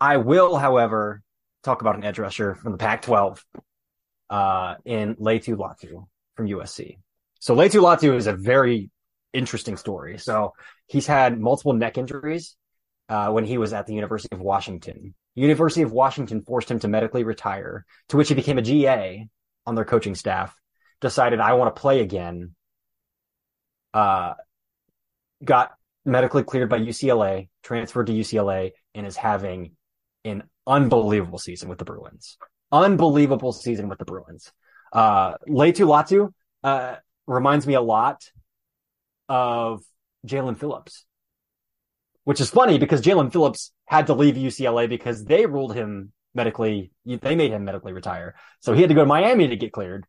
I 0.00 0.16
will, 0.16 0.56
however, 0.56 1.22
talk 1.62 1.80
about 1.80 1.96
an 1.96 2.04
edge 2.04 2.18
rusher 2.18 2.54
from 2.54 2.72
the 2.72 2.78
Pac-12 2.78 3.40
uh, 4.30 4.74
in 4.84 5.14
Laiatu 5.16 5.56
Latu 5.56 6.06
from 6.34 6.48
USC. 6.48 6.98
So 7.38 7.54
Laiatu 7.54 7.80
Latu 7.82 8.16
is 8.16 8.26
a 8.26 8.32
very 8.32 8.90
interesting 9.32 9.76
story. 9.76 10.18
So 10.18 10.54
he's 10.86 11.06
had 11.06 11.38
multiple 11.38 11.72
neck 11.72 11.98
injuries 11.98 12.56
uh, 13.08 13.30
when 13.30 13.44
he 13.44 13.58
was 13.58 13.72
at 13.72 13.86
the 13.86 13.94
University 13.94 14.34
of 14.34 14.40
Washington. 14.40 15.14
University 15.34 15.82
of 15.82 15.92
Washington 15.92 16.42
forced 16.42 16.70
him 16.70 16.78
to 16.80 16.88
medically 16.88 17.24
retire, 17.24 17.84
to 18.08 18.16
which 18.16 18.28
he 18.28 18.34
became 18.34 18.58
a 18.58 18.62
GA 18.62 19.26
on 19.66 19.74
their 19.74 19.84
coaching 19.84 20.14
staff. 20.14 20.54
Decided 21.00 21.40
I 21.40 21.54
want 21.54 21.74
to 21.74 21.80
play 21.80 22.00
again. 22.00 22.54
Uh, 23.94 24.34
got 25.44 25.72
medically 26.04 26.42
cleared 26.42 26.68
by 26.68 26.78
UCLA, 26.78 27.48
transferred 27.62 28.06
to 28.08 28.12
UCLA, 28.12 28.72
and 28.94 29.06
is 29.06 29.16
having 29.16 29.72
an 30.24 30.44
unbelievable 30.66 31.38
season 31.38 31.68
with 31.68 31.78
the 31.78 31.84
Bruins. 31.84 32.38
Unbelievable 32.70 33.52
season 33.52 33.88
with 33.88 33.98
the 33.98 34.04
Bruins. 34.04 34.52
Uh, 34.92 35.34
Laiatu 35.48 35.86
Latu, 35.86 36.32
uh, 36.64 36.96
reminds 37.26 37.66
me 37.66 37.74
a 37.74 37.80
lot 37.80 38.22
of 39.28 39.82
Jaelan 40.26 40.58
Phillips, 40.58 41.04
which 42.24 42.40
is 42.40 42.50
funny 42.50 42.78
because 42.78 43.02
Jaelan 43.02 43.32
Phillips 43.32 43.72
had 43.86 44.06
to 44.08 44.14
leave 44.14 44.34
UCLA 44.34 44.88
because 44.88 45.24
they 45.24 45.46
ruled 45.46 45.74
him 45.74 46.12
medically, 46.34 46.92
they 47.04 47.36
made 47.36 47.50
him 47.50 47.64
medically 47.64 47.92
retire. 47.92 48.34
So 48.60 48.72
he 48.72 48.80
had 48.80 48.88
to 48.88 48.94
go 48.94 49.02
to 49.02 49.06
Miami 49.06 49.48
to 49.48 49.56
get 49.56 49.72
cleared. 49.72 50.06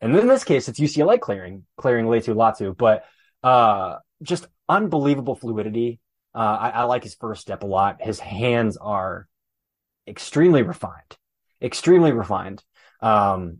And 0.00 0.14
in 0.16 0.26
this 0.26 0.44
case, 0.44 0.68
it's 0.68 0.78
UCLA 0.78 1.20
clearing, 1.20 1.64
clearing 1.76 2.06
Laiatu 2.06 2.34
Latu, 2.34 2.76
but, 2.76 3.04
uh, 3.42 3.96
just 4.22 4.46
unbelievable 4.68 5.34
fluidity. 5.34 6.00
Uh, 6.34 6.38
I, 6.60 6.68
I 6.70 6.82
like 6.84 7.04
his 7.04 7.14
first 7.14 7.42
step 7.42 7.62
a 7.62 7.66
lot. 7.66 8.02
His 8.02 8.18
hands 8.18 8.76
are 8.76 9.28
extremely 10.06 10.62
refined, 10.62 11.16
extremely 11.62 12.12
refined. 12.12 12.62
Um, 13.00 13.58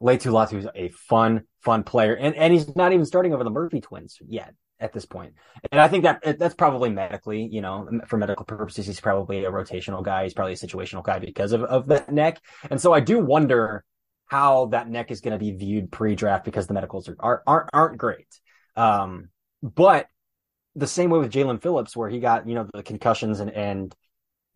Laiatu 0.00 0.30
Latu 0.30 0.58
is 0.58 0.68
a 0.74 0.88
fun, 0.90 1.42
fun 1.60 1.82
player, 1.82 2.14
and 2.14 2.36
and 2.36 2.52
he's 2.52 2.74
not 2.76 2.92
even 2.92 3.04
starting 3.04 3.34
over 3.34 3.42
the 3.42 3.50
Murphy 3.50 3.80
twins 3.80 4.18
yet 4.26 4.54
at 4.80 4.92
this 4.92 5.04
point. 5.04 5.34
And 5.72 5.80
I 5.80 5.88
think 5.88 6.04
that 6.04 6.38
that's 6.38 6.54
probably 6.54 6.90
medically, 6.90 7.48
you 7.50 7.60
know, 7.60 7.88
for 8.06 8.16
medical 8.16 8.44
purposes, 8.44 8.86
he's 8.86 9.00
probably 9.00 9.44
a 9.44 9.50
rotational 9.50 10.04
guy. 10.04 10.22
He's 10.22 10.34
probably 10.34 10.52
a 10.52 10.56
situational 10.56 11.02
guy 11.02 11.18
because 11.18 11.52
of 11.52 11.64
of 11.64 11.88
that 11.88 12.12
neck. 12.12 12.40
And 12.70 12.80
so 12.80 12.92
I 12.92 13.00
do 13.00 13.18
wonder 13.18 13.84
how 14.26 14.66
that 14.66 14.88
neck 14.88 15.10
is 15.10 15.20
going 15.20 15.32
to 15.32 15.38
be 15.38 15.52
viewed 15.52 15.90
pre-draft 15.90 16.44
because 16.44 16.66
the 16.66 16.74
medicals 16.74 17.08
are, 17.08 17.16
are 17.18 17.42
aren't 17.46 17.70
aren't 17.72 17.98
great. 17.98 18.28
Um, 18.76 19.30
but 19.62 20.06
the 20.78 20.86
same 20.86 21.10
way 21.10 21.18
with 21.18 21.32
Jaelan 21.32 21.60
Phillips, 21.60 21.96
where 21.96 22.08
he 22.08 22.20
got 22.20 22.48
you 22.48 22.54
know 22.54 22.66
the 22.72 22.82
concussions 22.82 23.40
and 23.40 23.50
and 23.50 23.94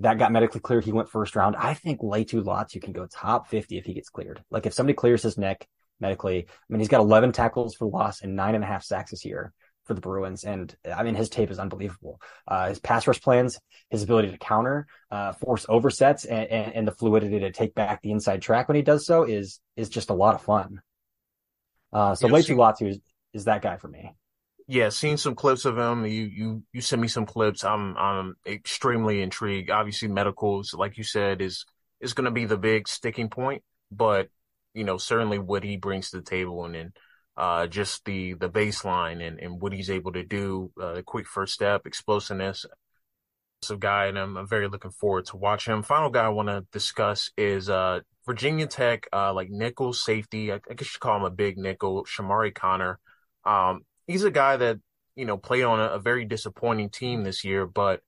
that 0.01 0.19
got 0.19 0.33
medically 0.33 0.61
cleared. 0.61 0.85
He 0.85 0.93
went 0.93 1.11
first 1.11 1.37
round. 1.37 1.57
I 1.57 1.75
think 1.75 2.01
Laiatu 2.01 2.43
Latu 2.43 2.83
can 2.83 2.93
go 2.93 3.07
top 3.07 3.49
50 3.49 3.79
if 3.79 3.85
he 3.85 3.95
gets 3.95 4.09
cleared. 4.09 4.43
Like 4.51 4.67
if 4.67 4.75
somebody 4.75 4.95
clears 4.95 5.23
his 5.23 5.39
neck 5.39 5.67
medically, 6.01 6.47
I 6.49 6.65
mean, 6.69 6.81
he's 6.81 6.89
got 6.89 7.01
11 7.01 7.33
tackles 7.33 7.75
for 7.75 7.87
loss 7.87 8.21
and 8.21 8.35
nine 8.35 8.55
and 8.55 8.65
a 8.65 8.67
half 8.67 8.83
sacks 8.83 9.13
this 9.13 9.25
year 9.25 9.53
for 9.85 9.95
the 9.95 10.01
Bruins. 10.01 10.43
And 10.45 10.75
I 10.85 11.05
mean, 11.05 11.15
his 11.15 11.29
tape 11.29 11.51
is 11.51 11.59
unbelievable. 11.59 12.21
Uh, 12.49 12.69
his 12.69 12.81
pass 12.81 13.07
rush 13.07 13.21
plans, 13.21 13.61
his 13.91 14.03
ability 14.03 14.31
to 14.31 14.39
counter, 14.39 14.87
uh, 15.11 15.33
force 15.33 15.67
oversets 15.67 16.27
and, 16.29 16.49
and, 16.51 16.75
and, 16.75 16.89
the 16.89 16.93
fluidity 16.93 17.41
to 17.41 17.53
take 17.53 17.75
back 17.75 18.03
the 18.03 18.11
inside 18.11 18.43
track 18.43 18.69
when 18.69 18.77
he 18.77 18.83
does 18.83 19.07
so 19.07 19.23
is, 19.23 19.61
is 19.77 19.89
just 19.89 20.11
a 20.11 20.15
lot 20.15 20.35
of 20.35 20.43
fun. 20.43 20.81
Uh, 21.93 22.15
so 22.15 22.27
Laiatu 22.27 22.57
Latu 22.57 22.89
is, 22.89 22.99
is 23.35 23.45
that 23.45 23.63
guy 23.63 23.77
for 23.77 23.89
me 23.89 24.13
yeah, 24.73 24.89
seen 24.89 25.19
some 25.19 25.35
clips 25.35 25.67
of 25.67 25.77
him. 25.77 26.07
You 26.07 26.23
you 26.25 26.63
you 26.73 26.81
sent 26.81 27.03
me 27.03 27.09
some 27.09 27.27
clips. 27.27 27.63
I'm 27.63 27.95
I'm 27.99 28.37
extremely 28.47 29.21
intrigued. 29.21 29.71
Obviously, 29.71 30.09
medicals, 30.09 30.73
like 30.73 30.97
you 30.97 31.05
said, 31.05 31.43
is 31.43 31.67
is 32.01 32.15
going 32.15 32.25
to 32.25 32.31
be 32.31 32.47
the 32.47 32.57
big 32.57 32.89
sticking 32.89 33.29
point. 33.29 33.63
But 33.91 34.29
you 34.73 34.85
know, 34.85 34.97
certainly 34.97 35.39
what 35.39 35.63
he 35.63 35.77
brings 35.77 36.11
to 36.11 36.17
the 36.17 36.23
table, 36.23 36.65
and 36.65 36.75
then 36.75 36.93
uh, 37.37 37.67
just 37.67 38.07
the 38.07 38.33
the 38.33 38.49
baseline 38.49 39.23
and 39.27 39.39
and 39.41 39.61
what 39.61 39.75
he's 39.75 39.91
able 39.91 40.13
to 40.13 40.23
do, 40.23 40.73
uh, 40.81 40.95
the 40.95 41.03
quick 41.03 41.27
first 41.27 41.53
step, 41.53 41.87
explosiveness. 41.87 42.65
So 43.61 43.77
guy, 43.77 44.07
and 44.07 44.19
I'm, 44.19 44.49
very 44.49 44.69
looking 44.69 44.91
forward 44.91 45.27
to 45.27 45.37
watch 45.37 45.69
him. 45.69 45.83
Final 45.83 46.09
guy 46.09 46.25
I 46.25 46.31
want 46.31 46.49
to 46.49 46.65
discuss 46.73 47.31
is 47.37 47.69
uh, 47.69 48.01
Virginia 48.25 48.67
Tech, 48.67 49.07
uh, 49.13 49.35
like 49.35 49.51
nickel 49.51 49.93
safety. 49.93 50.51
I, 50.51 50.61
I 50.69 50.75
guess 50.75 50.95
you 50.95 50.99
call 50.99 51.19
him 51.19 51.25
a 51.25 51.31
big 51.31 51.59
nickel, 51.59 52.07
Chamarri 52.07 52.55
Conner. 52.55 52.99
Um, 53.45 53.83
he's 54.13 54.25
a 54.25 54.31
guy 54.31 54.57
that 54.57 54.79
you 55.17 55.25
know 55.25 55.37
played 55.37 55.65
on 55.65 55.81
a, 55.81 55.95
a 55.95 55.99
very 55.99 56.25
disappointing 56.25 56.91
team 56.91 57.25
this 57.25 57.45
year, 57.45 57.67
but 57.67 58.01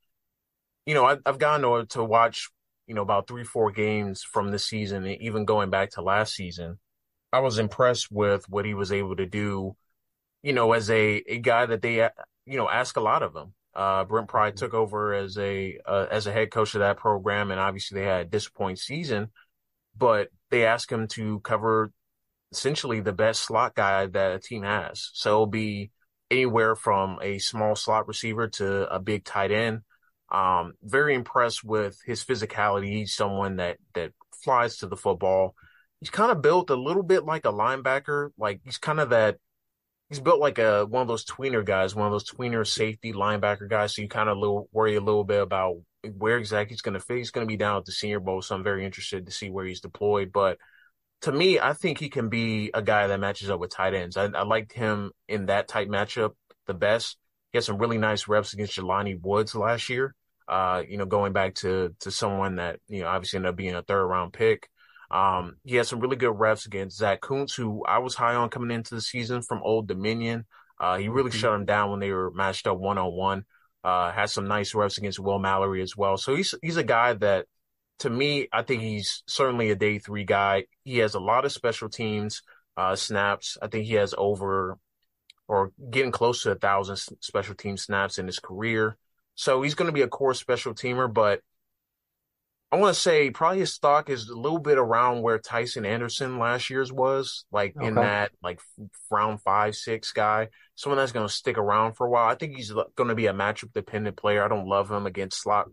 you 0.87 0.95
know 0.95 1.05
I, 1.05 1.17
have 1.27 1.39
gotten 1.39 1.63
to, 1.63 1.87
to 1.95 2.05
watch 2.05 2.51
you 2.87 2.95
know 2.95 3.03
about 3.03 3.27
three 3.27 3.45
four 3.45 3.73
games 3.73 4.23
from 4.23 4.51
this 4.51 4.67
season, 4.67 5.05
and 5.05 5.21
even 5.21 5.45
going 5.45 5.71
back 5.71 5.91
to 5.93 6.03
last 6.03 6.35
season. 6.35 6.79
I 7.33 7.41
was 7.41 7.59
impressed 7.59 8.13
with 8.13 8.49
what 8.49 8.65
he 8.65 8.75
was 8.75 8.93
able 8.93 9.17
to 9.17 9.27
do. 9.27 9.75
You 10.45 10.53
know, 10.53 10.73
as 10.73 10.89
a 10.91 11.23
a 11.27 11.39
guy 11.39 11.67
that 11.67 11.83
they 11.83 11.97
you 12.47 12.57
know 12.59 12.69
ask 12.69 12.97
a 12.97 13.01
lot 13.01 13.23
of 13.23 13.35
him. 13.35 13.55
Uh, 13.75 14.05
Brent 14.05 14.29
Pry 14.29 14.51
mm-hmm. 14.51 14.57
took 14.57 14.73
over 14.73 15.15
as 15.15 15.37
a 15.37 15.79
uh, 15.85 16.07
as 16.11 16.27
a 16.29 16.33
head 16.33 16.53
coach 16.53 16.75
of 16.75 16.81
that 16.81 16.99
program, 16.99 17.51
and 17.51 17.59
obviously 17.59 18.01
they 18.01 18.07
had 18.07 18.27
a 18.27 18.31
disappointing 18.31 18.77
season. 18.77 19.31
But 19.97 20.29
they 20.51 20.67
asked 20.67 20.93
him 20.93 21.09
to 21.09 21.41
cover 21.41 21.93
essentially 22.53 23.01
the 23.01 23.13
best 23.13 23.43
slot 23.43 23.75
guy 23.75 24.07
that 24.07 24.33
a 24.33 24.39
team 24.39 24.63
has. 24.63 25.11
So 25.13 25.31
it'll 25.31 25.47
be 25.47 25.91
anywhere 26.35 26.75
from 26.75 27.19
a 27.23 27.39
small 27.39 27.77
slot 27.77 28.09
receiver 28.09 28.49
to 28.49 28.93
a 28.93 28.99
big 28.99 29.25
tight 29.25 29.51
end. 29.51 29.81
Um, 30.31 30.75
very 30.83 31.15
impressed 31.15 31.65
with 31.65 31.99
his 32.05 32.25
physicality. 32.25 32.89
He's 32.89 33.15
someone 33.15 33.57
that 33.57 33.79
that 33.95 34.13
flies 34.43 34.79
to 34.79 34.87
the 34.87 34.97
football. 34.97 35.55
He's 36.01 36.11
kind 36.11 36.33
of 36.33 36.43
built 36.43 36.71
a 36.71 36.77
little 36.77 37.03
bit 37.03 37.25
like 37.25 37.47
a 37.47 37.53
linebacker. 37.53 38.31
Like 38.37 38.61
he's 38.65 38.79
kind 38.79 39.01
of 39.01 39.11
that. 39.11 39.37
He's 40.11 40.21
built 40.21 40.41
like 40.41 40.59
a 40.59 40.87
one 40.87 41.03
of 41.03 41.09
those 41.09 41.25
tweener 41.25 41.65
guys, 41.65 41.95
one 41.95 42.07
of 42.07 42.13
those 42.13 42.29
tweener 42.29 42.67
safety 42.67 43.13
linebacker 43.13 43.69
guys. 43.69 43.95
So 43.95 44.03
you 44.03 44.09
kind 44.09 44.29
of 44.29 44.37
little, 44.37 44.69
worry 44.73 44.97
a 44.97 45.01
little 45.01 45.25
bit 45.25 45.41
about 45.41 45.77
where 46.19 46.37
exactly 46.37 46.75
he's 46.75 46.83
going 46.83 46.95
to 46.95 47.01
fit. 47.01 47.19
He's 47.19 47.31
going 47.31 47.47
to 47.47 47.51
be 47.51 47.57
down 47.57 47.79
at 47.79 47.85
the 47.85 47.93
Senior 47.93 48.21
Bowl, 48.21 48.43
so 48.43 48.55
I'm 48.55 48.63
very 48.63 48.85
interested 48.85 49.25
to 49.25 49.33
see 49.33 49.51
where 49.51 49.65
he's 49.65 49.81
deployed. 49.81 50.33
But 50.33 50.59
to 51.25 51.33
me, 51.33 51.59
I 51.59 51.73
think 51.73 51.99
he 51.99 52.11
can 52.11 52.29
be 52.29 52.71
a 52.75 52.83
guy 52.83 53.07
that 53.07 53.19
matches 53.19 53.49
up 53.49 53.59
with 53.59 53.71
tight 53.71 53.95
ends. 53.95 54.19
I, 54.19 54.25
I 54.27 54.43
liked 54.43 54.75
him 54.75 55.11
in 55.27 55.47
that 55.47 55.69
type 55.69 55.89
matchup 55.89 56.33
the 56.67 56.75
best. 56.75 57.17
He 57.51 57.57
had 57.57 57.65
some 57.65 57.79
really 57.79 57.97
nice 57.97 58.29
reps 58.29 58.53
against 58.53 58.77
Jelani 58.77 59.19
Woods 59.19 59.55
last 59.55 59.89
year. 59.89 60.15
Uh, 60.47 60.83
you 60.87 60.99
know, 60.99 61.07
going 61.07 61.33
back 61.33 61.55
to 61.57 61.95
to 62.01 62.11
someone 62.11 62.57
that 62.57 62.79
you 62.89 63.01
know 63.01 63.09
obviously 63.09 63.39
ended 63.39 63.51
up 63.51 63.57
being 63.57 63.75
a 63.75 63.81
third 63.81 64.07
round 64.07 64.35
pick. 64.35 64.69
Um, 65.11 65.57
he 65.65 65.77
had 65.77 65.87
some 65.87 66.01
really 66.01 66.17
good 66.17 66.39
reps 66.39 66.67
against 66.67 66.99
Zach 66.99 67.23
Kuntz, 67.23 67.55
who 67.55 67.83
I 67.87 67.99
was 67.99 68.15
high 68.15 68.35
on 68.35 68.51
coming 68.51 68.71
into 68.71 68.95
the 68.95 69.01
season 69.01 69.41
from 69.41 69.63
Old 69.63 69.89
Dominion. 69.89 70.45
Uh, 70.79 70.99
he 70.99 71.09
really 71.09 71.31
mm-hmm. 71.31 71.39
shut 71.39 71.55
him 71.55 71.65
down 71.65 71.91
when 71.91 72.01
they 72.01 72.11
were 72.11 72.33
matched 72.33 72.67
up 72.67 72.79
one 72.79 72.99
on 72.99 73.13
one. 73.13 73.45
Uh, 73.83 74.13
had 74.13 74.29
some 74.29 74.47
nice 74.47 74.75
reps 74.75 74.99
against 74.99 75.21
Will 75.21 75.39
Mallory 75.39 75.81
as 75.81 75.97
well. 75.97 76.19
So 76.19 76.37
he's 76.37 76.55
he's 76.61 76.77
a 76.77 76.85
guy 76.85 77.15
that 77.15 77.47
to 78.01 78.11
me, 78.11 78.49
I 78.53 78.63
think 78.63 78.83
he's 78.83 79.23
certainly 79.27 79.71
a 79.71 79.77
day 79.77 79.99
three 79.99 80.25
guy. 80.25 80.65
He 80.85 80.99
has 80.99 81.15
a 81.15 81.21
lot 81.21 81.45
of 81.45 81.53
special 81.53 81.89
teams 81.89 82.43
uh, 82.77 82.97
snaps. 82.97 83.57
I 83.63 83.69
think 83.69 83.87
he 83.87 83.95
has 83.95 84.15
over 84.17 84.79
or 85.47 85.73
getting 85.91 86.11
close 86.13 86.43
to 86.43 86.53
a 86.53 86.57
thousand 86.57 86.97
special 87.21 87.55
team 87.55 87.77
snaps 87.77 88.19
in 88.19 88.27
his 88.27 88.39
career. 88.39 88.97
So 89.35 89.63
he's 89.63 89.75
going 89.75 89.87
to 89.87 89.93
be 89.93 90.03
a 90.03 90.09
core 90.09 90.35
special 90.35 90.75
teamer, 90.75 91.13
but 91.13 91.41
I 92.73 92.77
want 92.77 92.95
to 92.95 93.01
say 93.01 93.31
probably 93.31 93.61
his 93.61 93.73
stock 93.73 94.11
is 94.11 94.29
a 94.29 94.37
little 94.37 94.59
bit 94.59 94.79
around 94.79 95.23
where 95.23 95.39
Tycen 95.39 95.87
Anderson 95.87 96.39
last 96.39 96.71
year's 96.71 96.93
was, 96.93 97.45
like 97.53 97.77
okay. 97.77 97.87
in 97.87 97.95
that 97.97 98.33
like 98.43 98.61
round 99.11 99.41
five, 99.43 99.77
six 99.77 100.13
guy, 100.13 100.49
someone 100.75 100.99
that's 100.99 101.13
going 101.13 101.27
to 101.27 101.33
stick 101.33 101.57
around 101.57 101.93
for 101.93 102.07
a 102.07 102.11
while. 102.11 102.29
I 102.29 102.35
think 102.35 102.57
he's 102.57 102.73
going 102.73 103.09
to 103.09 103.15
be 103.15 103.27
a 103.27 103.33
matchup 103.35 103.73
dependent 103.73 104.17
player. 104.17 104.43
I 104.43 104.49
don't 104.49 104.67
love 104.67 104.91
him 104.91 105.07
against 105.07 105.41
slot 105.41 105.69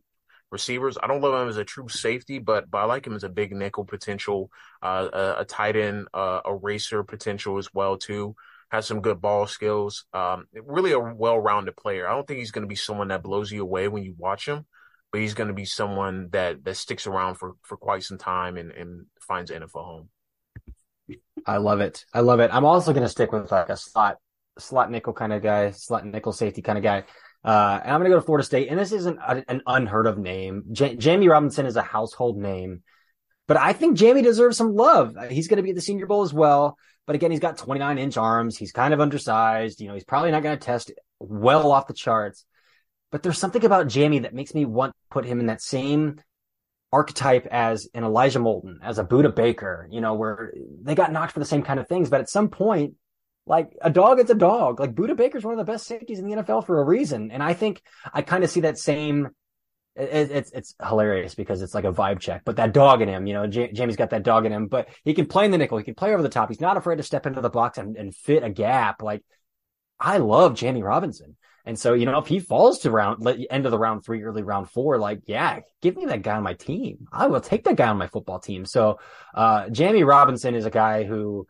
receivers. 0.52 0.97
I 1.02 1.08
don't 1.08 1.22
love 1.22 1.41
him 1.41 1.49
as 1.49 1.58
a 1.58 1.64
true 1.64 1.88
safety, 1.88 2.39
but 2.39 2.70
but 2.70 2.80
I 2.80 2.84
like 2.86 3.08
him 3.08 3.16
as 3.16 3.24
a 3.24 3.30
big 3.30 3.54
nickel 3.54 3.86
potential, 3.86 4.52
uh, 4.82 5.08
a, 5.12 5.41
a, 5.41 5.45
tight 5.45 5.76
end, 5.76 6.08
uh, 6.14 6.41
a 6.45 6.54
racer 6.54 7.04
potential 7.04 7.58
as 7.58 7.74
well 7.74 7.97
too. 7.97 8.36
Has 8.72 8.86
some 8.86 9.02
good 9.02 9.20
ball 9.22 9.47
skills. 9.47 10.06
Um, 10.14 10.45
really 10.54 10.93
a 10.93 10.99
well-rounded 10.99 11.76
player. 11.76 12.08
I 12.08 12.14
don't 12.14 12.26
think 12.26 12.39
he's 12.39 12.52
going 12.52 12.64
to 12.64 12.70
be 12.70 12.76
someone 12.76 13.10
that 13.10 13.24
blows 13.24 13.52
you 13.52 13.62
away 13.62 13.88
when 13.89 14.04
you 14.04 14.16
watch 14.18 14.47
him, 14.47 14.66
but 15.12 15.20
he's 15.20 15.34
going 15.34 15.49
to 15.49 15.54
be 15.54 15.66
someone 15.66 16.30
that 16.32 16.64
that 16.64 16.78
sticks 16.78 17.08
around 17.08 17.36
for 17.36 17.56
for 17.64 17.78
quite 17.78 18.04
some 18.04 18.18
time 18.18 18.58
and 18.58 18.72
and 18.72 19.06
finds 19.20 19.52
NFL 19.52 19.86
home. 19.86 20.10
I 21.45 21.58
love 21.58 21.82
it. 21.82 22.06
I 22.14 22.22
love 22.22 22.39
it. 22.39 22.52
I'm 22.54 22.66
also 22.66 22.93
going 22.93 23.04
to 23.04 23.10
stick 23.10 23.32
with 23.32 23.52
like 23.52 23.70
a 23.70 23.78
slot 23.78 24.18
slot 24.60 24.91
nickel 24.91 25.14
kind 25.14 25.34
of 25.34 25.41
guy, 25.41 25.72
slot 25.72 26.06
nickel 26.06 26.34
safety 26.34 26.62
kind 26.62 26.78
of 26.78 26.84
guy. 26.84 27.04
Uh, 27.43 27.79
and 27.83 27.91
I'm 27.91 27.99
going 27.99 28.11
to 28.11 28.15
go 28.15 28.19
to 28.19 28.25
Florida 28.25 28.45
State, 28.45 28.69
and 28.69 28.79
this 28.79 28.91
isn't 28.91 29.17
a, 29.17 29.43
an 29.47 29.61
unheard 29.65 30.05
of 30.05 30.17
name. 30.17 30.63
J- 30.71 30.95
Jammie 30.95 31.29
Robinson 31.29 31.65
is 31.65 31.75
a 31.75 31.81
household 31.81 32.37
name, 32.37 32.83
but 33.47 33.57
I 33.57 33.73
think 33.73 33.97
Jammie 33.97 34.23
deserves 34.23 34.57
some 34.57 34.75
love. 34.75 35.15
He's 35.29 35.47
going 35.47 35.57
to 35.57 35.63
be 35.63 35.71
at 35.71 35.75
the 35.75 35.81
Senior 35.81 36.05
Bowl 36.05 36.21
as 36.21 36.33
well. 36.33 36.77
But 37.07 37.15
again, 37.15 37.31
he's 37.31 37.39
got 37.39 37.57
29 37.57 37.97
inch 37.97 38.15
arms. 38.15 38.57
He's 38.57 38.71
kind 38.71 38.93
of 38.93 39.01
undersized. 39.01 39.81
You 39.81 39.87
know, 39.87 39.95
he's 39.95 40.03
probably 40.03 40.31
not 40.31 40.43
going 40.43 40.57
to 40.57 40.63
test 40.63 40.91
well 41.19 41.71
off 41.71 41.87
the 41.87 41.93
charts. 41.93 42.45
But 43.11 43.23
there's 43.23 43.37
something 43.37 43.65
about 43.65 43.87
Jammie 43.87 44.21
that 44.21 44.33
makes 44.33 44.53
me 44.53 44.65
want 44.65 44.93
to 44.93 45.13
put 45.13 45.25
him 45.25 45.39
in 45.39 45.47
that 45.47 45.61
same 45.61 46.21
archetype 46.93 47.47
as 47.51 47.87
an 47.93 48.03
Elijah 48.03 48.39
Molden, 48.39 48.75
as 48.83 48.99
a 48.99 49.03
Budda 49.03 49.33
Baker, 49.35 49.87
you 49.91 50.01
know, 50.01 50.13
where 50.13 50.53
they 50.81 50.95
got 50.95 51.11
knocked 51.11 51.33
for 51.33 51.39
the 51.39 51.45
same 51.45 51.63
kind 51.63 51.79
of 51.79 51.87
things. 51.87 52.09
But 52.09 52.21
at 52.21 52.29
some 52.29 52.49
point, 52.49 52.95
like 53.52 53.76
a 53.82 53.89
dog, 53.89 54.22
it's 54.22 54.32
a 54.32 54.36
dog. 54.36 54.80
Like 54.80 54.95
Budda 54.95 55.18
Baker's 55.18 55.43
one 55.43 55.54
of 55.54 55.58
the 55.58 55.70
best 55.70 55.86
safeties 55.86 56.20
in 56.20 56.26
the 56.26 56.38
NFL 56.38 56.66
for 56.66 56.80
a 56.80 56.86
reason. 56.86 57.32
And 57.32 57.43
I 57.43 57.54
think 57.54 57.82
I 58.14 58.22
kind 58.22 58.45
of 58.45 58.49
see 58.49 58.62
that 58.62 58.78
same. 58.78 59.28
It, 59.93 60.32
it's 60.32 60.52
it's 60.54 60.74
hilarious 60.82 61.36
because 61.36 61.62
it's 61.62 61.76
like 61.76 61.84
a 61.84 61.91
vibe 61.91 62.22
check, 62.22 62.43
but 62.45 62.56
that 62.56 62.72
dog 62.72 63.02
in 63.02 63.10
him, 63.10 63.28
you 63.28 63.34
know, 63.34 63.47
J- 63.47 63.74
Jammie's 63.74 63.97
got 63.97 64.12
that 64.12 64.24
dog 64.24 64.45
in 64.45 64.54
him, 64.54 64.68
but 64.68 64.88
he 65.04 65.14
can 65.14 65.26
play 65.26 65.43
in 65.43 65.52
the 65.52 65.58
nickel, 65.58 65.78
he 65.78 65.84
can 65.84 65.95
play 65.95 66.14
over 66.14 66.24
the 66.24 66.30
top. 66.30 66.47
He's 66.47 66.62
not 66.62 66.78
afraid 66.78 66.95
to 66.95 67.04
step 67.04 67.26
into 67.26 67.41
the 67.41 67.49
box 67.49 67.78
and, 67.78 67.97
and 67.97 68.16
fit 68.16 68.41
a 68.41 68.49
gap. 68.49 69.02
Like 69.02 69.22
I 69.99 70.20
love 70.20 70.54
Jammie 70.54 70.82
Robinson. 70.82 71.36
And 71.66 71.78
so, 71.78 71.93
you 71.93 72.06
know, 72.06 72.20
if 72.20 72.28
he 72.28 72.39
falls 72.39 72.80
to 72.80 72.89
round 72.89 73.28
end 73.28 73.66
of 73.66 73.72
the 73.72 73.78
round 73.78 74.06
three, 74.06 74.24
early 74.24 74.43
round 74.43 74.70
four, 74.70 74.97
like, 74.97 75.24
yeah, 75.26 75.60
give 75.82 75.97
me 75.97 76.06
that 76.06 76.22
guy 76.22 76.38
on 76.38 76.43
my 76.43 76.54
team. 76.54 77.08
I 77.12 77.28
will 77.28 77.41
take 77.41 77.66
that 77.66 77.76
guy 77.76 77.89
on 77.89 77.97
my 77.97 78.08
football 78.08 78.39
team. 78.39 78.66
So, 78.66 78.99
uh, 79.36 79.66
Jammie 79.66 80.08
Robinson 80.08 80.56
is 80.56 80.66
a 80.66 80.72
guy 80.72 81.04
who, 81.04 81.45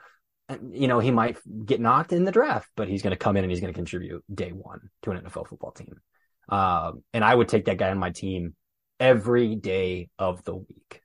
you 0.72 0.88
know, 0.88 1.00
he 1.00 1.12
might 1.12 1.38
get 1.66 1.80
knocked 1.80 2.14
in 2.14 2.26
the 2.26 2.32
draft, 2.32 2.70
but 2.76 2.88
he's 2.88 3.02
going 3.02 3.12
to 3.12 3.18
come 3.18 3.38
in 3.38 3.44
and 3.44 3.52
he's 3.52 3.60
going 3.60 3.74
to 3.74 3.78
contribute 3.78 4.24
day 4.34 4.52
one 4.52 4.90
to 5.04 5.12
an 5.12 5.22
NFL 5.22 5.48
football 5.48 5.72
team. 5.72 6.00
Um, 6.50 7.04
and 7.14 7.24
I 7.24 7.34
would 7.34 7.48
take 7.48 7.66
that 7.66 7.78
guy 7.78 7.92
on 7.92 7.98
my 7.98 8.12
team 8.12 8.56
every 9.00 9.56
day 9.56 10.10
of 10.20 10.44
the 10.44 10.56
week. 10.56 11.02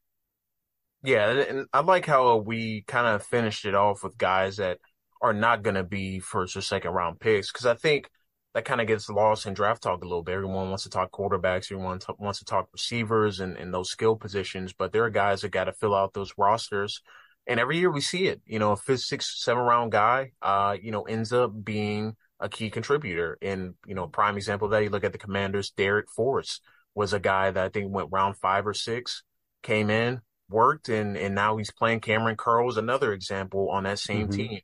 Yeah, 1.03 1.31
and 1.31 1.67
I 1.73 1.81
like 1.81 2.07
how 2.07 2.37
we 2.37 2.83
kind 2.87 3.07
of 3.07 3.23
finished 3.23 3.65
it 3.65 3.75
off 3.75 4.03
with 4.03 4.19
guys 4.19 4.57
that 4.57 4.79
are 5.23 5.33
not 5.33 5.63
going 5.63 5.77
to 5.77 5.85
be 5.85 6.19
first 6.19 6.57
or 6.57 6.61
second 6.61 6.93
round 6.93 7.21
picks 7.21 7.53
because 7.53 7.67
I 7.67 7.75
think 7.75 8.11
that 8.55 8.65
kind 8.65 8.81
of 8.81 8.87
gets 8.87 9.09
lost 9.09 9.47
in 9.47 9.55
draft 9.55 9.83
talk 9.83 10.03
a 10.03 10.07
little 10.07 10.23
bit. 10.23 10.35
Everyone 10.35 10.69
wants 10.69 10.85
to 10.85 10.91
talk 10.91 11.13
quarterbacks, 11.13 11.71
everyone 11.71 11.99
t- 11.99 12.13
wants 12.19 12.39
to 12.41 12.45
talk 12.45 12.69
receivers 12.73 13.41
and, 13.41 13.57
and 13.57 13.73
those 13.73 13.91
skill 13.91 14.17
positions, 14.17 14.73
but 14.73 14.93
there 14.93 15.05
are 15.05 15.11
guys 15.11 15.43
that 15.43 15.51
got 15.51 15.65
to 15.65 15.73
fill 15.73 15.95
out 15.95 16.13
those 16.13 16.33
rosters 16.37 17.03
and 17.47 17.61
every 17.61 17.79
year 17.79 17.91
we 17.91 18.01
see 18.01 18.27
it. 18.27 18.41
You 18.47 18.59
know, 18.59 18.73
a 18.73 18.77
fifth, 18.77 19.01
sixth, 19.01 19.37
seven 19.37 19.63
round 19.63 19.93
guy, 19.93 20.33
uh, 20.43 20.77
you 20.81 20.91
know, 20.91 21.03
ends 21.03 21.33
up 21.33 21.53
being 21.65 22.17
a 22.41 22.49
key 22.49 22.71
contributor. 22.71 23.39
And 23.41 23.75
you 23.87 23.95
know, 23.95 24.07
prime 24.07 24.37
example 24.37 24.67
of 24.67 24.73
that 24.73 24.83
you 24.83 24.91
look 24.91 25.05
at 25.05 25.13
the 25.13 25.19
Commanders. 25.19 25.73
Darrick 25.77 26.09
Forrest 26.15 26.63
was 26.95 27.13
a 27.13 27.21
guy 27.21 27.51
that 27.51 27.65
I 27.65 27.69
think 27.69 27.93
went 27.93 28.09
round 28.11 28.37
five 28.37 28.67
or 28.67 28.75
six, 28.75 29.23
came 29.63 29.91
in, 29.91 30.21
worked, 30.49 30.89
and 30.89 31.17
and 31.17 31.35
now 31.35 31.57
he's 31.57 31.71
playing. 31.71 32.01
Kamren 32.01 32.37
Curl 32.37 32.69
is 32.69 32.77
another 32.77 33.13
example 33.13 33.71
on 33.71 33.85
that 33.85 33.99
same 33.99 34.29
mm-hmm. 34.29 34.37
team. 34.37 34.61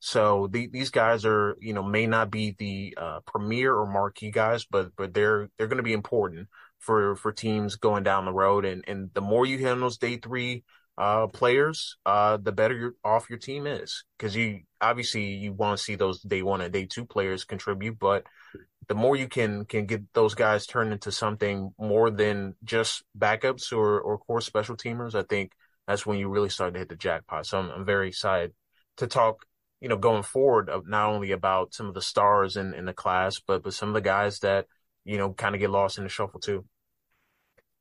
So 0.00 0.48
the, 0.52 0.66
these 0.66 0.90
guys 0.90 1.24
are, 1.24 1.56
you 1.60 1.72
know, 1.72 1.82
may 1.82 2.06
not 2.06 2.30
be 2.30 2.54
the 2.58 2.94
uh, 3.00 3.20
premier 3.26 3.74
or 3.74 3.86
marquee 3.86 4.30
guys, 4.30 4.66
but 4.66 4.90
but 4.96 5.14
they're 5.14 5.48
they're 5.56 5.66
going 5.66 5.78
to 5.78 5.82
be 5.82 5.94
important 5.94 6.48
for 6.78 7.16
for 7.16 7.32
teams 7.32 7.76
going 7.76 8.02
down 8.02 8.26
the 8.26 8.32
road. 8.32 8.66
And 8.66 8.84
and 8.86 9.10
the 9.14 9.22
more 9.22 9.46
you 9.46 9.56
hit 9.56 9.72
on 9.72 9.80
those 9.80 9.96
day 9.96 10.18
three 10.18 10.62
uh, 10.96 11.26
players, 11.26 11.96
uh, 12.06 12.36
the 12.36 12.52
better 12.52 12.76
your, 12.76 12.94
off 13.04 13.28
your 13.28 13.38
team 13.38 13.66
is. 13.66 14.04
Because 14.16 14.36
you 14.36 14.60
obviously 14.80 15.34
you 15.34 15.52
want 15.52 15.78
to 15.78 15.84
see 15.84 15.94
those 15.96 16.20
day 16.20 16.42
one 16.42 16.60
and 16.60 16.72
day 16.72 16.86
two 16.86 17.04
players 17.04 17.44
contribute, 17.44 17.98
but 17.98 18.24
the 18.88 18.94
more 18.94 19.16
you 19.16 19.28
can 19.28 19.64
can 19.64 19.86
get 19.86 20.02
those 20.12 20.34
guys 20.34 20.66
turned 20.66 20.92
into 20.92 21.10
something 21.10 21.72
more 21.78 22.10
than 22.10 22.54
just 22.64 23.02
backups 23.18 23.72
or 23.72 24.00
or 24.00 24.18
core 24.18 24.40
special 24.40 24.76
teamers, 24.76 25.14
I 25.14 25.22
think 25.22 25.52
that's 25.86 26.06
when 26.06 26.18
you 26.18 26.28
really 26.28 26.48
start 26.48 26.74
to 26.74 26.78
hit 26.78 26.88
the 26.88 26.96
jackpot. 26.96 27.46
So 27.46 27.58
I'm, 27.58 27.70
I'm 27.70 27.84
very 27.84 28.08
excited 28.08 28.52
to 28.98 29.06
talk. 29.06 29.44
You 29.80 29.88
know, 29.88 29.98
going 29.98 30.22
forward, 30.22 30.70
of 30.70 30.86
not 30.86 31.10
only 31.10 31.32
about 31.32 31.74
some 31.74 31.86
of 31.86 31.94
the 31.94 32.00
stars 32.00 32.56
in, 32.56 32.72
in 32.72 32.86
the 32.86 32.94
class, 32.94 33.40
but 33.46 33.62
but 33.62 33.74
some 33.74 33.88
of 33.88 33.94
the 33.94 34.00
guys 34.00 34.38
that 34.38 34.66
you 35.04 35.18
know 35.18 35.32
kind 35.32 35.54
of 35.54 35.60
get 35.60 35.70
lost 35.70 35.98
in 35.98 36.04
the 36.04 36.10
shuffle 36.10 36.40
too. 36.40 36.64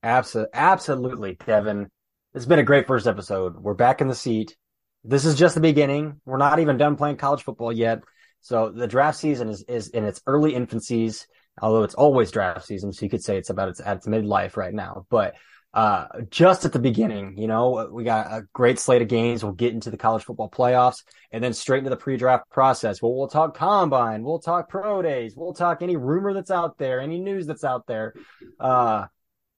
Absolutely, 0.02 0.52
absolutely, 0.54 1.38
Devin. 1.46 1.90
It's 2.36 2.48
been 2.48 2.58
a 2.58 2.64
great 2.64 2.88
first 2.88 3.06
episode. 3.06 3.58
We're 3.58 3.76
back 3.76 4.02
in 4.02 4.08
the 4.08 4.16
seat. 4.16 4.58
This 5.04 5.24
is 5.24 5.36
just 5.36 5.54
the 5.54 5.62
beginning. 5.62 6.20
We're 6.26 6.38
not 6.38 6.58
even 6.58 6.78
done 6.78 6.96
playing 6.96 7.18
college 7.18 7.44
football 7.44 7.72
yet. 7.72 8.02
So 8.42 8.72
the 8.72 8.88
draft 8.88 9.20
season 9.20 9.50
is, 9.50 9.64
is 9.68 9.90
in 9.90 10.04
its 10.04 10.20
early 10.26 10.54
infancies, 10.54 11.28
although 11.62 11.84
it's 11.84 11.94
always 11.94 12.32
draft 12.32 12.66
season. 12.66 12.92
So 12.92 13.06
you 13.06 13.12
could 13.12 13.24
say 13.24 13.38
it's 13.38 13.52
about 13.52 13.70
its 13.70 13.82
at 13.82 13.98
its 13.98 14.08
midlife 14.08 14.58
right 14.58 14.74
now, 14.74 15.06
but, 15.12 15.36
uh, 15.76 16.06
just 16.32 16.66
at 16.66 16.74
the 16.74 16.80
beginning, 16.80 17.38
you 17.38 17.48
know, 17.48 17.88
we 17.92 18.04
got 18.04 18.32
a 18.32 18.48
great 18.52 18.80
slate 18.80 19.04
of 19.04 19.08
games. 19.08 19.44
We'll 19.44 19.54
get 19.54 19.74
into 19.74 19.92
the 19.92 19.98
college 19.98 20.24
football 20.24 20.50
playoffs 20.50 21.04
and 21.32 21.44
then 21.44 21.54
straight 21.54 21.80
into 21.80 21.92
the 21.92 21.98
pre-draft 21.98 22.50
process. 22.50 23.00
Well, 23.00 23.14
we'll 23.14 23.28
talk 23.28 23.56
combine. 23.56 24.24
We'll 24.24 24.40
talk 24.40 24.70
pro 24.70 25.04
days. 25.04 25.36
We'll 25.38 25.54
talk 25.54 25.84
any 25.84 25.98
rumor 25.98 26.34
that's 26.34 26.52
out 26.52 26.80
there, 26.80 27.00
any 27.00 27.20
news 27.20 27.46
that's 27.46 27.64
out 27.64 27.86
there. 27.86 28.16
Uh, 28.60 29.06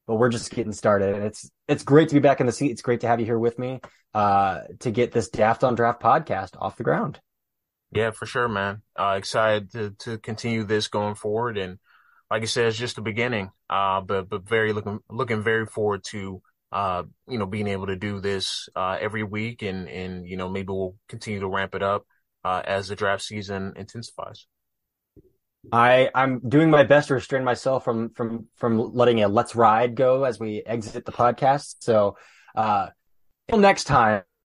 but 0.07 0.15
we're 0.15 0.29
just 0.29 0.51
getting 0.51 0.71
started. 0.73 1.15
And 1.15 1.25
it's 1.25 1.49
it's 1.67 1.83
great 1.83 2.09
to 2.09 2.15
be 2.15 2.19
back 2.19 2.39
in 2.39 2.45
the 2.45 2.51
seat. 2.51 2.71
It's 2.71 2.81
great 2.81 3.01
to 3.01 3.07
have 3.07 3.19
you 3.19 3.25
here 3.25 3.39
with 3.39 3.57
me 3.57 3.81
uh, 4.13 4.61
to 4.79 4.91
get 4.91 5.11
this 5.11 5.29
Daft 5.29 5.63
on 5.63 5.75
Draft 5.75 6.01
podcast 6.01 6.51
off 6.59 6.77
the 6.77 6.83
ground. 6.83 7.19
Yeah, 7.91 8.11
for 8.11 8.25
sure, 8.25 8.47
man. 8.47 8.81
Uh, 8.97 9.15
excited 9.17 9.71
to 9.71 9.91
to 9.99 10.17
continue 10.17 10.63
this 10.63 10.87
going 10.87 11.15
forward, 11.15 11.57
and 11.57 11.79
like 12.29 12.41
I 12.41 12.45
said, 12.45 12.67
it's 12.67 12.77
just 12.77 12.95
the 12.95 13.01
beginning. 13.01 13.51
Uh, 13.69 14.01
but 14.01 14.29
but 14.29 14.47
very 14.47 14.73
looking 14.73 14.99
looking 15.09 15.43
very 15.43 15.65
forward 15.65 16.03
to 16.05 16.41
uh, 16.71 17.03
you 17.27 17.37
know 17.37 17.45
being 17.45 17.67
able 17.67 17.87
to 17.87 17.95
do 17.95 18.19
this 18.19 18.67
uh, 18.75 18.97
every 18.99 19.23
week, 19.23 19.61
and 19.61 19.87
and 19.87 20.27
you 20.27 20.35
know 20.37 20.49
maybe 20.49 20.69
we'll 20.69 20.95
continue 21.07 21.39
to 21.39 21.47
ramp 21.47 21.73
it 21.75 21.83
up 21.83 22.05
uh, 22.43 22.61
as 22.65 22.87
the 22.87 22.95
draft 22.95 23.23
season 23.23 23.73
intensifies. 23.75 24.47
I 25.71 26.09
I'm 26.13 26.39
doing 26.47 26.69
my 26.69 26.83
best 26.83 27.07
to 27.07 27.15
restrain 27.15 27.43
myself 27.43 27.83
from 27.83 28.09
from 28.09 28.47
from 28.55 28.93
letting 28.93 29.23
a 29.23 29.27
let's 29.27 29.55
ride 29.55 29.95
go 29.95 30.23
as 30.23 30.39
we 30.39 30.61
exit 30.65 31.05
the 31.05 31.11
podcast. 31.11 31.77
So 31.79 32.17
uh 32.55 32.87
until 33.47 33.61
next 33.61 33.85
time. 33.85 34.25